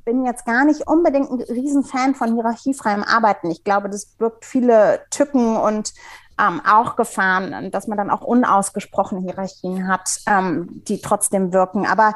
bin 0.05 0.25
jetzt 0.25 0.47
gar 0.47 0.65
nicht 0.65 0.87
unbedingt 0.87 1.31
ein 1.31 1.41
Riesenfan 1.41 2.15
von 2.15 2.35
hierarchiefreiem 2.35 3.03
Arbeiten. 3.03 3.51
Ich 3.51 3.65
glaube, 3.65 3.91
das 3.91 4.07
birgt 4.07 4.45
viele 4.45 5.01
Tücken 5.11 5.57
und 5.57 5.93
ähm, 6.41 6.63
auch 6.67 6.97
Gefahren, 6.97 7.71
dass 7.71 7.87
man 7.87 7.99
dann 7.99 8.11
auch 8.11 8.23
unausgesprochene 8.23 9.21
Hierarchien 9.21 9.89
hat, 9.89 10.21
ähm, 10.27 10.83
die 10.89 11.01
trotzdem 11.01 11.53
wirken. 11.53 11.87
Aber 11.87 12.15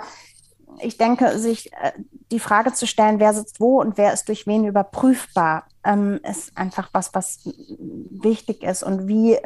ich 0.81 0.97
denke, 0.97 1.39
sich 1.39 1.73
äh, 1.75 1.93
die 2.31 2.41
Frage 2.41 2.73
zu 2.73 2.87
stellen, 2.87 3.21
wer 3.21 3.35
sitzt 3.35 3.61
wo 3.61 3.81
und 3.81 3.99
wer 3.99 4.13
ist 4.13 4.29
durch 4.29 4.47
wen 4.47 4.65
überprüfbar, 4.65 5.65
ähm, 5.85 6.21
ist 6.23 6.57
einfach 6.57 6.89
was, 6.93 7.15
was 7.15 7.41
wichtig 7.45 8.63
ist. 8.63 8.83
Und 8.83 9.07
wie, 9.07 9.39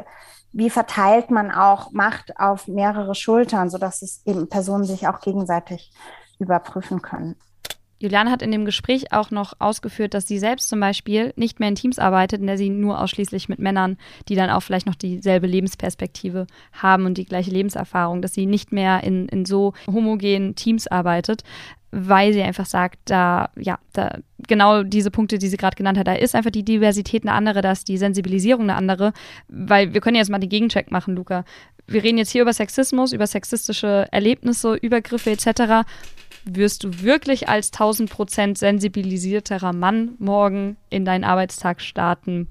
wie 0.51 0.69
verteilt 0.69 1.29
man 1.29 1.51
auch 1.51 1.91
Macht 1.91 2.39
auf 2.39 2.67
mehrere 2.67 3.15
Schultern, 3.15 3.69
sodass 3.69 4.01
es 4.01 4.21
eben 4.25 4.47
Personen 4.49 4.85
sich 4.85 5.07
auch 5.07 5.19
gegenseitig 5.19 5.91
überprüfen 6.39 7.01
können. 7.01 7.35
Juliane 7.99 8.31
hat 8.31 8.41
in 8.41 8.51
dem 8.51 8.63
Gespräch 8.63 9.11
auch 9.11 9.29
noch 9.29 9.53
ausgeführt, 9.59 10.13
dass 10.13 10.27
sie 10.27 10.39
selbst 10.39 10.69
zum 10.69 10.79
Beispiel 10.79 11.33
nicht 11.35 11.59
mehr 11.59 11.69
in 11.69 11.75
Teams 11.75 11.99
arbeitet, 11.99 12.39
in 12.39 12.47
der 12.47 12.57
sie 12.57 12.69
nur 12.69 13.01
ausschließlich 13.01 13.49
mit 13.49 13.59
Männern, 13.59 13.97
die 14.29 14.35
dann 14.35 14.49
auch 14.49 14.61
vielleicht 14.61 14.87
noch 14.87 14.95
dieselbe 14.95 15.47
Lebensperspektive 15.47 16.47
haben 16.71 17.05
und 17.05 17.17
die 17.17 17.25
gleiche 17.25 17.51
Lebenserfahrung, 17.51 18.21
dass 18.21 18.33
sie 18.33 18.45
nicht 18.45 18.71
mehr 18.71 19.03
in, 19.03 19.27
in 19.27 19.45
so 19.45 19.73
homogenen 19.85 20.55
Teams 20.55 20.87
arbeitet, 20.87 21.43
weil 21.91 22.31
sie 22.31 22.41
einfach 22.41 22.67
sagt, 22.67 22.99
da, 23.05 23.49
ja, 23.57 23.79
da, 23.91 24.19
genau 24.47 24.83
diese 24.83 25.11
Punkte, 25.11 25.37
die 25.37 25.47
sie 25.47 25.57
gerade 25.57 25.75
genannt 25.75 25.97
hat, 25.97 26.07
da 26.07 26.13
ist 26.13 26.35
einfach 26.35 26.51
die 26.51 26.63
Diversität 26.63 27.23
eine 27.23 27.33
andere, 27.33 27.61
da 27.61 27.71
ist 27.71 27.89
die 27.89 27.97
Sensibilisierung 27.97 28.63
eine 28.63 28.75
andere, 28.75 29.11
weil 29.49 29.93
wir 29.93 29.99
können 29.99 30.15
jetzt 30.15 30.29
mal 30.29 30.39
den 30.39 30.49
Gegencheck 30.49 30.91
machen, 30.91 31.15
Luca. 31.15 31.43
Wir 31.87 32.03
reden 32.03 32.19
jetzt 32.19 32.29
hier 32.29 32.43
über 32.43 32.53
Sexismus, 32.53 33.11
über 33.11 33.27
sexistische 33.27 34.07
Erlebnisse, 34.11 34.75
Übergriffe 34.75 35.31
etc 35.31 35.83
wirst 36.45 36.83
du 36.83 37.01
wirklich 37.01 37.49
als 37.49 37.73
1000% 37.73 38.57
sensibilisierterer 38.57 39.73
Mann 39.73 40.15
morgen 40.19 40.77
in 40.89 41.05
deinen 41.05 41.23
Arbeitstag 41.23 41.81
starten? 41.81 42.47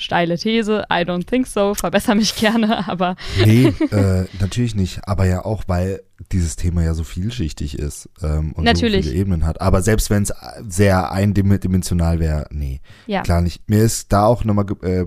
Steile 0.00 0.38
These, 0.38 0.86
I 0.90 1.02
don't 1.04 1.26
think 1.26 1.46
so, 1.46 1.74
verbessere 1.74 2.16
mich 2.16 2.34
gerne, 2.34 2.88
aber. 2.88 3.16
Nee, 3.44 3.66
äh, 3.90 4.24
natürlich 4.40 4.74
nicht, 4.74 5.06
aber 5.06 5.26
ja 5.26 5.44
auch, 5.44 5.64
weil 5.66 6.00
dieses 6.32 6.56
Thema 6.56 6.82
ja 6.82 6.94
so 6.94 7.04
vielschichtig 7.04 7.78
ist 7.78 8.08
ähm, 8.22 8.52
und 8.52 8.64
natürlich. 8.64 9.04
so 9.04 9.10
viele 9.10 9.20
Ebenen 9.20 9.44
hat. 9.44 9.60
Aber 9.60 9.82
selbst 9.82 10.08
wenn 10.08 10.22
es 10.22 10.32
sehr 10.66 11.12
eindimensional 11.12 12.18
wäre, 12.18 12.46
nee, 12.50 12.80
ja. 13.06 13.22
klar 13.22 13.42
nicht. 13.42 13.68
Mir 13.68 13.82
ist 13.82 14.10
da 14.12 14.24
auch 14.24 14.44
nochmal 14.44 14.64
ge 14.66 14.76
äh, 15.02 15.06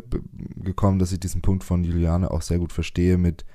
gekommen, 0.58 1.00
dass 1.00 1.12
ich 1.12 1.20
diesen 1.20 1.42
Punkt 1.42 1.64
von 1.64 1.84
Juliane 1.84 2.30
auch 2.30 2.44
sehr 2.44 2.60
gut 2.60 2.72
verstehe 2.72 3.18
mit 3.18 3.46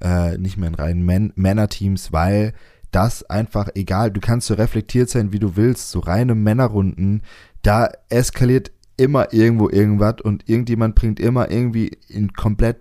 äh, 0.00 0.38
nicht 0.38 0.56
mehr 0.56 0.68
in 0.68 0.74
reinen 0.74 1.04
Män 1.04 1.32
Männerteams, 1.36 2.12
weil 2.12 2.52
das 2.90 3.22
einfach 3.24 3.68
egal, 3.74 4.10
du 4.10 4.20
kannst 4.20 4.48
so 4.48 4.54
reflektiert 4.54 5.08
sein, 5.10 5.32
wie 5.32 5.38
du 5.38 5.56
willst, 5.56 5.90
so 5.90 6.00
reine 6.00 6.34
Männerrunden, 6.34 7.22
da 7.62 7.90
eskaliert 8.08 8.72
immer 8.96 9.32
irgendwo 9.32 9.68
irgendwas 9.68 10.20
und 10.22 10.48
irgendjemand 10.48 10.94
bringt 10.94 11.20
immer 11.20 11.50
irgendwie 11.50 11.98
einen 12.14 12.32
komplett 12.32 12.78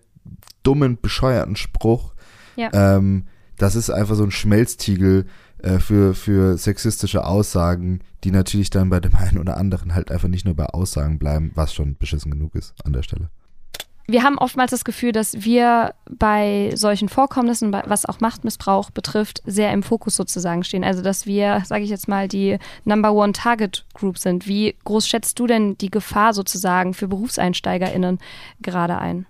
dummen, 0.63 0.97
bescheuerten 1.01 1.55
Spruch. 1.55 2.13
Ja. 2.55 2.69
Ähm, 2.73 3.25
das 3.57 3.75
ist 3.75 3.89
einfach 3.89 4.15
so 4.15 4.23
ein 4.23 4.31
Schmelztiegel 4.31 5.25
äh, 5.59 5.79
für, 5.79 6.13
für 6.13 6.57
sexistische 6.57 7.25
Aussagen, 7.25 7.99
die 8.23 8.31
natürlich 8.31 8.69
dann 8.69 8.89
bei 8.89 8.99
dem 8.99 9.15
einen 9.15 9.37
oder 9.37 9.57
anderen 9.57 9.95
halt 9.95 10.11
einfach 10.11 10.27
nicht 10.27 10.45
nur 10.45 10.55
bei 10.55 10.65
Aussagen 10.65 11.19
bleiben, 11.19 11.51
was 11.55 11.73
schon 11.73 11.97
beschissen 11.97 12.31
genug 12.31 12.55
ist 12.55 12.73
an 12.83 12.93
der 12.93 13.03
Stelle 13.03 13.29
wir 14.11 14.23
haben 14.23 14.37
oftmals 14.37 14.71
das 14.71 14.83
Gefühl, 14.83 15.11
dass 15.11 15.43
wir 15.43 15.93
bei 16.09 16.71
solchen 16.75 17.09
Vorkommnissen, 17.09 17.71
was 17.71 18.05
auch 18.05 18.19
Machtmissbrauch 18.19 18.89
betrifft, 18.91 19.41
sehr 19.45 19.71
im 19.71 19.83
Fokus 19.83 20.15
sozusagen 20.15 20.63
stehen. 20.63 20.83
Also 20.83 21.01
dass 21.01 21.25
wir, 21.25 21.61
sage 21.65 21.83
ich 21.83 21.89
jetzt 21.89 22.07
mal, 22.07 22.27
die 22.27 22.57
Number 22.85 23.13
One 23.13 23.33
Target 23.33 23.85
Group 23.93 24.17
sind. 24.17 24.47
Wie 24.47 24.75
groß 24.83 25.07
schätzt 25.07 25.39
du 25.39 25.47
denn 25.47 25.77
die 25.77 25.91
Gefahr 25.91 26.33
sozusagen 26.33 26.93
für 26.93 27.07
BerufseinsteigerInnen 27.07 28.19
gerade 28.61 28.97
ein? 28.97 29.25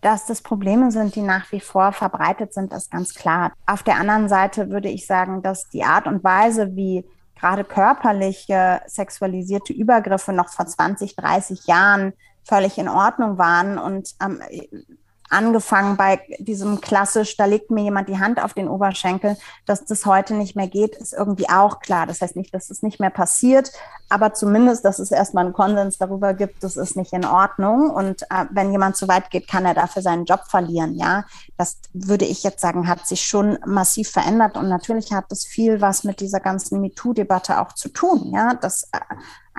Dass 0.00 0.26
das 0.26 0.40
Probleme 0.40 0.90
sind, 0.90 1.14
die 1.14 1.22
nach 1.22 1.50
wie 1.52 1.60
vor 1.60 1.92
verbreitet 1.92 2.54
sind, 2.54 2.72
ist 2.72 2.90
ganz 2.90 3.14
klar. 3.14 3.52
Auf 3.66 3.82
der 3.82 3.96
anderen 3.96 4.28
Seite 4.28 4.70
würde 4.70 4.88
ich 4.88 5.06
sagen, 5.06 5.42
dass 5.42 5.68
die 5.68 5.84
Art 5.84 6.06
und 6.06 6.24
Weise, 6.24 6.74
wie 6.74 7.04
gerade 7.38 7.64
körperliche 7.64 8.80
sexualisierte 8.86 9.72
Übergriffe 9.72 10.32
noch 10.32 10.48
vor 10.50 10.66
20, 10.66 11.16
30 11.16 11.66
Jahren 11.66 12.12
völlig 12.44 12.78
in 12.78 12.88
Ordnung 12.88 13.38
waren 13.38 13.78
und 13.78 14.14
ähm, 14.22 14.40
angefangen 15.30 15.96
bei 15.96 16.20
diesem 16.38 16.80
klassisch, 16.80 17.36
da 17.36 17.44
legt 17.44 17.70
mir 17.70 17.84
jemand 17.84 18.08
die 18.08 18.18
Hand 18.18 18.42
auf 18.42 18.52
den 18.52 18.68
Oberschenkel, 18.68 19.36
dass 19.64 19.84
das 19.84 20.04
heute 20.04 20.34
nicht 20.34 20.56
mehr 20.56 20.66
geht, 20.66 20.96
ist 20.96 21.12
irgendwie 21.12 21.48
auch 21.48 21.78
klar. 21.78 22.06
Das 22.06 22.20
heißt 22.20 22.36
nicht, 22.36 22.52
dass 22.52 22.68
es 22.68 22.82
nicht 22.82 22.98
mehr 22.98 23.10
passiert, 23.10 23.70
aber 24.08 24.34
zumindest, 24.34 24.84
dass 24.84 24.98
es 24.98 25.12
erstmal 25.12 25.44
einen 25.44 25.54
Konsens 25.54 25.98
darüber 25.98 26.34
gibt, 26.34 26.64
das 26.64 26.76
ist 26.76 26.96
nicht 26.96 27.12
in 27.12 27.24
Ordnung. 27.24 27.90
Und 27.90 28.22
äh, 28.22 28.46
wenn 28.50 28.72
jemand 28.72 28.96
zu 28.96 29.06
weit 29.06 29.30
geht, 29.30 29.46
kann 29.46 29.64
er 29.64 29.74
dafür 29.74 30.02
seinen 30.02 30.24
Job 30.24 30.42
verlieren. 30.48 30.94
Ja, 30.96 31.24
das 31.56 31.78
würde 31.92 32.24
ich 32.24 32.42
jetzt 32.42 32.60
sagen, 32.60 32.88
hat 32.88 33.06
sich 33.06 33.22
schon 33.22 33.56
massiv 33.64 34.10
verändert. 34.10 34.56
Und 34.56 34.68
natürlich 34.68 35.12
hat 35.12 35.26
das 35.28 35.44
viel 35.44 35.80
was 35.80 36.02
mit 36.02 36.18
dieser 36.18 36.40
ganzen 36.40 36.80
MeToo-Debatte 36.80 37.60
auch 37.60 37.72
zu 37.72 37.88
tun. 37.88 38.32
Ja, 38.34 38.54
dass 38.54 38.88
äh, 38.92 38.98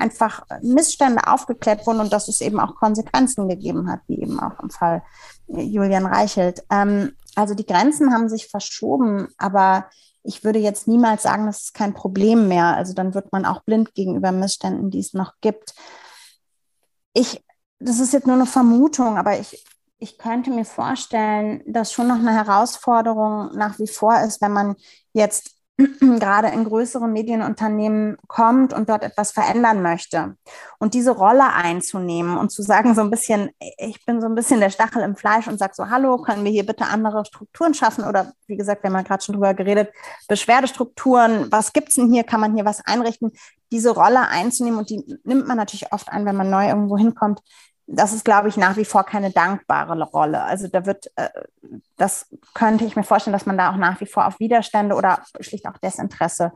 einfach 0.01 0.43
Missstände 0.61 1.27
aufgeklärt 1.27 1.85
wurden 1.85 2.01
und 2.01 2.11
dass 2.11 2.27
es 2.27 2.41
eben 2.41 2.59
auch 2.59 2.75
Konsequenzen 2.75 3.47
gegeben 3.47 3.89
hat, 3.89 4.01
wie 4.07 4.21
eben 4.21 4.39
auch 4.39 4.59
im 4.59 4.69
Fall 4.69 5.03
Julian 5.47 6.05
Reichelt. 6.05 6.63
Ähm, 6.69 7.13
also 7.35 7.53
die 7.53 7.65
Grenzen 7.65 8.13
haben 8.13 8.27
sich 8.27 8.47
verschoben, 8.47 9.29
aber 9.37 9.85
ich 10.23 10.43
würde 10.43 10.59
jetzt 10.59 10.87
niemals 10.87 11.23
sagen, 11.23 11.45
das 11.45 11.63
ist 11.63 11.73
kein 11.73 11.93
Problem 11.93 12.47
mehr. 12.47 12.75
Also 12.75 12.93
dann 12.93 13.13
wird 13.13 13.31
man 13.31 13.45
auch 13.45 13.63
blind 13.63 13.93
gegenüber 13.95 14.31
Missständen, 14.31 14.91
die 14.91 14.99
es 14.99 15.13
noch 15.13 15.33
gibt. 15.41 15.73
Ich, 17.13 17.43
das 17.79 17.99
ist 17.99 18.13
jetzt 18.13 18.27
nur 18.27 18.35
eine 18.35 18.45
Vermutung, 18.45 19.17
aber 19.17 19.39
ich, 19.39 19.65
ich 19.97 20.17
könnte 20.17 20.51
mir 20.51 20.65
vorstellen, 20.65 21.63
dass 21.65 21.91
schon 21.91 22.07
noch 22.07 22.19
eine 22.19 22.33
Herausforderung 22.33 23.55
nach 23.55 23.79
wie 23.79 23.87
vor 23.87 24.19
ist, 24.21 24.41
wenn 24.41 24.53
man 24.53 24.75
jetzt 25.13 25.55
gerade 25.99 26.49
in 26.49 26.63
größere 26.63 27.07
Medienunternehmen 27.07 28.17
kommt 28.27 28.73
und 28.73 28.89
dort 28.89 29.03
etwas 29.03 29.31
verändern 29.31 29.81
möchte. 29.81 30.35
Und 30.79 30.93
diese 30.93 31.11
Rolle 31.11 31.53
einzunehmen 31.53 32.37
und 32.37 32.51
zu 32.51 32.61
sagen, 32.61 32.93
so 32.95 33.01
ein 33.01 33.09
bisschen, 33.09 33.49
ich 33.77 34.05
bin 34.05 34.21
so 34.21 34.27
ein 34.27 34.35
bisschen 34.35 34.59
der 34.59 34.69
Stachel 34.69 35.01
im 35.01 35.15
Fleisch 35.15 35.47
und 35.47 35.57
sage 35.57 35.73
so, 35.75 35.89
hallo, 35.89 36.17
können 36.17 36.43
wir 36.43 36.51
hier 36.51 36.65
bitte 36.65 36.85
andere 36.85 37.25
Strukturen 37.25 37.73
schaffen? 37.73 38.03
Oder 38.03 38.33
wie 38.47 38.57
gesagt, 38.57 38.83
wir 38.83 38.89
haben 38.89 38.97
ja 38.97 39.03
gerade 39.03 39.23
schon 39.23 39.33
drüber 39.33 39.53
geredet, 39.53 39.89
Beschwerdestrukturen, 40.27 41.51
was 41.51 41.73
gibt 41.73 41.89
es 41.89 41.95
denn 41.95 42.11
hier? 42.11 42.23
Kann 42.23 42.41
man 42.41 42.53
hier 42.53 42.65
was 42.65 42.85
einrichten? 42.85 43.31
diese 43.71 43.91
Rolle 43.91 44.27
einzunehmen 44.27 44.79
und 44.79 44.89
die 44.89 45.03
nimmt 45.23 45.47
man 45.47 45.57
natürlich 45.57 45.93
oft 45.93 46.09
an, 46.09 46.25
wenn 46.25 46.35
man 46.35 46.49
neu 46.49 46.67
irgendwo 46.67 46.97
hinkommt. 46.97 47.39
Das 47.93 48.13
ist, 48.13 48.23
glaube 48.23 48.47
ich, 48.47 48.57
nach 48.57 48.77
wie 48.77 48.85
vor 48.85 49.03
keine 49.03 49.31
dankbare 49.31 50.01
Rolle. 50.03 50.43
Also 50.43 50.67
da 50.67 50.85
wird, 50.85 51.11
äh, 51.17 51.29
das 51.97 52.27
könnte 52.53 52.85
ich 52.85 52.95
mir 52.95 53.03
vorstellen, 53.03 53.33
dass 53.33 53.45
man 53.45 53.57
da 53.57 53.71
auch 53.71 53.77
nach 53.77 53.99
wie 53.99 54.05
vor 54.05 54.27
auf 54.27 54.39
Widerstände 54.39 54.95
oder 54.95 55.23
schlicht 55.39 55.67
auch 55.67 55.77
Desinteresse 55.77 56.53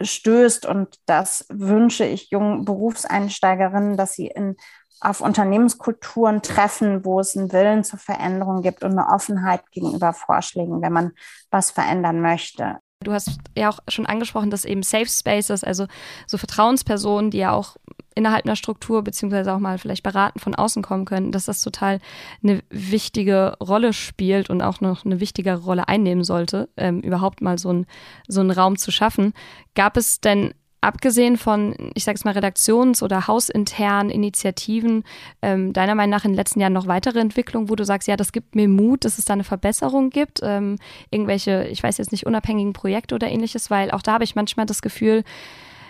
stößt. 0.00 0.66
Und 0.66 0.96
das 1.06 1.46
wünsche 1.48 2.04
ich 2.04 2.30
jungen 2.30 2.64
Berufseinsteigerinnen, 2.64 3.96
dass 3.96 4.12
sie 4.12 4.28
in, 4.28 4.56
auf 5.00 5.20
Unternehmenskulturen 5.20 6.42
treffen, 6.42 7.04
wo 7.04 7.20
es 7.20 7.36
einen 7.36 7.52
Willen 7.52 7.82
zur 7.82 7.98
Veränderung 7.98 8.62
gibt 8.62 8.84
und 8.84 8.92
eine 8.92 9.08
Offenheit 9.08 9.68
gegenüber 9.72 10.12
Vorschlägen, 10.12 10.80
wenn 10.80 10.92
man 10.92 11.12
was 11.50 11.70
verändern 11.70 12.20
möchte. 12.20 12.78
Du 13.04 13.12
hast 13.12 13.38
ja 13.56 13.70
auch 13.70 13.78
schon 13.88 14.06
angesprochen, 14.06 14.50
dass 14.50 14.64
eben 14.64 14.82
Safe 14.82 15.06
Spaces, 15.06 15.62
also 15.62 15.86
so 16.26 16.36
Vertrauenspersonen, 16.36 17.30
die 17.30 17.38
ja 17.38 17.52
auch 17.52 17.76
innerhalb 18.16 18.44
einer 18.44 18.56
Struktur 18.56 19.04
beziehungsweise 19.04 19.54
auch 19.54 19.60
mal 19.60 19.78
vielleicht 19.78 20.02
beraten 20.02 20.40
von 20.40 20.56
außen 20.56 20.82
kommen 20.82 21.04
können, 21.04 21.30
dass 21.30 21.44
das 21.44 21.62
total 21.62 22.00
eine 22.42 22.60
wichtige 22.70 23.56
Rolle 23.60 23.92
spielt 23.92 24.50
und 24.50 24.60
auch 24.62 24.80
noch 24.80 25.04
eine 25.04 25.20
wichtige 25.20 25.54
Rolle 25.54 25.86
einnehmen 25.86 26.24
sollte, 26.24 26.68
ähm, 26.76 27.00
überhaupt 27.00 27.40
mal 27.40 27.58
so, 27.58 27.72
ein, 27.72 27.86
so 28.26 28.40
einen 28.40 28.50
Raum 28.50 28.76
zu 28.76 28.90
schaffen. 28.90 29.32
Gab 29.76 29.96
es 29.96 30.20
denn 30.20 30.52
abgesehen 30.80 31.36
von, 31.36 31.74
ich 31.94 32.04
sage 32.04 32.16
es 32.16 32.24
mal, 32.24 32.34
redaktions- 32.34 33.02
oder 33.02 33.26
hausinternen 33.26 34.10
Initiativen, 34.10 35.04
ähm, 35.42 35.72
deiner 35.72 35.94
Meinung 35.94 36.10
nach 36.10 36.24
in 36.24 36.32
den 36.32 36.36
letzten 36.36 36.60
Jahren 36.60 36.72
noch 36.72 36.86
weitere 36.86 37.18
Entwicklungen, 37.18 37.68
wo 37.68 37.74
du 37.74 37.84
sagst, 37.84 38.08
ja, 38.08 38.16
das 38.16 38.32
gibt 38.32 38.54
mir 38.54 38.68
Mut, 38.68 39.04
dass 39.04 39.18
es 39.18 39.24
da 39.24 39.32
eine 39.32 39.44
Verbesserung 39.44 40.10
gibt, 40.10 40.40
ähm, 40.42 40.76
irgendwelche, 41.10 41.66
ich 41.68 41.82
weiß 41.82 41.98
jetzt 41.98 42.12
nicht, 42.12 42.26
unabhängigen 42.26 42.72
Projekte 42.72 43.14
oder 43.14 43.28
ähnliches, 43.28 43.70
weil 43.70 43.90
auch 43.90 44.02
da 44.02 44.14
habe 44.14 44.24
ich 44.24 44.34
manchmal 44.34 44.66
das 44.66 44.82
Gefühl, 44.82 45.24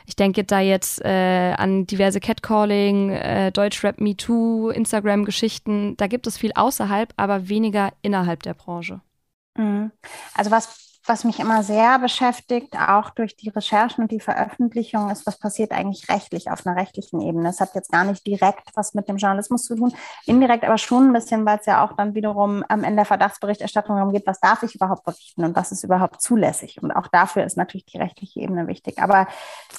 ich 0.06 0.16
denke 0.16 0.42
da 0.42 0.60
jetzt 0.60 1.04
äh, 1.04 1.52
an 1.58 1.86
diverse 1.86 2.18
Catcalling, 2.18 3.10
äh, 3.10 3.52
Deutschrap 3.52 4.00
Me 4.00 4.16
Too, 4.16 4.70
Instagram-Geschichten. 4.70 5.98
Da 5.98 6.06
gibt 6.06 6.26
es 6.26 6.38
viel 6.38 6.52
außerhalb, 6.54 7.12
aber 7.18 7.50
weniger 7.50 7.92
innerhalb 8.00 8.42
der 8.42 8.54
Branche. 8.54 9.02
Mhm. 9.58 9.90
Also 10.32 10.50
was 10.50 10.87
was 11.08 11.24
mich 11.24 11.40
immer 11.40 11.62
sehr 11.62 11.98
beschäftigt, 11.98 12.76
auch 12.76 13.10
durch 13.10 13.36
die 13.36 13.48
Recherchen 13.48 14.02
und 14.02 14.12
die 14.12 14.20
Veröffentlichung, 14.20 15.10
ist, 15.10 15.26
was 15.26 15.38
passiert 15.38 15.72
eigentlich 15.72 16.08
rechtlich 16.08 16.50
auf 16.50 16.66
einer 16.66 16.76
rechtlichen 16.76 17.20
Ebene. 17.20 17.44
Das 17.44 17.60
hat 17.60 17.74
jetzt 17.74 17.90
gar 17.90 18.04
nicht 18.04 18.26
direkt 18.26 18.70
was 18.74 18.94
mit 18.94 19.08
dem 19.08 19.16
Journalismus 19.16 19.64
zu 19.64 19.76
tun, 19.76 19.94
indirekt 20.26 20.64
aber 20.64 20.78
schon 20.78 21.08
ein 21.08 21.12
bisschen, 21.12 21.44
weil 21.46 21.58
es 21.58 21.66
ja 21.66 21.84
auch 21.84 21.94
dann 21.94 22.14
wiederum 22.14 22.64
ähm, 22.70 22.84
in 22.84 22.96
der 22.96 23.04
Verdachtsberichterstattung 23.04 23.96
darum 23.96 24.12
geht, 24.12 24.26
was 24.26 24.40
darf 24.40 24.62
ich 24.62 24.74
überhaupt 24.74 25.04
berichten 25.04 25.44
und 25.44 25.56
was 25.56 25.72
ist 25.72 25.84
überhaupt 25.84 26.20
zulässig. 26.20 26.82
Und 26.82 26.92
auch 26.92 27.08
dafür 27.08 27.44
ist 27.44 27.56
natürlich 27.56 27.86
die 27.86 27.98
rechtliche 27.98 28.40
Ebene 28.40 28.66
wichtig. 28.66 28.98
Aber 28.98 29.26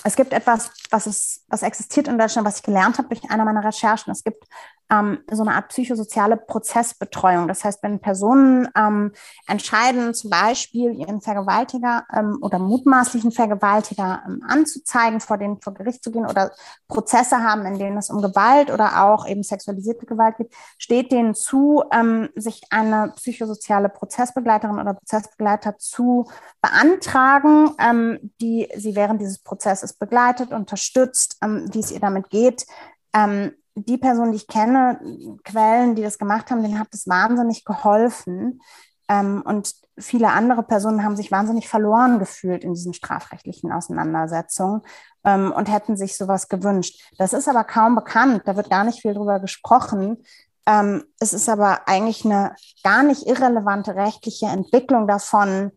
es 0.03 0.15
gibt 0.15 0.34
etwas, 0.34 0.71
was, 0.89 1.07
ist, 1.07 1.45
was 1.47 1.61
existiert 1.61 2.07
in 2.07 2.17
Deutschland, 2.17 2.47
was 2.47 2.57
ich 2.57 2.63
gelernt 2.63 2.97
habe 2.97 3.09
durch 3.09 3.30
einer 3.30 3.45
meiner 3.45 3.63
Recherchen. 3.63 4.11
Es 4.11 4.23
gibt 4.23 4.43
ähm, 4.89 5.19
so 5.31 5.43
eine 5.43 5.55
Art 5.55 5.69
psychosoziale 5.69 6.37
Prozessbetreuung. 6.37 7.47
Das 7.47 7.63
heißt, 7.63 7.83
wenn 7.83 7.99
Personen 7.99 8.67
ähm, 8.75 9.11
entscheiden, 9.47 10.13
zum 10.13 10.29
Beispiel 10.29 10.93
ihren 10.93 11.21
Vergewaltiger 11.21 12.05
ähm, 12.13 12.39
oder 12.41 12.59
mutmaßlichen 12.59 13.31
Vergewaltiger 13.31 14.23
ähm, 14.25 14.43
anzuzeigen, 14.47 15.19
vor 15.19 15.37
denen 15.37 15.61
vor 15.61 15.73
Gericht 15.73 16.03
zu 16.03 16.11
gehen 16.11 16.25
oder 16.25 16.51
Prozesse 16.87 17.43
haben, 17.43 17.65
in 17.65 17.77
denen 17.77 17.97
es 17.97 18.09
um 18.09 18.21
Gewalt 18.21 18.71
oder 18.71 19.03
auch 19.05 19.27
eben 19.27 19.43
sexualisierte 19.43 20.05
Gewalt 20.05 20.37
geht, 20.37 20.51
steht 20.77 21.11
denen 21.11 21.35
zu, 21.35 21.83
ähm, 21.91 22.29
sich 22.35 22.63
eine 22.71 23.13
psychosoziale 23.15 23.89
Prozessbegleiterin 23.89 24.79
oder 24.79 24.95
Prozessbegleiter 24.95 25.77
zu 25.77 26.27
beantragen, 26.61 27.71
ähm, 27.79 28.31
die 28.41 28.67
sie 28.75 28.95
während 28.95 29.21
dieses 29.21 29.39
Prozesses 29.39 29.93
begleitet, 29.93 30.51
unterstützt, 30.51 31.37
wie 31.41 31.79
es 31.79 31.91
ihr 31.91 31.99
damit 31.99 32.29
geht, 32.29 32.65
ähm, 33.13 33.53
die 33.76 33.97
Personen, 33.97 34.32
die 34.32 34.38
ich 34.38 34.47
kenne, 34.47 34.99
Quellen, 35.43 35.95
die 35.95 36.01
das 36.01 36.17
gemacht 36.17 36.51
haben, 36.51 36.61
denen 36.61 36.80
hat 36.80 36.89
es 36.91 37.07
wahnsinnig 37.07 37.65
geholfen. 37.65 38.61
Ähm, 39.07 39.41
und 39.45 39.74
viele 39.97 40.30
andere 40.30 40.63
Personen 40.63 41.03
haben 41.03 41.15
sich 41.15 41.32
wahnsinnig 41.32 41.67
verloren 41.67 42.20
gefühlt 42.20 42.63
in 42.63 42.74
diesen 42.74 42.93
strafrechtlichen 42.93 43.72
Auseinandersetzungen 43.72 44.82
ähm, 45.24 45.51
und 45.51 45.72
hätten 45.72 45.97
sich 45.97 46.17
sowas 46.17 46.47
gewünscht. 46.47 47.01
Das 47.17 47.34
ist 47.34 47.47
aber 47.47 47.63
kaum 47.63 47.95
bekannt, 47.95 48.43
da 48.45 48.55
wird 48.55 48.70
gar 48.70 48.84
nicht 48.84 49.01
viel 49.01 49.13
drüber 49.13 49.39
gesprochen. 49.39 50.24
Ähm, 50.65 51.03
es 51.20 51.34
ist 51.34 51.49
aber 51.49 51.88
eigentlich 51.88 52.24
eine 52.26 52.55
gar 52.84 53.03
nicht 53.03 53.26
irrelevante 53.26 53.95
rechtliche 53.95 54.45
Entwicklung 54.47 55.07
davon, 55.07 55.72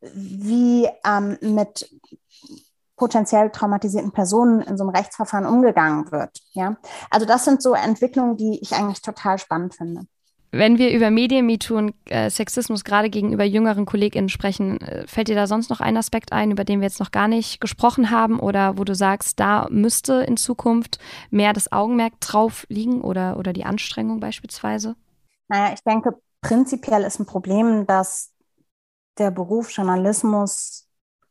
wie 0.00 0.88
ähm, 1.04 1.38
mit 1.40 1.90
potenziell 2.96 3.50
traumatisierten 3.50 4.12
Personen 4.12 4.60
in 4.62 4.76
so 4.76 4.84
einem 4.84 4.94
Rechtsverfahren 4.94 5.46
umgegangen 5.46 6.10
wird. 6.10 6.40
Ja, 6.52 6.76
also 7.10 7.26
das 7.26 7.44
sind 7.44 7.62
so 7.62 7.74
Entwicklungen, 7.74 8.36
die 8.36 8.58
ich 8.60 8.72
eigentlich 8.72 9.02
total 9.02 9.38
spannend 9.38 9.74
finde. 9.74 10.06
Wenn 10.52 10.78
wir 10.78 10.90
über 10.92 11.10
Medien-MeToo 11.10 11.76
und 11.76 11.94
äh, 12.06 12.30
Sexismus 12.30 12.84
gerade 12.84 13.10
gegenüber 13.10 13.44
jüngeren 13.44 13.84
KollegInnen 13.84 14.30
sprechen, 14.30 14.80
äh, 14.80 15.06
fällt 15.06 15.28
dir 15.28 15.34
da 15.34 15.46
sonst 15.46 15.68
noch 15.68 15.80
ein 15.80 15.96
Aspekt 15.96 16.32
ein, 16.32 16.50
über 16.50 16.64
den 16.64 16.80
wir 16.80 16.86
jetzt 16.86 17.00
noch 17.00 17.10
gar 17.10 17.28
nicht 17.28 17.60
gesprochen 17.60 18.10
haben 18.10 18.40
oder 18.40 18.78
wo 18.78 18.84
du 18.84 18.94
sagst, 18.94 19.38
da 19.38 19.66
müsste 19.70 20.22
in 20.22 20.36
Zukunft 20.36 20.98
mehr 21.30 21.52
das 21.52 21.72
Augenmerk 21.72 22.20
drauf 22.20 22.64
liegen 22.70 23.02
oder, 23.02 23.36
oder 23.38 23.52
die 23.52 23.64
Anstrengung 23.64 24.20
beispielsweise? 24.20 24.96
Naja, 25.48 25.74
ich 25.74 25.82
denke, 25.82 26.16
prinzipiell 26.40 27.02
ist 27.02 27.18
ein 27.18 27.26
Problem, 27.26 27.86
dass 27.86 28.32
der 29.18 29.30
Beruf 29.30 29.70
Journalismus 29.70 30.85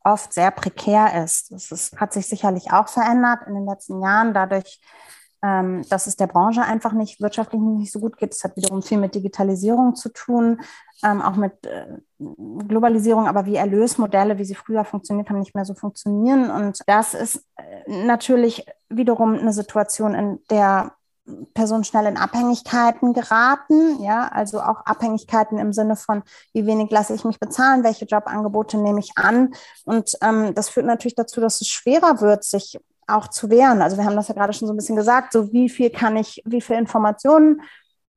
oft 0.06 0.32
sehr 0.34 0.52
prekär 0.52 1.24
ist. 1.24 1.52
Das 1.52 1.72
ist, 1.72 2.00
hat 2.00 2.14
sich 2.14 2.28
sicherlich 2.28 2.72
auch 2.72 2.88
verändert 2.88 3.40
in 3.48 3.56
den 3.56 3.66
letzten 3.66 4.02
Jahren, 4.02 4.34
dadurch, 4.34 4.80
ähm, 5.42 5.84
dass 5.90 6.08
es 6.08 6.16
der 6.16 6.28
Branche 6.28 6.62
einfach 6.62 6.94
nicht 6.94 7.20
wirtschaftlich 7.22 7.62
nicht 7.62 7.92
so 7.92 8.00
gut 8.00 8.18
geht. 8.18 8.34
Es 8.34 8.44
hat 8.44 8.56
wiederum 8.56 8.82
viel 8.82 9.00
mit 9.00 9.16
Digitalisierung 9.16 9.96
zu 9.96 10.10
tun, 10.10 10.62
ähm, 11.04 11.22
auch 11.22 11.36
mit 11.36 11.66
äh, 11.66 11.88
Globalisierung, 12.20 13.28
aber 13.28 13.46
wie 13.46 13.56
Erlösmodelle, 13.56 14.38
wie 14.38 14.46
sie 14.46 14.56
früher 14.56 14.86
funktioniert 14.86 15.30
haben, 15.30 15.40
nicht 15.40 15.56
mehr 15.56 15.66
so 15.66 15.74
funktionieren. 15.74 16.52
Und 16.52 16.80
das 16.88 17.14
ist 17.16 17.44
äh, 17.58 18.06
natürlich 18.06 18.66
wiederum 18.90 19.34
eine 19.34 19.54
Situation, 19.54 20.14
in 20.14 20.40
der 20.50 20.94
Personen 21.54 21.84
schnell 21.84 22.06
in 22.06 22.18
Abhängigkeiten 22.18 23.14
geraten, 23.14 24.02
ja, 24.02 24.28
also 24.28 24.62
auch 24.62 24.86
Abhängigkeiten 24.86 25.58
im 25.58 25.74
Sinne 25.74 25.96
von, 25.96 26.24
wie 26.54 26.66
wenig 26.66 26.92
lasse 26.92 27.16
ich 27.16 27.26
mich 27.26 27.40
bezahlen, 27.40 27.84
welche 27.84 28.06
Jobangebote 28.06 28.78
nehme 28.78 29.00
ich 29.00 29.12
an. 29.16 29.54
Und 29.86 30.12
ähm, 30.22 30.54
das 30.54 30.70
führt 30.70 30.86
natürlich 30.86 31.16
dazu, 31.16 31.42
dass 31.42 31.62
es 31.62 31.68
schwerer 31.68 32.22
wird, 32.22 32.44
sich 32.44 32.80
auch 33.08 33.28
zu 33.28 33.50
wehren. 33.50 33.82
Also 33.82 33.98
wir 33.98 34.06
haben 34.06 34.16
das 34.16 34.28
ja 34.28 34.36
gerade 34.36 34.54
schon 34.54 34.68
so 34.68 34.74
ein 34.74 34.78
bisschen 34.78 34.96
gesagt, 34.96 35.34
so 35.34 35.52
wie 35.52 35.70
viel 35.70 35.90
kann 35.90 36.16
ich, 36.16 36.42
wie 36.46 36.62
viel 36.62 36.78
Informationen 36.78 37.62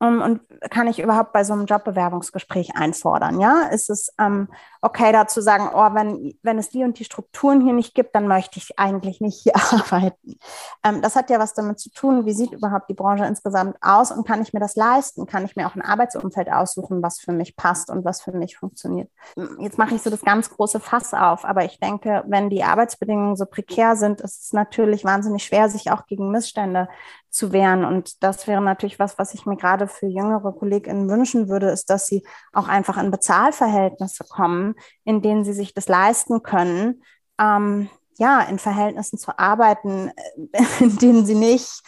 um, 0.01 0.23
und 0.23 0.41
kann 0.71 0.87
ich 0.87 1.01
überhaupt 1.01 1.33
bei 1.33 1.43
so 1.43 1.53
einem 1.55 1.67
Jobbewerbungsgespräch 1.67 2.77
einfordern? 2.77 3.41
Ja, 3.41 3.63
ist 3.63 3.91
es 3.91 4.13
ähm, 4.21 4.49
okay, 4.81 5.13
da 5.13 5.27
zu 5.27 5.43
sagen, 5.43 5.71
oh, 5.75 5.95
wenn, 5.95 6.35
wenn 6.43 6.59
es 6.59 6.69
die 6.71 6.85
und 6.85 6.99
die 6.99 7.05
Strukturen 7.05 7.61
hier 7.61 7.73
nicht 7.73 7.95
gibt, 7.95 8.15
dann 8.15 8.29
möchte 8.29 8.59
ich 8.59 8.79
eigentlich 8.79 9.21
nicht 9.21 9.43
hier 9.43 9.55
arbeiten. 9.73 10.39
Ähm, 10.85 11.03
das 11.03 11.17
hat 11.17 11.31
ja 11.31 11.39
was 11.39 11.55
damit 11.55 11.81
zu 11.81 11.91
tun, 11.91 12.27
wie 12.27 12.33
sieht 12.33 12.53
überhaupt 12.53 12.89
die 12.89 12.95
Branche 12.95 13.25
insgesamt 13.25 13.77
aus 13.81 14.13
und 14.13 14.27
kann 14.27 14.43
ich 14.43 14.53
mir 14.53 14.61
das 14.61 14.77
leisten? 14.77 15.27
Kann 15.27 15.45
ich 15.45 15.57
mir 15.57 15.67
auch 15.67 15.75
ein 15.75 15.83
Arbeitsumfeld 15.83 16.51
aussuchen, 16.51 17.03
was 17.03 17.19
für 17.21 17.33
mich 17.33 17.57
passt 17.57 17.91
und 17.91 18.05
was 18.05 18.23
für 18.23 18.33
mich 18.33 18.57
funktioniert? 18.57 19.11
Jetzt 19.59 19.79
mache 19.79 19.95
ich 19.95 20.03
so 20.03 20.11
das 20.11 20.23
ganz 20.23 20.51
große 20.51 20.81
Fass 20.81 21.15
auf, 21.15 21.45
aber 21.45 21.65
ich 21.65 21.81
denke, 21.81 22.25
wenn 22.27 22.51
die 22.51 22.65
Arbeitsbedingungen 22.65 23.37
so 23.37 23.47
prekär 23.47 23.97
sind, 23.97 24.21
ist 24.21 24.45
es 24.45 24.53
natürlich 24.53 25.05
wahnsinnig 25.05 25.45
schwer, 25.45 25.69
sich 25.69 25.91
auch 25.91 26.07
gegen 26.07 26.31
Missstände 26.31 26.89
zu 27.31 27.53
wehren. 27.53 27.85
Und 27.85 28.23
das 28.23 28.47
wäre 28.47 28.61
natürlich 28.61 28.99
was, 28.99 29.19
was 29.19 29.35
ich 29.35 29.47
mir 29.47 29.57
gerade 29.57 29.87
für 29.87 30.07
jüngere 30.07 30.53
KollegInnen 30.53 31.09
wünschen 31.09 31.49
würde, 31.49 31.71
ist, 31.71 31.91
dass 31.91 32.07
sie 32.07 32.25
auch 32.53 32.69
einfach 32.69 32.97
in 32.97 33.11
Bezahlverhältnisse 33.11 34.25
kommen, 34.25 34.68
in 35.05 35.23
denen 35.23 35.45
sie 35.45 35.53
sich 35.53 35.75
das 35.75 35.89
leisten 35.89 36.43
können, 36.43 37.03
ähm, 37.41 37.89
ja, 38.19 38.41
in 38.43 38.59
Verhältnissen 38.59 39.19
zu 39.19 39.39
arbeiten, 39.39 40.11
äh, 40.53 40.63
in 40.81 40.97
denen 40.99 41.27
sie 41.27 41.35
nicht 41.35 41.83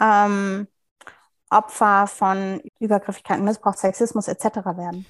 ähm, 0.00 0.66
Opfer 1.50 2.06
von 2.06 2.60
Übergriffigkeiten, 2.80 3.44
Missbrauch, 3.44 3.74
Sexismus 3.74 4.28
etc. 4.28 4.56
werden. 4.76 5.06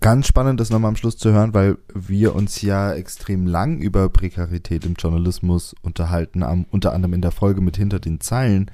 Ganz 0.00 0.26
spannend, 0.26 0.60
das 0.60 0.68
nochmal 0.68 0.90
am 0.90 0.96
Schluss 0.96 1.16
zu 1.16 1.32
hören, 1.32 1.54
weil 1.54 1.78
wir 1.94 2.34
uns 2.34 2.60
ja 2.60 2.92
extrem 2.92 3.46
lang 3.46 3.78
über 3.78 4.08
Prekarität 4.10 4.84
im 4.84 4.94
Journalismus 4.94 5.74
unterhalten, 5.82 6.42
am, 6.42 6.66
unter 6.70 6.92
anderem 6.92 7.14
in 7.14 7.22
der 7.22 7.30
Folge 7.30 7.62
mit 7.62 7.76
Hinter 7.78 7.98
den 7.98 8.20
Zeilen. 8.20 8.70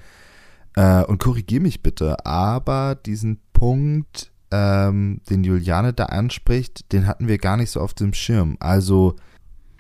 Äh, 0.74 1.04
und 1.04 1.18
korrigier 1.18 1.60
mich 1.60 1.82
bitte, 1.82 2.26
aber 2.26 2.96
diesen 2.96 3.40
Punkt, 3.52 4.32
ähm, 4.50 5.20
den 5.28 5.44
Juliane 5.44 5.92
da 5.92 6.06
anspricht, 6.06 6.92
den 6.92 7.06
hatten 7.06 7.28
wir 7.28 7.38
gar 7.38 7.56
nicht 7.56 7.70
so 7.70 7.80
auf 7.80 7.94
dem 7.94 8.14
Schirm. 8.14 8.56
Also. 8.60 9.16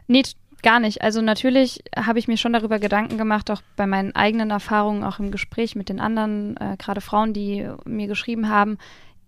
Nee, 0.06 0.22
gar 0.62 0.80
nicht. 0.80 1.02
Also 1.02 1.20
natürlich 1.20 1.82
habe 1.96 2.18
ich 2.18 2.28
mir 2.28 2.36
schon 2.36 2.52
darüber 2.52 2.78
Gedanken 2.78 3.18
gemacht, 3.18 3.50
auch 3.50 3.62
bei 3.76 3.86
meinen 3.86 4.14
eigenen 4.14 4.50
Erfahrungen, 4.50 5.04
auch 5.04 5.18
im 5.18 5.30
Gespräch 5.30 5.76
mit 5.76 5.88
den 5.88 6.00
anderen, 6.00 6.56
äh, 6.56 6.76
gerade 6.78 7.00
Frauen, 7.00 7.32
die 7.32 7.68
mir 7.84 8.06
geschrieben 8.06 8.48
haben, 8.48 8.78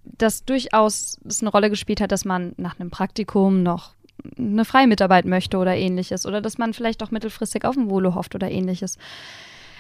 dass 0.05 0.45
durchaus 0.45 1.19
es 1.27 1.41
eine 1.41 1.51
Rolle 1.51 1.71
gespielt 1.71 2.01
hat, 2.01 2.13
dass 2.13 2.25
man 2.25 2.55
nach 2.57 2.81
einem 2.81 2.91
Praktikum 2.91 3.63
noch 3.63 3.95
eine 4.37 4.65
freie 4.65 4.87
Mitarbeit 4.87 5.25
möchte 5.25 5.57
oder 5.57 5.75
ähnliches 5.77 6.27
oder 6.27 6.41
dass 6.41 6.59
man 6.59 6.75
vielleicht 6.75 7.03
auch 7.03 7.11
mittelfristig 7.11 7.65
auf 7.65 7.77
ein 7.77 7.91
Wohle 7.91 8.15
hofft 8.15 8.35
oder 8.35 8.51
ähnliches. 8.51 8.99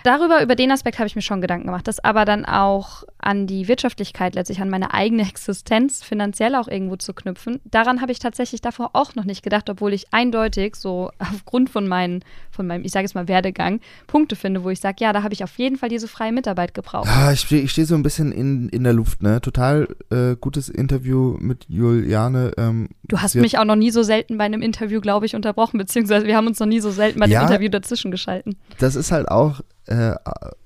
Darüber, 0.04 0.42
über 0.42 0.54
den 0.54 0.70
Aspekt 0.70 0.98
habe 0.98 1.06
ich 1.06 1.16
mir 1.16 1.22
schon 1.22 1.40
Gedanken 1.40 1.66
gemacht. 1.66 1.86
Das 1.88 2.02
aber 2.02 2.24
dann 2.24 2.44
auch 2.44 3.04
an 3.18 3.46
die 3.46 3.68
Wirtschaftlichkeit, 3.68 4.34
letztlich 4.34 4.60
an 4.60 4.70
meine 4.70 4.94
eigene 4.94 5.22
Existenz 5.28 6.02
finanziell 6.02 6.54
auch 6.54 6.68
irgendwo 6.68 6.96
zu 6.96 7.12
knüpfen. 7.12 7.60
Daran 7.64 8.00
habe 8.00 8.12
ich 8.12 8.18
tatsächlich 8.18 8.60
davor 8.60 8.90
auch 8.94 9.14
noch 9.14 9.24
nicht 9.24 9.42
gedacht, 9.42 9.68
obwohl 9.70 9.92
ich 9.92 10.12
eindeutig 10.12 10.76
so 10.76 11.10
aufgrund 11.18 11.70
von, 11.70 11.86
meinen, 11.86 12.24
von 12.50 12.66
meinem, 12.66 12.84
ich 12.84 12.92
sage 12.92 13.04
jetzt 13.04 13.14
mal, 13.14 13.28
Werdegang 13.28 13.80
Punkte 14.06 14.36
finde, 14.36 14.64
wo 14.64 14.70
ich 14.70 14.80
sage, 14.80 14.96
ja, 15.00 15.12
da 15.12 15.22
habe 15.22 15.34
ich 15.34 15.44
auf 15.44 15.56
jeden 15.58 15.76
Fall 15.76 15.88
diese 15.88 16.08
freie 16.08 16.32
Mitarbeit 16.32 16.74
gebraucht. 16.74 17.06
Ja, 17.06 17.32
ich 17.32 17.40
stehe 17.40 17.68
steh 17.68 17.84
so 17.84 17.94
ein 17.94 18.02
bisschen 18.02 18.32
in, 18.32 18.68
in 18.70 18.84
der 18.84 18.92
Luft, 18.92 19.22
ne? 19.22 19.40
Total 19.40 19.88
äh, 20.10 20.36
gutes 20.36 20.68
Interview 20.68 21.36
mit 21.38 21.66
Juliane. 21.68 22.52
Ähm, 22.56 22.88
du 23.04 23.20
hast 23.20 23.34
mich 23.34 23.58
auch 23.58 23.64
noch 23.64 23.76
nie 23.76 23.90
so 23.90 24.02
selten 24.02 24.38
bei 24.38 24.44
einem 24.44 24.62
Interview, 24.62 25.00
glaube 25.00 25.26
ich, 25.26 25.34
unterbrochen, 25.34 25.78
beziehungsweise 25.78 26.26
wir 26.26 26.36
haben 26.36 26.46
uns 26.46 26.58
noch 26.60 26.66
nie 26.66 26.80
so 26.80 26.90
selten 26.90 27.20
bei 27.20 27.26
ja, 27.26 27.40
einem 27.40 27.48
Interview 27.48 27.68
dazwischen 27.68 28.10
geschalten. 28.10 28.56
Das 28.78 28.96
ist 28.96 29.12
halt 29.12 29.28
auch 29.28 29.60
äh, 29.86 30.14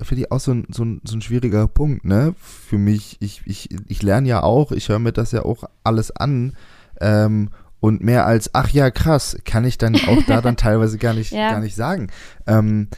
finde 0.03 0.23
ich 0.23 0.33
auch 0.33 0.41
so 0.41 0.53
ein, 0.53 0.67
so, 0.71 0.85
ein, 0.85 1.01
so 1.05 1.17
ein 1.17 1.23
schwieriger 1.23 1.67
Punkt, 1.69 2.05
ne? 2.05 2.35
Für 2.39 2.79
mich, 2.79 3.17
ich, 3.21 3.43
ich, 3.47 3.69
ich 3.87 4.03
lerne 4.03 4.29
ja 4.29 4.43
auch, 4.43 4.73
ich 4.73 4.89
höre 4.89 4.99
mir 4.99 5.12
das 5.12 5.33
ja 5.33 5.45
auch 5.45 5.65
alles 5.83 6.11
an. 6.11 6.55
Ähm, 7.01 7.51
und 7.81 8.03
mehr 8.03 8.27
als, 8.27 8.55
ach 8.55 8.71
ja, 8.71 8.91
krass, 8.91 9.37
kann 9.45 9.65
ich 9.65 9.77
dann 9.77 9.95
auch 9.95 10.23
da 10.27 10.41
dann 10.41 10.57
teilweise 10.59 10.97
gar 10.99 11.12
nicht, 11.12 11.33
ja. 11.33 11.51
gar 11.51 11.61
nicht 11.61 11.75
sagen. 11.75 12.09
Ähm, 12.47 12.89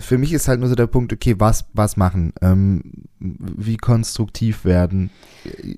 für 0.00 0.18
mich 0.18 0.32
ist 0.32 0.46
halt 0.46 0.60
nur 0.60 0.68
so 0.68 0.74
der 0.74 0.86
Punkt, 0.86 1.12
okay, 1.12 1.36
was, 1.38 1.64
was 1.72 1.96
machen? 1.96 2.32
Ähm, 2.42 2.82
wie 3.18 3.76
konstruktiv 3.76 4.64
werden? 4.64 5.10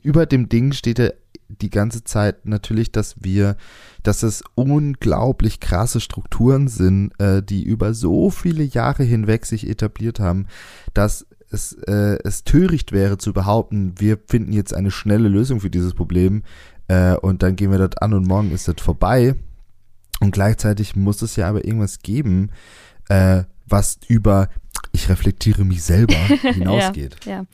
Über 0.03 0.27
dem 0.27 0.49
Ding 0.49 0.73
steht 0.73 0.99
ja 0.99 1.11
die 1.49 1.71
ganze 1.71 2.05
Zeit 2.05 2.47
natürlich, 2.47 2.93
dass 2.93 3.17
wir, 3.21 3.57
dass 4.03 4.23
es 4.23 4.43
unglaublich 4.55 5.61
krasse 5.61 6.01
Strukturen 6.01 6.69
sind, 6.69 7.13
äh, 7.21 7.43
die 7.43 7.63
über 7.63 7.95
so 7.95 8.31
viele 8.31 8.65
Jahre 8.65 9.05
hinweg 9.05 9.47
sich 9.47 9.69
etabliert 9.69 10.21
haben, 10.21 10.47
dass 10.95 11.27
es, 11.51 11.73
äh, 11.73 12.19
es 12.25 12.45
töricht 12.45 12.93
wäre 12.93 13.19
zu 13.19 13.33
behaupten, 13.33 13.95
wir 13.99 14.19
finden 14.27 14.53
jetzt 14.53 14.75
eine 14.75 14.91
schnelle 14.91 15.29
Lösung 15.29 15.61
für 15.61 15.71
dieses 15.71 15.95
Problem 15.95 16.43
äh, 16.89 17.17
und 17.17 17.43
dann 17.43 17.57
gehen 17.57 17.71
wir 17.71 17.79
das 17.79 17.97
an 17.99 18.13
und 18.13 18.27
morgen 18.27 18.51
ist 18.51 18.69
das 18.69 18.77
vorbei. 18.81 19.35
Und 20.21 20.31
gleichzeitig 20.31 20.97
muss 20.97 21.23
es 21.23 21.37
ja 21.37 21.49
aber 21.49 21.65
irgendwas 21.65 21.99
geben, 21.99 22.51
äh, 23.09 23.45
was 23.69 23.99
über 24.09 24.49
ich 24.97 25.09
reflektiere 25.09 25.65
mich 25.65 25.83
selber 25.83 26.15
hinausgeht. 26.43 27.17
ja, 27.25 27.33
ja, 27.33 27.45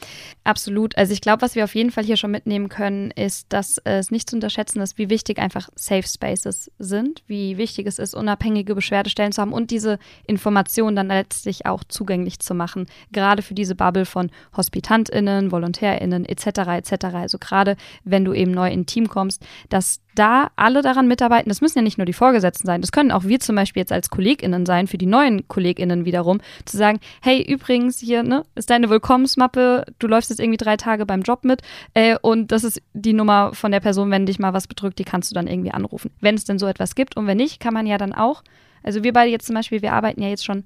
absolut. 0.45 0.97
Also 0.97 1.13
ich 1.13 1.21
glaube, 1.21 1.43
was 1.43 1.55
wir 1.55 1.65
auf 1.65 1.75
jeden 1.75 1.91
Fall 1.91 2.05
hier 2.05 2.17
schon 2.17 2.31
mitnehmen 2.31 2.69
können, 2.69 3.11
ist, 3.11 3.53
dass 3.53 3.79
es 3.85 4.11
nicht 4.11 4.31
zu 4.31 4.37
unterschätzen 4.37 4.81
ist, 4.81 4.99
wie 4.99 5.11
wichtig 5.11 5.39
einfach 5.39 5.69
Safe 5.75 6.07
Spaces 6.07 6.71
sind, 6.79 7.23
wie 7.27 7.59
wichtig 7.59 7.87
es 7.87 7.99
ist, 7.99 8.15
unabhängige 8.15 8.75
Beschwerdestellen 8.75 9.33
zu 9.33 9.43
haben 9.43 9.53
und 9.53 9.71
diese 9.71 9.99
Informationen 10.27 10.97
dann 10.97 11.09
letztlich 11.09 11.67
auch 11.67 11.85
zugänglich 11.85 12.39
zu 12.39 12.55
machen, 12.55 12.87
gerade 13.11 13.43
für 13.43 13.55
diese 13.55 13.75
Bubble 13.75 14.07
von 14.07 14.31
HospitantInnen, 14.57 15.51
VolontärInnen 15.51 16.25
etc. 16.25 16.47
etc. 16.69 17.05
Also 17.15 17.39
gerade 17.39 17.77
wenn 18.05 18.25
du 18.25 18.33
eben 18.33 18.53
neu 18.53 18.71
in 18.71 18.87
Team 18.87 19.09
kommst, 19.09 19.45
dass 19.69 20.01
da 20.15 20.51
alle 20.57 20.83
daran 20.83 21.09
mitarbeiten. 21.09 21.49
Das 21.49 21.61
müssen 21.61 21.79
ja 21.79 21.83
nicht 21.83 21.99
nur 21.99 22.05
die 22.05 22.13
Vorgesetzten 22.13 22.67
sein, 22.67 22.81
das 22.81 22.93
können 22.93 23.13
auch 23.13 23.25
wir 23.25 23.41
zum 23.41 23.57
Beispiel 23.57 23.81
jetzt 23.81 23.93
als 23.93 24.11
KollegInnen 24.11 24.67
sein, 24.67 24.87
für 24.87 24.99
die 24.99 25.07
neuen 25.07 25.49
KollegInnen 25.49 26.05
wiederum, 26.05 26.41
zu 26.65 26.77
sagen, 26.77 27.01
hey, 27.23 27.43
übrigens, 27.43 27.99
hier 27.99 28.23
ne, 28.23 28.45
ist 28.55 28.71
deine 28.71 28.91
Willkommensmappe, 28.91 29.85
du 29.99 30.07
läufst 30.07 30.31
jetzt 30.31 30.41
irgendwie 30.41 30.59
drei 30.59 30.77
Tage 30.77 31.07
beim 31.07 31.23
Job 31.23 31.45
mit 31.45 31.63
äh, 31.95 32.17
und 32.21 32.53
das 32.53 32.65
ist 32.65 32.83
die 32.93 33.13
Nummer 33.13 33.55
von 33.55 33.73
der 33.73 33.81
Person, 33.81 34.11
wenn 34.11 34.27
dich 34.27 34.39
mal 34.39 34.53
was 34.53 34.67
bedrückt, 34.67 34.99
die 34.99 35.05
kannst 35.05 35.31
du 35.31 35.35
dann 35.35 35.47
irgendwie 35.47 35.73
anrufen. 35.73 36.11
Wenn 36.21 36.35
es 36.35 36.45
denn 36.45 36.59
so 36.59 36.67
etwas 36.67 36.95
gibt 36.95 37.17
und 37.17 37.27
wenn 37.27 37.37
nicht, 37.37 37.61
kann 37.61 37.75
man 37.75 37.87
ja 37.87 37.99
dann 37.99 38.13
auch, 38.13 38.43
also 38.83 39.03
wir 39.05 39.13
beide 39.13 39.31
jetzt 39.31 39.47
zum 39.47 39.55
Beispiel, 39.55 39.83
wir 39.83 39.93
arbeiten 39.93 40.23
ja 40.23 40.29
jetzt 40.29 40.45
schon 40.45 40.65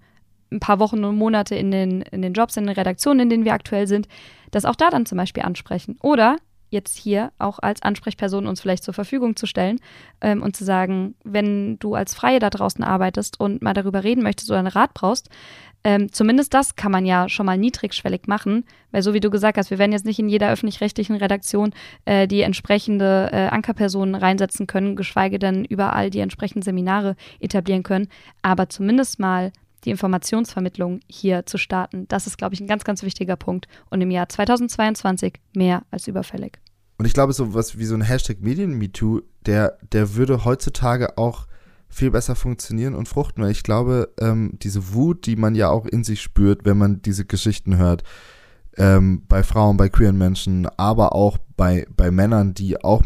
ein 0.50 0.60
paar 0.60 0.78
Wochen 0.78 1.04
und 1.04 1.16
Monate 1.16 1.54
in 1.54 1.70
den, 1.70 2.02
in 2.02 2.22
den 2.22 2.32
Jobs, 2.32 2.56
in 2.56 2.66
den 2.66 2.76
Redaktionen, 2.76 3.20
in 3.20 3.30
denen 3.30 3.44
wir 3.44 3.52
aktuell 3.52 3.86
sind, 3.86 4.08
das 4.50 4.64
auch 4.64 4.76
da 4.76 4.90
dann 4.90 5.06
zum 5.06 5.18
Beispiel 5.18 5.42
ansprechen. 5.42 5.98
Oder 6.02 6.36
jetzt 6.68 6.96
hier 6.96 7.32
auch 7.38 7.58
als 7.58 7.82
Ansprechperson 7.82 8.46
uns 8.46 8.60
vielleicht 8.60 8.84
zur 8.84 8.94
Verfügung 8.94 9.36
zu 9.36 9.46
stellen 9.46 9.78
ähm, 10.20 10.42
und 10.42 10.56
zu 10.56 10.64
sagen, 10.64 11.14
wenn 11.24 11.78
du 11.78 11.94
als 11.94 12.14
Freie 12.14 12.38
da 12.38 12.50
draußen 12.50 12.84
arbeitest 12.84 13.40
und 13.40 13.62
mal 13.62 13.74
darüber 13.74 14.04
reden 14.04 14.22
möchtest 14.22 14.50
oder 14.50 14.58
einen 14.58 14.68
Rat 14.68 14.94
brauchst, 14.94 15.30
ähm, 15.84 16.12
zumindest 16.12 16.52
das 16.52 16.74
kann 16.74 16.90
man 16.90 17.06
ja 17.06 17.28
schon 17.28 17.46
mal 17.46 17.56
niedrigschwellig 17.56 18.22
machen, 18.26 18.64
weil 18.90 19.02
so 19.02 19.14
wie 19.14 19.20
du 19.20 19.30
gesagt 19.30 19.56
hast, 19.56 19.70
wir 19.70 19.78
werden 19.78 19.92
jetzt 19.92 20.04
nicht 20.04 20.18
in 20.18 20.28
jeder 20.28 20.50
öffentlich-rechtlichen 20.50 21.14
Redaktion 21.14 21.72
äh, 22.06 22.26
die 22.26 22.40
entsprechende 22.40 23.30
äh, 23.32 23.46
Ankerpersonen 23.46 24.16
reinsetzen 24.16 24.66
können, 24.66 24.96
geschweige 24.96 25.38
denn 25.38 25.64
überall 25.64 26.10
die 26.10 26.18
entsprechenden 26.18 26.62
Seminare 26.62 27.14
etablieren 27.38 27.84
können, 27.84 28.08
aber 28.42 28.68
zumindest 28.68 29.20
mal 29.20 29.52
die 29.84 29.90
Informationsvermittlung 29.90 31.00
hier 31.06 31.46
zu 31.46 31.58
starten. 31.58 32.06
Das 32.08 32.26
ist, 32.26 32.38
glaube 32.38 32.54
ich, 32.54 32.60
ein 32.60 32.66
ganz, 32.66 32.84
ganz 32.84 33.02
wichtiger 33.02 33.36
Punkt 33.36 33.68
und 33.90 34.00
im 34.00 34.10
Jahr 34.10 34.28
2022 34.28 35.34
mehr 35.54 35.82
als 35.90 36.08
überfällig. 36.08 36.58
Und 36.98 37.04
ich 37.04 37.12
glaube, 37.12 37.32
so 37.32 37.54
was 37.54 37.78
wie 37.78 37.84
so 37.84 37.94
ein 37.94 38.02
Hashtag 38.02 38.40
MedienMeToo, 38.40 39.20
der, 39.44 39.78
der 39.92 40.14
würde 40.14 40.44
heutzutage 40.44 41.18
auch 41.18 41.46
viel 41.88 42.10
besser 42.10 42.34
funktionieren 42.34 42.94
und 42.94 43.08
fruchten, 43.08 43.42
weil 43.42 43.50
ich 43.50 43.62
glaube, 43.62 44.12
ähm, 44.18 44.58
diese 44.62 44.92
Wut, 44.94 45.26
die 45.26 45.36
man 45.36 45.54
ja 45.54 45.68
auch 45.68 45.86
in 45.86 46.04
sich 46.04 46.20
spürt, 46.20 46.64
wenn 46.64 46.78
man 46.78 47.02
diese 47.02 47.24
Geschichten 47.24 47.76
hört, 47.76 48.02
ähm, 48.76 49.22
bei 49.28 49.42
Frauen, 49.42 49.76
bei 49.76 49.88
queeren 49.88 50.18
Menschen, 50.18 50.66
aber 50.76 51.14
auch 51.14 51.38
bei, 51.56 51.86
bei 51.96 52.10
Männern, 52.10 52.54
die 52.54 52.82
auch 52.82 53.02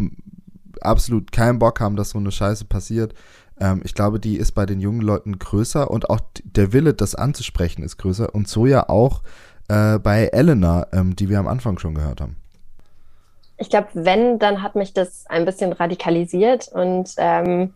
absolut 0.80 1.30
keinen 1.30 1.58
Bock 1.58 1.80
haben, 1.80 1.96
dass 1.96 2.10
so 2.10 2.18
eine 2.18 2.32
Scheiße 2.32 2.64
passiert, 2.64 3.14
ähm, 3.60 3.82
ich 3.84 3.94
glaube, 3.94 4.18
die 4.18 4.36
ist 4.36 4.52
bei 4.52 4.66
den 4.66 4.80
jungen 4.80 5.02
Leuten 5.02 5.38
größer 5.38 5.90
und 5.90 6.10
auch 6.10 6.20
der 6.44 6.72
Wille, 6.72 6.94
das 6.94 7.14
anzusprechen, 7.14 7.82
ist 7.82 7.98
größer. 7.98 8.34
Und 8.34 8.48
so 8.48 8.66
ja 8.66 8.88
auch 8.88 9.22
äh, 9.68 9.98
bei 9.98 10.26
Elena, 10.26 10.86
ähm, 10.92 11.14
die 11.14 11.28
wir 11.28 11.38
am 11.38 11.48
Anfang 11.48 11.78
schon 11.78 11.94
gehört 11.94 12.20
haben. 12.20 12.36
Ich 13.56 13.68
glaube, 13.68 13.88
wenn, 13.92 14.38
dann 14.38 14.62
hat 14.62 14.74
mich 14.74 14.94
das 14.94 15.26
ein 15.28 15.44
bisschen 15.44 15.72
radikalisiert 15.72 16.68
und 16.68 17.14
ähm, 17.18 17.74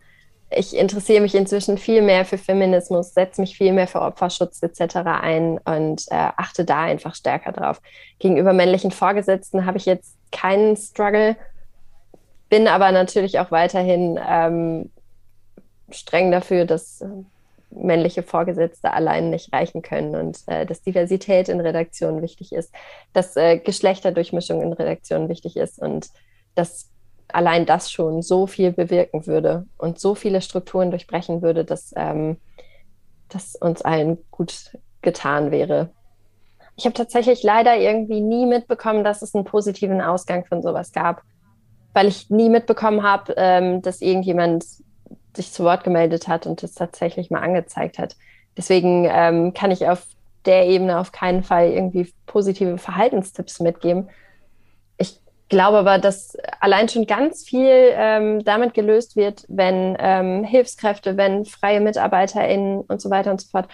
ich 0.51 0.77
interessiere 0.77 1.21
mich 1.21 1.35
inzwischen 1.35 1.79
viel 1.79 2.01
mehr 2.01 2.25
für 2.25 2.39
Feminismus, 2.39 3.13
setze 3.13 3.41
mich 3.41 3.57
viel 3.57 3.73
mehr 3.73 3.87
für 3.87 4.01
Opferschutz 4.01 4.63
etc. 4.63 4.97
ein 5.05 5.59
und 5.59 6.05
äh, 6.11 6.15
achte 6.37 6.65
da 6.65 6.83
einfach 6.83 7.15
stärker 7.15 7.53
drauf. 7.53 7.83
Gegenüber 8.19 8.53
männlichen 8.53 8.91
Vorgesetzten 8.91 9.67
habe 9.67 9.79
ich 9.79 9.85
jetzt 9.85 10.17
keinen 10.33 10.77
Struggle, 10.77 11.37
bin 12.49 12.67
aber 12.67 12.93
natürlich 12.93 13.39
auch 13.39 13.51
weiterhin 13.51 14.19
ähm, 14.27 14.91
streng 15.91 16.31
dafür, 16.31 16.65
dass 16.65 17.01
äh, 17.01 17.09
männliche 17.71 18.23
Vorgesetzte 18.23 18.93
allein 18.93 19.31
nicht 19.31 19.53
reichen 19.53 19.83
können 19.83 20.15
und 20.15 20.39
äh, 20.47 20.65
dass 20.67 20.83
Diversität 20.83 21.49
in 21.49 21.61
Redaktionen 21.61 22.23
wichtig 22.23 22.53
ist, 22.53 22.73
dass 23.13 23.37
äh, 23.37 23.59
Geschlechterdurchmischung 23.59 24.63
in 24.63 24.73
Redaktionen 24.73 25.29
wichtig 25.29 25.57
ist 25.57 25.79
und 25.79 26.09
dass 26.55 26.91
allein 27.29 27.67
das 27.67 27.91
schon 27.91 28.23
so 28.23 28.47
viel 28.47 28.73
bewirken 28.73 29.27
würde 29.27 29.67
und 29.77 29.99
so 29.99 30.15
viele 30.15 30.41
Strukturen 30.41 30.91
durchbrechen 30.91 31.43
würde, 31.43 31.65
dass 31.65 31.93
ähm, 31.97 32.37
das 33.29 33.57
uns 33.57 33.83
allen 33.83 34.19
gut 34.31 34.79
getan 35.03 35.51
wäre. 35.51 35.91
Ich 36.77 36.85
habe 36.87 36.95
tatsächlich 36.95 37.43
leider 37.43 37.77
irgendwie 37.77 38.21
nie 38.21 38.47
mitbekommen, 38.47 39.05
dass 39.05 39.23
es 39.23 39.35
einen 39.35 39.45
positiven 39.45 40.01
Ausgang 40.01 40.45
von 40.45 40.63
sowas 40.63 40.93
gab, 40.93 41.23
weil 41.93 42.09
ich 42.09 42.31
nie 42.31 42.49
mitbekommen 42.49 43.03
habe, 43.03 43.35
ähm, 43.37 43.83
dass 43.83 44.01
irgendjemand 44.01 44.65
sich 45.35 45.53
zu 45.53 45.65
Wort 45.65 45.85
gemeldet 45.85 46.29
hat 46.29 46.47
und 46.47 46.63
das 46.63 46.75
tatsächlich 46.75 47.31
mal 47.31 47.43
angezeigt 47.43 47.99
hat. 47.99 48.17
Deswegen 48.57 49.09
ähm, 49.11 49.53
kann 49.55 49.71
ich 49.71 49.89
auf 49.89 50.07
der 50.45 50.67
Ebene 50.67 50.99
auf 50.99 51.13
keinen 51.13 51.43
Fall 51.43 51.71
irgendwie 51.71 52.13
positive 52.27 52.79
Verhaltenstipps 52.79 53.61
mitgeben. 53.61 54.09
Ich 54.99 55.19
glaube 55.49 55.79
aber, 55.79 55.99
dass 55.99 56.37
allein 56.61 56.89
schon 56.89 57.07
ganz 57.07 57.45
viel 57.45 57.69
ähm, 57.69 58.45
damit 58.45 58.75
gelöst 58.75 59.17
wird, 59.17 59.45
wenn 59.49 59.97
ähm, 59.99 60.45
Hilfskräfte, 60.45 61.17
wenn 61.17 61.45
freie 61.45 61.81
MitarbeiterInnen 61.81 62.81
und 62.81 63.01
so 63.01 63.11
weiter 63.11 63.31
und 63.31 63.41
so 63.41 63.49
fort 63.49 63.69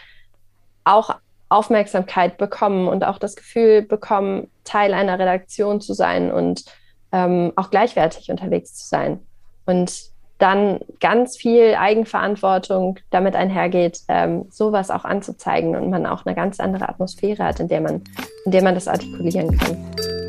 auch 0.85 1.17
Aufmerksamkeit 1.49 2.39
bekommen 2.39 2.89
und 2.89 3.05
auch 3.05 3.19
das 3.19 3.35
Gefühl 3.35 3.83
bekommen, 3.83 4.49
Teil 4.65 4.95
einer 4.95 5.19
Redaktion 5.19 5.81
zu 5.81 5.95
sein 5.95 6.31
und 6.31 6.65
ähm, 7.13 7.53
auch 7.57 7.71
gleichwertig 7.71 8.31
unterwegs 8.31 8.75
zu 8.75 8.87
sein. 8.87 9.21
Und 9.67 10.11
dann 10.41 10.81
ganz 11.01 11.37
viel 11.37 11.75
Eigenverantwortung 11.79 12.99
damit 13.11 13.37
einhergeht, 13.37 14.01
ähm, 14.09 14.47
sowas 14.51 14.91
auch 14.91 15.05
anzuzeigen 15.05 15.77
und 15.77 15.91
man 15.91 16.07
auch 16.07 16.27
eine 16.27 16.35
ganz 16.35 16.61
andere 16.61 16.89
Atmosphäre 16.89 17.45
hat, 17.45 17.61
in 17.61 17.69
der 17.69 17.81
man, 17.81 18.03
in 18.47 18.53
der 18.53 18.63
man 18.63 18.75
das 18.75 18.89
artikulieren 18.89 19.57
kann. 19.57 20.20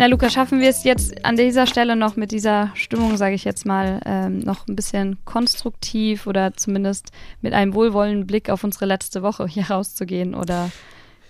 Na, 0.00 0.06
Luca, 0.06 0.30
schaffen 0.30 0.60
wir 0.60 0.70
es 0.70 0.82
jetzt 0.82 1.26
an 1.26 1.36
dieser 1.36 1.66
Stelle 1.66 1.94
noch 1.94 2.16
mit 2.16 2.30
dieser 2.30 2.70
Stimmung, 2.72 3.18
sage 3.18 3.34
ich 3.34 3.44
jetzt 3.44 3.66
mal, 3.66 4.00
ähm, 4.06 4.38
noch 4.38 4.66
ein 4.66 4.74
bisschen 4.74 5.22
konstruktiv 5.26 6.26
oder 6.26 6.54
zumindest 6.54 7.10
mit 7.42 7.52
einem 7.52 7.74
wohlwollenden 7.74 8.26
Blick 8.26 8.48
auf 8.48 8.64
unsere 8.64 8.86
letzte 8.86 9.22
Woche 9.22 9.46
hier 9.46 9.70
rauszugehen? 9.70 10.34
Oder 10.34 10.70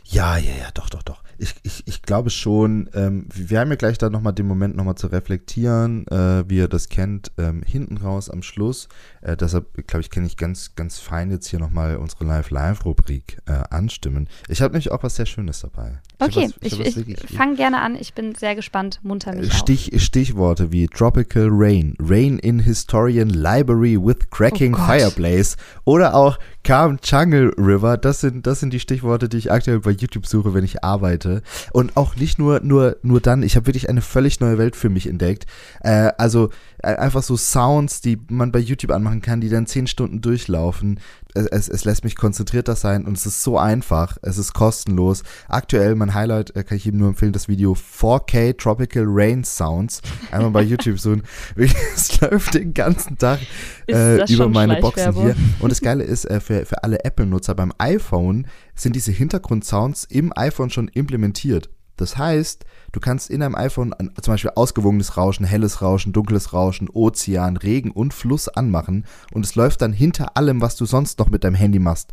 ja, 0.05 0.37
ja, 0.37 0.53
ja, 0.53 0.71
doch, 0.73 0.89
doch, 0.89 1.03
doch. 1.03 1.21
Ich, 1.41 1.55
ich, 1.62 1.82
ich 1.86 2.03
glaube 2.03 2.28
schon, 2.28 2.91
ähm, 2.93 3.26
wir 3.32 3.61
haben 3.61 3.70
ja 3.70 3.76
gleich 3.76 3.97
da 3.97 4.11
nochmal 4.11 4.34
den 4.34 4.47
Moment 4.47 4.76
nochmal 4.76 4.97
zu 4.97 5.07
reflektieren, 5.07 6.07
äh, 6.09 6.45
wie 6.49 6.59
ihr 6.59 6.68
das 6.68 6.91
kennt, 6.91 7.32
ähm, 7.38 7.62
hinten 7.66 7.97
raus 7.97 8.28
am 8.28 8.43
Schluss. 8.43 8.88
Äh, 9.22 9.36
deshalb, 9.36 9.86
glaube 9.86 10.03
ich, 10.03 10.11
kann 10.11 10.24
ich 10.26 10.36
ganz, 10.36 10.74
ganz 10.74 10.99
fein 10.99 11.30
jetzt 11.30 11.47
hier 11.49 11.59
nochmal 11.59 11.97
unsere 11.97 12.24
Live-Live-Rubrik 12.24 13.38
äh, 13.47 13.53
anstimmen. 13.70 14.28
Ich 14.49 14.61
habe 14.61 14.72
nämlich 14.72 14.93
auch 14.93 15.03
was 15.03 15.16
sehr 15.16 15.26
Schönes 15.26 15.61
dabei. 15.61 16.01
Ich 16.20 16.26
okay, 16.26 16.51
was, 16.61 16.72
ich, 16.72 16.99
ich, 16.99 17.09
ich 17.09 17.36
fange 17.36 17.57
gerne 17.57 17.80
an. 17.80 17.97
Ich 17.97 18.12
bin 18.12 18.34
sehr 18.34 18.55
gespannt. 18.55 19.01
Munter 19.03 19.34
mich 19.34 19.53
Stich, 19.55 19.91
Stichworte 20.03 20.72
wie 20.72 20.86
Tropical 20.88 21.49
Rain, 21.51 21.97
Rain 21.99 22.38
in 22.38 22.61
Historian 22.61 23.30
Library 23.30 23.97
with 23.99 24.28
Cracking 24.30 24.74
oh 24.74 24.78
Fireplace 24.78 25.57
oder 25.84 26.14
auch 26.14 26.38
Calm 26.62 26.99
Jungle 27.03 27.55
River. 27.57 27.97
Das 27.97 28.20
sind, 28.20 28.47
das 28.47 28.61
sind 28.61 28.72
die 28.72 28.80
Stichworte, 28.80 29.28
die 29.28 29.38
ich 29.38 29.51
aktuell 29.51 29.80
bei 29.80 29.93
YouTube 29.93 30.26
suche, 30.26 30.53
wenn 30.53 30.64
ich 30.64 30.84
arbeite. 30.84 31.30
Und 31.72 31.97
auch 31.97 32.16
nicht 32.16 32.39
nur, 32.39 32.61
nur, 32.61 32.97
nur 33.03 33.20
dann. 33.20 33.43
Ich 33.43 33.57
habe 33.57 33.66
wirklich 33.66 33.89
eine 33.89 34.03
völlig 34.03 34.41
neue 34.41 34.59
Welt 34.59 34.76
für 34.76 34.89
mich 34.89 35.07
entdeckt. 35.07 35.47
Äh, 35.81 36.12
also 36.18 36.51
äh, 36.83 36.95
einfach 36.97 37.22
so 37.22 37.37
Sounds, 37.37 38.01
die 38.01 38.18
man 38.28 38.53
bei 38.53 38.59
YouTube 38.59 38.91
anmachen 38.91 39.20
kann, 39.20 39.41
die 39.41 39.49
dann 39.49 39.66
zehn 39.66 39.87
Stunden 39.87 40.20
durchlaufen. 40.20 41.01
Es, 41.35 41.47
es, 41.47 41.68
es 41.68 41.85
lässt 41.85 42.05
mich 42.05 42.16
konzentrierter 42.16 42.74
sein 42.74 43.05
und 43.05 43.16
es 43.16 43.26
ist 43.26 43.43
so 43.43 43.59
einfach. 43.59 44.16
Es 44.22 44.39
ist 44.39 44.53
kostenlos. 44.53 45.22
Aktuell, 45.49 45.95
mein 45.95 46.14
Highlight, 46.14 46.57
äh, 46.57 46.64
kann 46.64 46.76
ich 46.76 46.87
ihm 46.87 46.97
nur 46.97 47.09
empfehlen, 47.09 47.33
das 47.33 47.49
Video 47.49 47.74
4K 47.74 48.57
Tropical 48.57 49.05
Rain 49.07 49.45
Sounds. 49.45 50.01
Einmal 50.31 50.51
bei 50.51 50.62
YouTube 50.70 50.99
so 50.99 51.12
ein, 51.12 51.22
es 51.57 52.20
läuft 52.20 52.55
den 52.55 52.74
ganzen 52.74 53.18
Tag 53.18 53.41
äh, 53.89 54.33
über 54.33 54.49
meine 54.49 54.76
Boxen 54.76 55.14
hier. 55.14 55.37
Und 55.61 55.70
das 55.70 55.81
Geile 55.81 56.05
ist, 56.05 56.24
äh, 56.24 56.41
für, 56.41 56.64
für 56.66 56.83
alle 56.83 57.05
Apple-Nutzer 57.05 57.55
beim 57.55 57.72
iPhone 57.78 58.47
sind 58.75 58.97
diese 58.97 59.12
Hintergrundsounds 59.12 60.05
im 60.05 60.33
iPhone 60.37 60.71
schon 60.71 60.89
implementiert. 60.89 61.71
Das 61.97 62.16
heißt, 62.16 62.64
du 62.93 63.01
kannst 63.01 63.29
in 63.29 63.41
deinem 63.41 63.55
iPhone 63.55 63.95
zum 64.23 64.33
Beispiel 64.33 64.53
ausgewogenes 64.55 65.18
Rauschen, 65.18 65.45
helles 65.45 65.83
Rauschen, 65.83 66.14
dunkles 66.14 66.55
Rauschen, 66.55 66.89
Ozean, 66.89 67.59
Regen 67.59 67.91
und 67.91 68.14
Fluss 68.14 68.49
anmachen 68.49 69.05
und 69.33 69.45
es 69.45 69.55
läuft 69.55 69.83
dann 69.83 69.93
hinter 69.93 70.37
allem, 70.39 70.62
was 70.62 70.77
du 70.77 70.87
sonst 70.87 71.18
noch 71.18 71.29
mit 71.29 71.45
deinem 71.45 71.57
Handy 71.57 71.79
machst. 71.79 72.12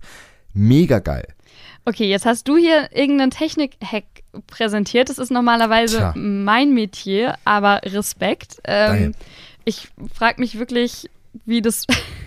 Mega 0.53 0.99
geil. 0.99 1.27
Okay, 1.85 2.09
jetzt 2.09 2.25
hast 2.25 2.49
du 2.49 2.57
hier 2.57 2.89
irgendeinen 2.91 3.31
Technik-Hack 3.31 4.03
präsentiert. 4.47 5.07
Das 5.07 5.19
ist 5.19 5.31
normalerweise 5.31 5.97
Tja. 5.97 6.13
mein 6.17 6.73
Metier, 6.73 7.35
aber 7.45 7.79
Respekt. 7.85 8.57
Ähm, 8.65 9.13
ich 9.63 9.87
frage 10.13 10.41
mich 10.41 10.59
wirklich, 10.59 11.09
wie 11.45 11.61
das 11.61 11.85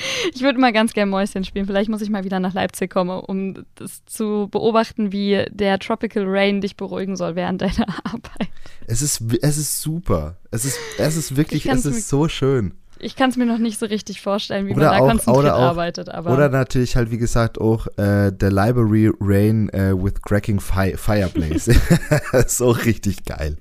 ich 0.34 0.42
würde 0.42 0.58
mal 0.58 0.72
ganz 0.72 0.92
gerne 0.92 1.10
Mäuschen 1.10 1.44
spielen. 1.44 1.66
Vielleicht 1.66 1.90
muss 1.90 2.02
ich 2.02 2.10
mal 2.10 2.24
wieder 2.24 2.40
nach 2.40 2.54
Leipzig 2.54 2.90
kommen, 2.90 3.18
um 3.20 3.64
das 3.74 4.04
zu 4.06 4.48
beobachten, 4.50 5.12
wie 5.12 5.44
der 5.50 5.78
Tropical 5.78 6.24
Rain 6.26 6.60
dich 6.60 6.76
beruhigen 6.76 7.16
soll 7.16 7.36
während 7.36 7.60
deiner 7.62 7.88
Arbeit. 8.04 8.48
Es 8.86 9.02
ist, 9.02 9.22
es 9.42 9.56
ist 9.56 9.82
super. 9.82 10.36
Es 10.50 10.64
ist, 10.64 10.78
es 10.98 11.16
ist 11.16 11.36
wirklich, 11.36 11.66
es 11.66 11.84
ist 11.86 12.08
so 12.08 12.28
schön. 12.28 12.74
Ich 13.02 13.16
kann 13.16 13.30
es 13.30 13.36
mir 13.36 13.46
noch 13.46 13.58
nicht 13.58 13.78
so 13.78 13.86
richtig 13.86 14.20
vorstellen, 14.20 14.66
wie 14.66 14.74
oder 14.74 14.90
man 14.90 14.92
da 14.92 14.98
auch, 14.98 15.08
konzentriert 15.08 15.54
auch, 15.54 15.58
arbeitet. 15.58 16.08
Aber 16.10 16.32
oder 16.32 16.50
natürlich 16.50 16.96
halt, 16.96 17.10
wie 17.10 17.16
gesagt, 17.16 17.58
auch 17.58 17.86
äh, 17.96 18.30
der 18.30 18.50
Library 18.50 19.10
Rain 19.20 19.70
äh, 19.70 19.94
with 19.94 20.20
Cracking 20.22 20.60
fi 20.60 20.94
Fireplace. 20.96 21.70
so 22.46 22.70
richtig 22.70 23.24
geil. 23.24 23.56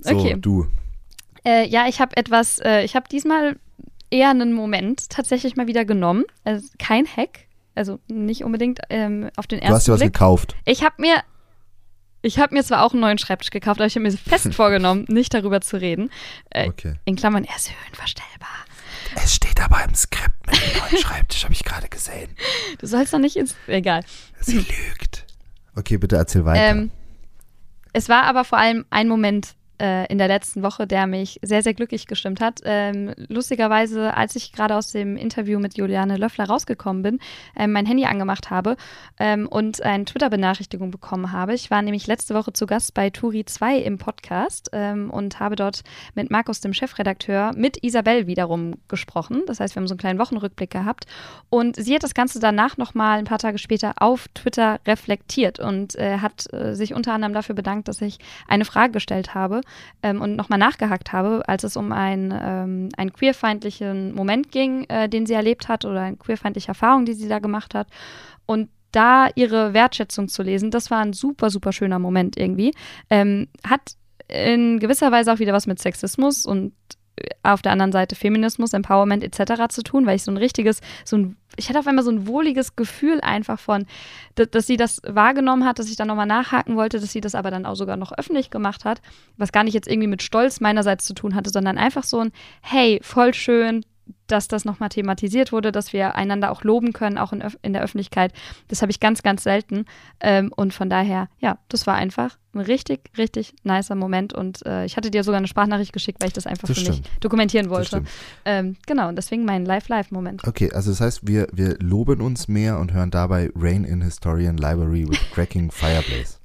So, 0.00 0.18
okay. 0.18 0.36
du. 0.38 0.66
Äh, 1.46 1.66
ja, 1.68 1.86
ich 1.88 2.00
habe 2.00 2.14
etwas, 2.16 2.58
äh, 2.58 2.84
ich 2.84 2.94
habe 2.94 3.08
diesmal 3.08 3.56
eher 4.10 4.30
einen 4.30 4.52
Moment 4.52 5.10
tatsächlich 5.10 5.56
mal 5.56 5.66
wieder 5.66 5.84
genommen. 5.84 6.24
Also 6.44 6.68
kein 6.78 7.06
Hack, 7.06 7.46
also 7.74 7.98
nicht 8.08 8.44
unbedingt 8.44 8.80
ähm, 8.90 9.30
auf 9.36 9.46
den 9.46 9.58
ersten 9.58 9.70
Du 9.70 9.76
hast 9.76 9.88
dir 9.88 9.92
was 9.92 10.00
gekauft. 10.00 10.56
Ich 10.64 10.82
habe 10.82 10.94
mir 10.98 11.22
ich 12.22 12.38
habe 12.38 12.54
mir 12.54 12.64
zwar 12.64 12.82
auch 12.82 12.92
einen 12.92 13.02
neuen 13.02 13.18
Schreibtisch 13.18 13.50
gekauft, 13.50 13.80
aber 13.80 13.86
ich 13.86 13.96
habe 13.96 14.04
mir 14.04 14.12
fest 14.16 14.54
vorgenommen, 14.54 15.04
nicht 15.08 15.34
darüber 15.34 15.60
zu 15.60 15.78
reden. 15.78 16.10
Äh, 16.50 16.68
okay. 16.68 16.94
In 17.04 17.16
Klammern, 17.16 17.44
er 17.44 17.56
ist 17.56 17.70
höhenverstellbar. 17.70 18.48
Es 19.16 19.34
steht 19.34 19.60
aber 19.60 19.84
im 19.84 19.94
Skript 19.94 20.46
mit 20.46 20.56
dem 20.56 20.78
neuen 20.80 21.02
Schreibtisch, 21.02 21.44
habe 21.44 21.52
ich 21.52 21.64
gerade 21.64 21.88
gesehen. 21.88 22.30
Du 22.78 22.86
sollst 22.86 23.12
doch 23.12 23.18
nicht 23.18 23.36
ins. 23.36 23.54
Egal. 23.66 24.02
Sie 24.40 24.56
lügt. 24.56 25.26
Okay, 25.76 25.98
bitte 25.98 26.16
erzähl 26.16 26.44
weiter. 26.44 26.62
Ähm, 26.62 26.90
es 27.92 28.08
war 28.08 28.24
aber 28.24 28.44
vor 28.44 28.58
allem 28.58 28.86
ein 28.90 29.06
Moment, 29.06 29.54
äh, 29.80 30.06
in 30.06 30.18
der 30.18 30.28
letzten 30.28 30.62
Woche, 30.62 30.86
der 30.86 31.06
mich 31.06 31.40
sehr, 31.42 31.62
sehr 31.62 31.74
glücklich 31.74 32.06
gestimmt 32.06 32.40
hat. 32.40 32.60
Ähm, 32.64 33.12
lustigerweise, 33.28 34.14
als 34.14 34.36
ich 34.36 34.52
gerade 34.52 34.76
aus 34.76 34.92
dem 34.92 35.16
Interview 35.16 35.58
mit 35.58 35.76
Juliane 35.76 36.16
Löffler 36.16 36.44
rausgekommen 36.44 37.02
bin, 37.02 37.18
ähm, 37.56 37.72
mein 37.72 37.86
Handy 37.86 38.04
angemacht 38.04 38.50
habe 38.50 38.76
ähm, 39.18 39.48
und 39.48 39.82
eine 39.82 40.04
Twitter-Benachrichtigung 40.04 40.90
bekommen 40.90 41.32
habe. 41.32 41.54
Ich 41.54 41.70
war 41.70 41.82
nämlich 41.82 42.06
letzte 42.06 42.34
Woche 42.34 42.52
zu 42.52 42.66
Gast 42.66 42.94
bei 42.94 43.10
Turi 43.10 43.44
2 43.44 43.78
im 43.78 43.98
Podcast 43.98 44.70
ähm, 44.72 45.10
und 45.10 45.40
habe 45.40 45.56
dort 45.56 45.82
mit 46.14 46.30
Markus, 46.30 46.60
dem 46.60 46.72
Chefredakteur, 46.72 47.52
mit 47.56 47.82
Isabel 47.82 48.26
wiederum 48.26 48.74
gesprochen. 48.88 49.42
Das 49.46 49.60
heißt, 49.60 49.74
wir 49.74 49.80
haben 49.80 49.88
so 49.88 49.94
einen 49.94 49.98
kleinen 49.98 50.18
Wochenrückblick 50.18 50.70
gehabt. 50.70 51.06
Und 51.50 51.76
sie 51.76 51.94
hat 51.94 52.02
das 52.02 52.14
Ganze 52.14 52.38
danach 52.38 52.76
nochmal 52.76 53.18
ein 53.18 53.24
paar 53.24 53.38
Tage 53.38 53.58
später 53.58 53.94
auf 53.96 54.28
Twitter 54.34 54.78
reflektiert 54.86 55.58
und 55.58 55.96
äh, 55.96 56.18
hat 56.18 56.52
äh, 56.52 56.74
sich 56.74 56.94
unter 56.94 57.12
anderem 57.12 57.34
dafür 57.34 57.54
bedankt, 57.54 57.88
dass 57.88 58.00
ich 58.00 58.18
eine 58.46 58.64
Frage 58.64 58.92
gestellt 58.92 59.34
habe 59.34 59.62
ähm, 60.02 60.20
und 60.20 60.36
nochmal 60.36 60.58
nachgehakt 60.58 61.12
habe, 61.12 61.42
als 61.46 61.64
es 61.64 61.76
um 61.76 61.92
ein, 61.92 62.32
ähm, 62.32 62.88
einen 62.96 63.12
queerfeindlichen 63.12 64.14
Moment 64.14 64.50
ging, 64.50 64.84
äh, 64.84 65.08
den 65.08 65.26
sie 65.26 65.34
erlebt 65.34 65.68
hat 65.68 65.84
oder 65.84 66.00
eine 66.00 66.16
queerfeindliche 66.16 66.68
Erfahrung, 66.68 67.04
die 67.04 67.14
sie 67.14 67.28
da 67.28 67.38
gemacht 67.38 67.74
hat. 67.74 67.88
Und 68.46 68.68
da 68.92 69.28
ihre 69.34 69.74
Wertschätzung 69.74 70.28
zu 70.28 70.42
lesen, 70.42 70.70
das 70.70 70.90
war 70.90 71.00
ein 71.00 71.12
super, 71.12 71.50
super 71.50 71.72
schöner 71.72 71.98
Moment 71.98 72.36
irgendwie. 72.36 72.72
Ähm, 73.10 73.48
hat 73.66 73.96
in 74.28 74.78
gewisser 74.78 75.12
Weise 75.12 75.32
auch 75.32 75.38
wieder 75.38 75.52
was 75.52 75.66
mit 75.66 75.80
Sexismus 75.80 76.46
und 76.46 76.72
auf 77.42 77.62
der 77.62 77.72
anderen 77.72 77.92
Seite 77.92 78.16
Feminismus, 78.16 78.72
Empowerment 78.72 79.22
etc. 79.22 79.68
zu 79.68 79.82
tun, 79.82 80.06
weil 80.06 80.16
ich 80.16 80.24
so 80.24 80.30
ein 80.30 80.36
richtiges, 80.36 80.80
so 81.04 81.16
ein, 81.16 81.36
ich 81.56 81.68
hatte 81.68 81.78
auf 81.78 81.86
einmal 81.86 82.04
so 82.04 82.10
ein 82.10 82.26
wohliges 82.26 82.74
Gefühl 82.76 83.20
einfach 83.20 83.58
von, 83.58 83.86
dass, 84.34 84.50
dass 84.50 84.66
sie 84.66 84.76
das 84.76 85.00
wahrgenommen 85.06 85.64
hat, 85.64 85.78
dass 85.78 85.88
ich 85.88 85.96
dann 85.96 86.08
nochmal 86.08 86.26
nachhaken 86.26 86.76
wollte, 86.76 87.00
dass 87.00 87.12
sie 87.12 87.20
das 87.20 87.34
aber 87.34 87.50
dann 87.50 87.66
auch 87.66 87.76
sogar 87.76 87.96
noch 87.96 88.12
öffentlich 88.12 88.50
gemacht 88.50 88.84
hat, 88.84 89.00
was 89.36 89.52
gar 89.52 89.64
nicht 89.64 89.74
jetzt 89.74 89.88
irgendwie 89.88 90.08
mit 90.08 90.22
Stolz 90.22 90.60
meinerseits 90.60 91.04
zu 91.04 91.14
tun 91.14 91.34
hatte, 91.34 91.50
sondern 91.50 91.78
einfach 91.78 92.04
so 92.04 92.20
ein, 92.20 92.32
hey, 92.62 92.98
voll 93.02 93.34
schön, 93.34 93.84
dass 94.26 94.48
das 94.48 94.64
nochmal 94.64 94.88
thematisiert 94.88 95.52
wurde, 95.52 95.72
dass 95.72 95.92
wir 95.92 96.14
einander 96.14 96.50
auch 96.50 96.64
loben 96.64 96.92
können, 96.92 97.18
auch 97.18 97.32
in, 97.32 97.42
in 97.62 97.72
der 97.72 97.82
Öffentlichkeit. 97.82 98.32
Das 98.68 98.82
habe 98.82 98.90
ich 98.90 99.00
ganz, 99.00 99.22
ganz 99.22 99.42
selten. 99.42 99.84
Ähm, 100.20 100.52
und 100.54 100.72
von 100.72 100.88
daher, 100.88 101.28
ja, 101.40 101.58
das 101.68 101.86
war 101.86 101.94
einfach 101.94 102.38
ein 102.54 102.60
richtig, 102.60 103.10
richtig 103.18 103.54
nicer 103.64 103.94
Moment. 103.94 104.32
Und 104.32 104.64
äh, 104.66 104.84
ich 104.84 104.96
hatte 104.96 105.10
dir 105.10 105.24
sogar 105.24 105.38
eine 105.38 105.48
Sprachnachricht 105.48 105.92
geschickt, 105.92 106.20
weil 106.20 106.28
ich 106.28 106.34
das 106.34 106.46
einfach 106.46 106.68
das 106.68 106.78
für 106.78 106.84
stimmt. 106.84 107.02
mich 107.02 107.10
dokumentieren 107.20 107.70
wollte. 107.70 108.02
Ähm, 108.44 108.76
genau, 108.86 109.08
und 109.08 109.16
deswegen 109.16 109.44
mein 109.44 109.64
Live-Live-Moment. 109.64 110.46
Okay, 110.46 110.72
also 110.72 110.90
das 110.90 111.00
heißt, 111.00 111.26
wir, 111.26 111.48
wir 111.52 111.76
loben 111.80 112.20
uns 112.20 112.48
mehr 112.48 112.78
und 112.78 112.92
hören 112.92 113.10
dabei 113.10 113.50
Rain 113.54 113.84
in 113.84 114.02
Historian 114.02 114.56
Library 114.56 115.08
with 115.08 115.18
Cracking 115.32 115.70
Fireplace 115.70 116.40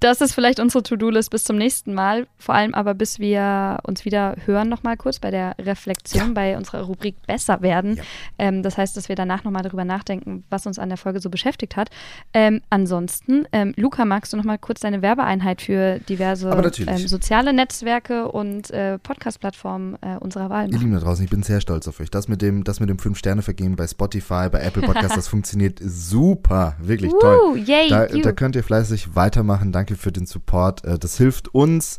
das 0.00 0.20
ist 0.20 0.34
vielleicht 0.34 0.60
unsere 0.60 0.82
To-Do-List 0.82 1.30
bis 1.30 1.44
zum 1.44 1.56
nächsten 1.56 1.94
Mal. 1.94 2.26
Vor 2.38 2.54
allem 2.54 2.74
aber, 2.74 2.94
bis 2.94 3.18
wir 3.18 3.78
uns 3.84 4.04
wieder 4.04 4.36
hören, 4.44 4.68
nochmal 4.68 4.96
kurz 4.96 5.18
bei 5.18 5.30
der 5.30 5.54
Reflexion, 5.58 6.28
ja. 6.28 6.32
bei 6.32 6.56
unserer 6.56 6.82
Rubrik 6.82 7.16
Besser 7.26 7.62
werden. 7.62 7.96
Ja. 7.96 8.02
Ähm, 8.38 8.62
das 8.62 8.76
heißt, 8.76 8.96
dass 8.96 9.08
wir 9.08 9.16
danach 9.16 9.44
nochmal 9.44 9.62
darüber 9.62 9.84
nachdenken, 9.84 10.44
was 10.50 10.66
uns 10.66 10.78
an 10.78 10.90
der 10.90 10.98
Folge 10.98 11.20
so 11.20 11.30
beschäftigt 11.30 11.76
hat. 11.76 11.88
Ähm, 12.34 12.60
ansonsten, 12.68 13.46
ähm, 13.52 13.72
Luca, 13.76 14.04
magst 14.04 14.32
du 14.32 14.36
nochmal 14.36 14.58
kurz 14.58 14.80
deine 14.80 15.00
Werbeeinheit 15.00 15.62
für 15.62 15.98
diverse 16.00 16.50
ähm, 16.86 17.08
soziale 17.08 17.52
Netzwerke 17.52 18.28
und 18.28 18.70
äh, 18.70 18.98
Podcast-Plattformen 18.98 19.96
äh, 20.02 20.16
unserer 20.20 20.50
Wahl 20.50 20.64
machen? 20.66 20.72
Ihr 20.72 20.78
Lieben 20.78 20.92
da 20.92 21.00
draußen, 21.00 21.24
ich 21.24 21.30
bin 21.30 21.42
sehr 21.42 21.60
stolz 21.60 21.88
auf 21.88 22.00
euch. 22.00 22.10
Das 22.10 22.28
mit 22.28 22.42
dem, 22.42 22.64
das 22.64 22.80
mit 22.80 22.90
dem 22.90 22.98
Fünf-Sterne-Vergeben 22.98 23.76
bei 23.76 23.86
Spotify, 23.86 24.48
bei 24.50 24.60
Apple 24.60 24.82
Podcasts, 24.86 25.16
das 25.16 25.28
funktioniert 25.28 25.80
super. 25.82 26.76
Wirklich 26.80 27.12
uh, 27.12 27.18
toll. 27.18 27.58
Yay, 27.58 27.88
da, 27.88 28.06
da 28.06 28.32
könnt 28.32 28.56
ihr 28.56 28.62
fleißig 28.62 29.14
weitermachen. 29.16 29.72
Danke 29.72 29.85
danke 29.86 29.96
für 29.96 30.12
den 30.12 30.26
Support. 30.26 30.84
Äh, 30.84 30.98
das 30.98 31.16
hilft 31.16 31.54
uns, 31.54 31.98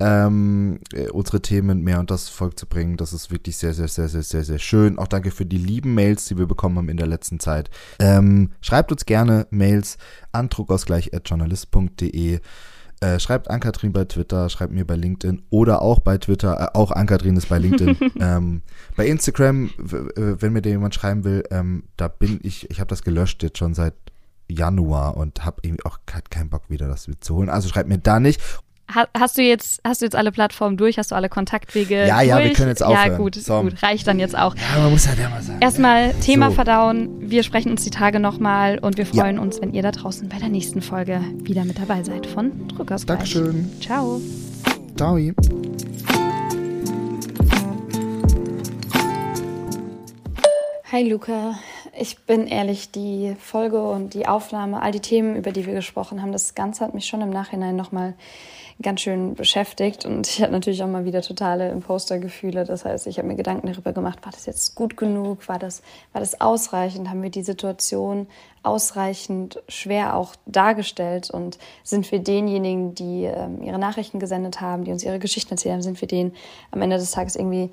ähm, 0.00 0.80
äh, 0.92 1.08
unsere 1.10 1.42
Themen 1.42 1.82
mehr 1.82 2.00
unter 2.00 2.14
das 2.14 2.30
Volk 2.30 2.58
zu 2.58 2.66
bringen. 2.66 2.96
Das 2.96 3.12
ist 3.12 3.30
wirklich 3.30 3.58
sehr, 3.58 3.74
sehr, 3.74 3.88
sehr, 3.88 4.08
sehr, 4.08 4.22
sehr, 4.22 4.44
sehr 4.44 4.58
schön. 4.58 4.98
Auch 4.98 5.06
danke 5.06 5.30
für 5.30 5.44
die 5.44 5.58
lieben 5.58 5.94
Mails, 5.94 6.24
die 6.26 6.38
wir 6.38 6.46
bekommen 6.46 6.78
haben 6.78 6.88
in 6.88 6.96
der 6.96 7.06
letzten 7.06 7.38
Zeit. 7.38 7.68
Ähm, 7.98 8.52
schreibt 8.62 8.90
uns 8.90 9.04
gerne 9.04 9.46
Mails 9.50 9.98
an 10.32 10.48
druckausgleich.journalist.de. 10.48 12.40
Äh, 13.00 13.20
schreibt 13.20 13.50
Ankatrin 13.50 13.92
bei 13.92 14.06
Twitter, 14.06 14.48
schreibt 14.48 14.72
mir 14.72 14.86
bei 14.86 14.96
LinkedIn 14.96 15.42
oder 15.50 15.82
auch 15.82 16.00
bei 16.00 16.16
Twitter. 16.16 16.58
Äh, 16.58 16.78
auch 16.78 16.90
Ankatrin 16.90 17.36
ist 17.36 17.50
bei 17.50 17.58
LinkedIn. 17.58 18.12
ähm, 18.20 18.62
bei 18.96 19.06
Instagram, 19.06 19.70
wenn 19.76 20.54
mir 20.54 20.62
da 20.62 20.70
jemand 20.70 20.94
schreiben 20.94 21.24
will, 21.24 21.44
ähm, 21.50 21.84
da 21.98 22.08
bin 22.08 22.40
ich, 22.42 22.70
ich 22.70 22.80
habe 22.80 22.88
das 22.88 23.02
gelöscht 23.02 23.42
jetzt 23.42 23.58
schon 23.58 23.74
seit 23.74 23.92
Januar 24.48 25.16
und 25.16 25.44
habe 25.44 25.58
irgendwie 25.62 25.84
auch 25.84 25.98
keinen 26.06 26.50
Bock 26.50 26.62
wieder 26.68 26.88
das 26.88 27.08
zu 27.20 27.34
holen. 27.34 27.48
Also 27.48 27.68
schreibt 27.68 27.88
mir 27.88 27.98
da 27.98 28.20
nicht. 28.20 28.40
hast 29.18 29.36
du 29.36 29.42
jetzt, 29.42 29.80
hast 29.84 30.00
du 30.00 30.06
jetzt 30.06 30.14
alle 30.14 30.32
Plattformen 30.32 30.76
durch? 30.76 30.98
Hast 30.98 31.10
du 31.10 31.14
alle 31.14 31.28
Kontaktwege? 31.28 32.06
Ja, 32.06 32.20
ja, 32.20 32.36
durch? 32.36 32.48
wir 32.48 32.54
können 32.54 32.68
jetzt 32.68 32.82
aufhören. 32.82 33.10
Ja, 33.12 33.16
gut, 33.16 33.34
so. 33.34 33.62
gut, 33.62 33.82
reicht 33.82 34.06
dann 34.06 34.18
jetzt 34.18 34.36
auch. 34.36 34.54
Ja, 34.54 34.80
man 34.80 34.92
muss 34.92 35.08
halt 35.08 35.18
ja 35.18 35.28
mal 35.28 35.42
sagen. 35.42 35.60
Erstmal 35.60 36.08
ja. 36.08 36.12
Thema 36.14 36.50
so. 36.50 36.54
verdauen. 36.54 37.30
Wir 37.30 37.42
sprechen 37.42 37.70
uns 37.70 37.82
die 37.84 37.90
Tage 37.90 38.20
nochmal 38.20 38.78
und 38.78 38.96
wir 38.96 39.06
freuen 39.06 39.36
ja. 39.36 39.42
uns, 39.42 39.60
wenn 39.60 39.72
ihr 39.74 39.82
da 39.82 39.90
draußen 39.90 40.28
bei 40.28 40.38
der 40.38 40.48
nächsten 40.48 40.82
Folge 40.82 41.20
wieder 41.42 41.64
mit 41.64 41.78
dabei 41.78 42.02
seid 42.02 42.26
von 42.26 42.68
Drückausgleich. 42.68 43.18
Dankeschön. 43.18 43.70
Ciao. 43.80 44.20
Ciao. 44.96 45.18
Hi 50.92 51.02
Luca, 51.02 51.58
ich 51.98 52.18
bin 52.24 52.46
ehrlich, 52.46 52.90
die 52.90 53.36
Folge 53.38 53.82
und 53.82 54.14
die 54.14 54.26
Aufnahme, 54.26 54.82
all 54.82 54.92
die 54.92 55.00
Themen, 55.00 55.36
über 55.36 55.52
die 55.52 55.66
wir 55.66 55.74
gesprochen 55.74 56.20
haben, 56.20 56.32
das 56.32 56.54
Ganze 56.54 56.84
hat 56.84 56.94
mich 56.94 57.06
schon 57.06 57.22
im 57.22 57.30
Nachhinein 57.30 57.76
nochmal 57.76 58.14
ganz 58.82 59.00
schön 59.00 59.34
beschäftigt. 59.34 60.04
Und 60.04 60.28
ich 60.28 60.42
hatte 60.42 60.52
natürlich 60.52 60.82
auch 60.82 60.88
mal 60.88 61.06
wieder 61.06 61.22
totale 61.22 61.70
Imposter-Gefühle. 61.70 62.64
Das 62.64 62.84
heißt, 62.84 63.06
ich 63.06 63.18
habe 63.18 63.28
mir 63.28 63.36
Gedanken 63.36 63.68
darüber 63.68 63.92
gemacht, 63.92 64.24
war 64.24 64.32
das 64.32 64.44
jetzt 64.46 64.74
gut 64.74 64.96
genug, 64.96 65.48
war 65.48 65.58
das, 65.58 65.82
war 66.12 66.20
das 66.20 66.40
ausreichend, 66.40 67.08
haben 67.08 67.22
wir 67.22 67.30
die 67.30 67.42
Situation 67.42 68.26
ausreichend 68.62 69.62
schwer 69.68 70.16
auch 70.16 70.34
dargestellt? 70.44 71.30
Und 71.30 71.58
sind 71.82 72.10
wir 72.12 72.18
denjenigen, 72.18 72.94
die 72.94 73.24
ähm, 73.24 73.62
ihre 73.62 73.78
Nachrichten 73.78 74.20
gesendet 74.20 74.60
haben, 74.60 74.84
die 74.84 74.92
uns 74.92 75.04
ihre 75.04 75.18
Geschichten 75.18 75.52
erzählt 75.52 75.74
haben, 75.74 75.82
sind 75.82 76.00
wir 76.00 76.08
denen 76.08 76.34
am 76.70 76.82
Ende 76.82 76.98
des 76.98 77.12
Tages 77.12 77.36
irgendwie 77.36 77.70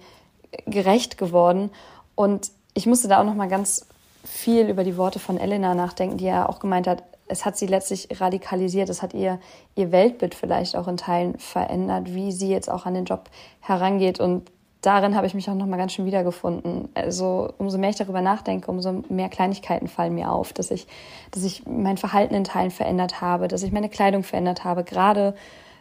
gerecht 0.66 1.18
geworden? 1.18 1.72
Und 2.16 2.52
ich 2.74 2.86
musste 2.86 3.08
da 3.08 3.20
auch 3.20 3.26
noch 3.26 3.36
mal 3.36 3.50
ganz 3.50 3.88
viel 4.24 4.70
über 4.70 4.84
die 4.84 4.98
Worte 4.98 5.20
von 5.20 5.38
Elena 5.38 5.76
nachdenken, 5.76 6.18
die 6.18 6.26
ja 6.26 6.48
auch 6.48 6.60
gemeint 6.60 6.88
hat, 6.88 7.04
es 7.28 7.46
hat 7.46 7.58
sie 7.58 7.68
letztlich 7.68 8.08
radikalisiert, 8.20 8.90
es 8.90 9.02
hat 9.02 9.14
ihr 9.14 9.40
ihr 9.76 9.92
Weltbild 9.92 10.36
vielleicht 10.36 10.76
auch 10.76 10.88
in 10.88 10.98
Teilen 10.98 11.38
verändert, 11.40 12.14
wie 12.14 12.32
sie 12.32 12.50
jetzt 12.50 12.70
auch 12.70 12.86
an 12.86 12.94
den 12.94 13.06
Job 13.06 13.30
herangeht. 13.62 14.20
Und 14.20 14.52
darin 14.82 15.16
habe 15.16 15.26
ich 15.26 15.34
mich 15.34 15.50
auch 15.50 15.56
noch 15.56 15.66
mal 15.66 15.78
ganz 15.78 15.94
schön 15.94 16.06
wiedergefunden. 16.06 16.90
Also 16.94 17.54
umso 17.58 17.78
mehr 17.78 17.90
ich 17.90 17.96
darüber 17.96 18.22
nachdenke, 18.22 18.70
umso 18.70 19.04
mehr 19.10 19.30
Kleinigkeiten 19.30 19.88
fallen 19.88 20.16
mir 20.16 20.32
auf, 20.32 20.54
dass 20.54 20.72
ich 20.72 20.88
dass 21.32 21.44
ich 21.44 21.66
mein 21.66 21.98
Verhalten 21.98 22.36
in 22.36 22.44
Teilen 22.44 22.72
verändert 22.72 23.22
habe, 23.22 23.48
dass 23.48 23.64
ich 23.64 23.72
meine 23.72 23.90
Kleidung 23.90 24.24
verändert 24.24 24.64
habe, 24.64 24.84
gerade 24.84 25.34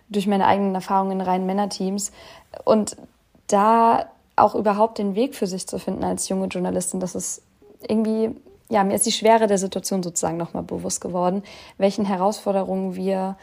durch 0.09 0.27
meine 0.27 0.47
eigenen 0.47 0.75
Erfahrungen 0.75 1.13
in 1.13 1.21
reinen 1.21 1.47
Männerteams. 1.47 2.13
Und 2.65 2.97
da 3.49 4.07
auch 4.37 4.55
überhaupt 4.55 4.99
den 4.99 5.15
Weg 5.15 5.35
für 5.35 5.47
sich 5.47 5.67
zu 5.67 5.79
finden 5.79 6.05
als 6.05 6.29
junge 6.29 6.47
Journalistin, 6.47 7.01
das 7.01 7.15
ist 7.15 7.43
irgendwie, 7.89 8.31
ja, 8.69 8.85
mir 8.85 8.95
ist 8.95 9.07
die 9.07 9.13
Schwere 9.13 9.47
der 9.47 9.59
Situation 9.59 10.03
sozusagen 10.03 10.37
nochmal 10.37 10.63
bewusst 10.63 11.01
geworden, 11.01 11.43
welchen 11.79 12.05
Herausforderungen 12.05 12.97
wir 12.97 13.37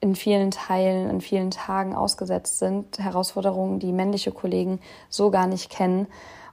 in 0.00 0.14
vielen 0.14 0.50
Teilen, 0.50 1.08
in 1.08 1.20
vielen 1.22 1.50
Tagen 1.50 1.94
ausgesetzt 1.94 2.58
sind. 2.58 2.98
Herausforderungen, 2.98 3.78
die 3.78 3.92
männliche 3.92 4.32
Kollegen 4.32 4.80
so 5.08 5.30
gar 5.30 5.46
nicht 5.46 5.70
kennen. 5.70 6.06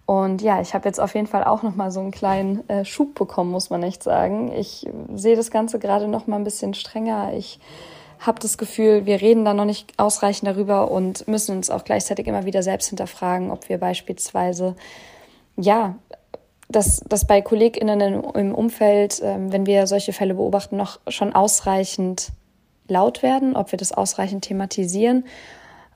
Und 0.06 0.42
ja, 0.42 0.62
ich 0.62 0.74
habe 0.74 0.88
jetzt 0.88 1.00
auf 1.00 1.16
jeden 1.16 1.28
Fall 1.28 1.44
auch 1.44 1.62
nochmal 1.62 1.92
so 1.92 2.00
einen 2.00 2.12
kleinen 2.12 2.68
äh, 2.70 2.86
Schub 2.86 3.14
bekommen, 3.16 3.52
muss 3.52 3.70
man 3.70 3.84
echt 3.84 4.04
sagen. 4.04 4.52
Ich 4.54 4.90
sehe 5.14 5.36
das 5.36 5.52
Ganze 5.52 5.80
gerade 5.80 6.08
nochmal 6.08 6.40
ein 6.40 6.44
bisschen 6.44 6.74
strenger. 6.74 7.34
Ich 7.34 7.60
habe 8.20 8.40
das 8.40 8.58
Gefühl, 8.58 9.06
wir 9.06 9.20
reden 9.20 9.46
da 9.46 9.54
noch 9.54 9.66
nicht 9.66 9.94
ausreichend 9.98 10.48
darüber 10.48 10.92
und 10.92 11.28
müssen 11.28 11.58
uns 11.58 11.70
auch 11.70 11.84
gleichzeitig 11.84 12.28
immer 12.28 12.46
wieder 12.46 12.64
selbst 12.64 12.90
hinterfragen, 12.90 13.52
ob 13.52 13.68
wir 13.68 13.80
beispielsweise, 13.80 14.76
ja, 15.58 15.96
dass, 16.72 17.02
dass 17.08 17.26
bei 17.26 17.42
KollegInnen 17.42 18.24
im 18.24 18.56
Umfeld, 18.56 19.22
ähm, 19.24 19.52
wenn 19.52 19.66
wir 19.66 19.88
solche 19.88 20.14
Fälle 20.14 20.36
beobachten, 20.36 20.78
noch 20.78 21.00
schon 21.08 21.34
ausreichend 21.34 22.32
laut 22.88 23.24
werden, 23.24 23.56
ob 23.56 23.72
wir 23.72 23.78
das 23.78 23.92
ausreichend 23.92 24.44
thematisieren, 24.44 25.26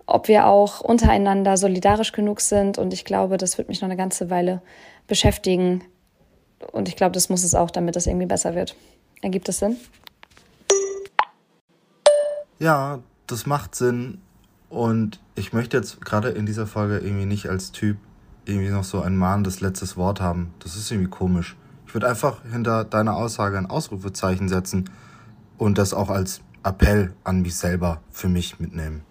ob 0.05 0.27
wir 0.27 0.47
auch 0.47 0.81
untereinander 0.81 1.57
solidarisch 1.57 2.11
genug 2.11 2.41
sind. 2.41 2.77
Und 2.77 2.93
ich 2.93 3.05
glaube, 3.05 3.37
das 3.37 3.57
wird 3.57 3.69
mich 3.69 3.81
noch 3.81 3.87
eine 3.87 3.97
ganze 3.97 4.29
Weile 4.29 4.61
beschäftigen. 5.07 5.83
Und 6.71 6.87
ich 6.87 6.95
glaube, 6.95 7.11
das 7.13 7.29
muss 7.29 7.43
es 7.43 7.55
auch, 7.55 7.71
damit 7.71 7.95
es 7.95 8.07
irgendwie 8.07 8.27
besser 8.27 8.55
wird. 8.55 8.75
Ergibt 9.21 9.49
es 9.49 9.59
Sinn? 9.59 9.77
Ja, 12.59 12.99
das 13.27 13.45
macht 13.45 13.75
Sinn. 13.75 14.21
Und 14.69 15.19
ich 15.35 15.53
möchte 15.53 15.77
jetzt 15.77 16.01
gerade 16.03 16.29
in 16.29 16.45
dieser 16.45 16.67
Folge 16.67 16.97
irgendwie 16.97 17.25
nicht 17.25 17.49
als 17.49 17.71
Typ 17.71 17.97
irgendwie 18.45 18.69
noch 18.69 18.83
so 18.83 19.01
ein 19.01 19.17
mahnendes 19.17 19.61
letztes 19.61 19.97
Wort 19.97 20.21
haben. 20.21 20.53
Das 20.59 20.75
ist 20.75 20.91
irgendwie 20.91 21.09
komisch. 21.09 21.55
Ich 21.87 21.93
würde 21.93 22.07
einfach 22.07 22.43
hinter 22.51 22.83
deiner 22.83 23.15
Aussage 23.15 23.57
ein 23.57 23.69
Ausrufezeichen 23.69 24.49
setzen 24.49 24.89
und 25.57 25.77
das 25.77 25.93
auch 25.93 26.09
als 26.09 26.41
Appell 26.63 27.13
an 27.23 27.41
mich 27.41 27.55
selber 27.55 28.01
für 28.11 28.27
mich 28.27 28.59
mitnehmen. 28.59 29.03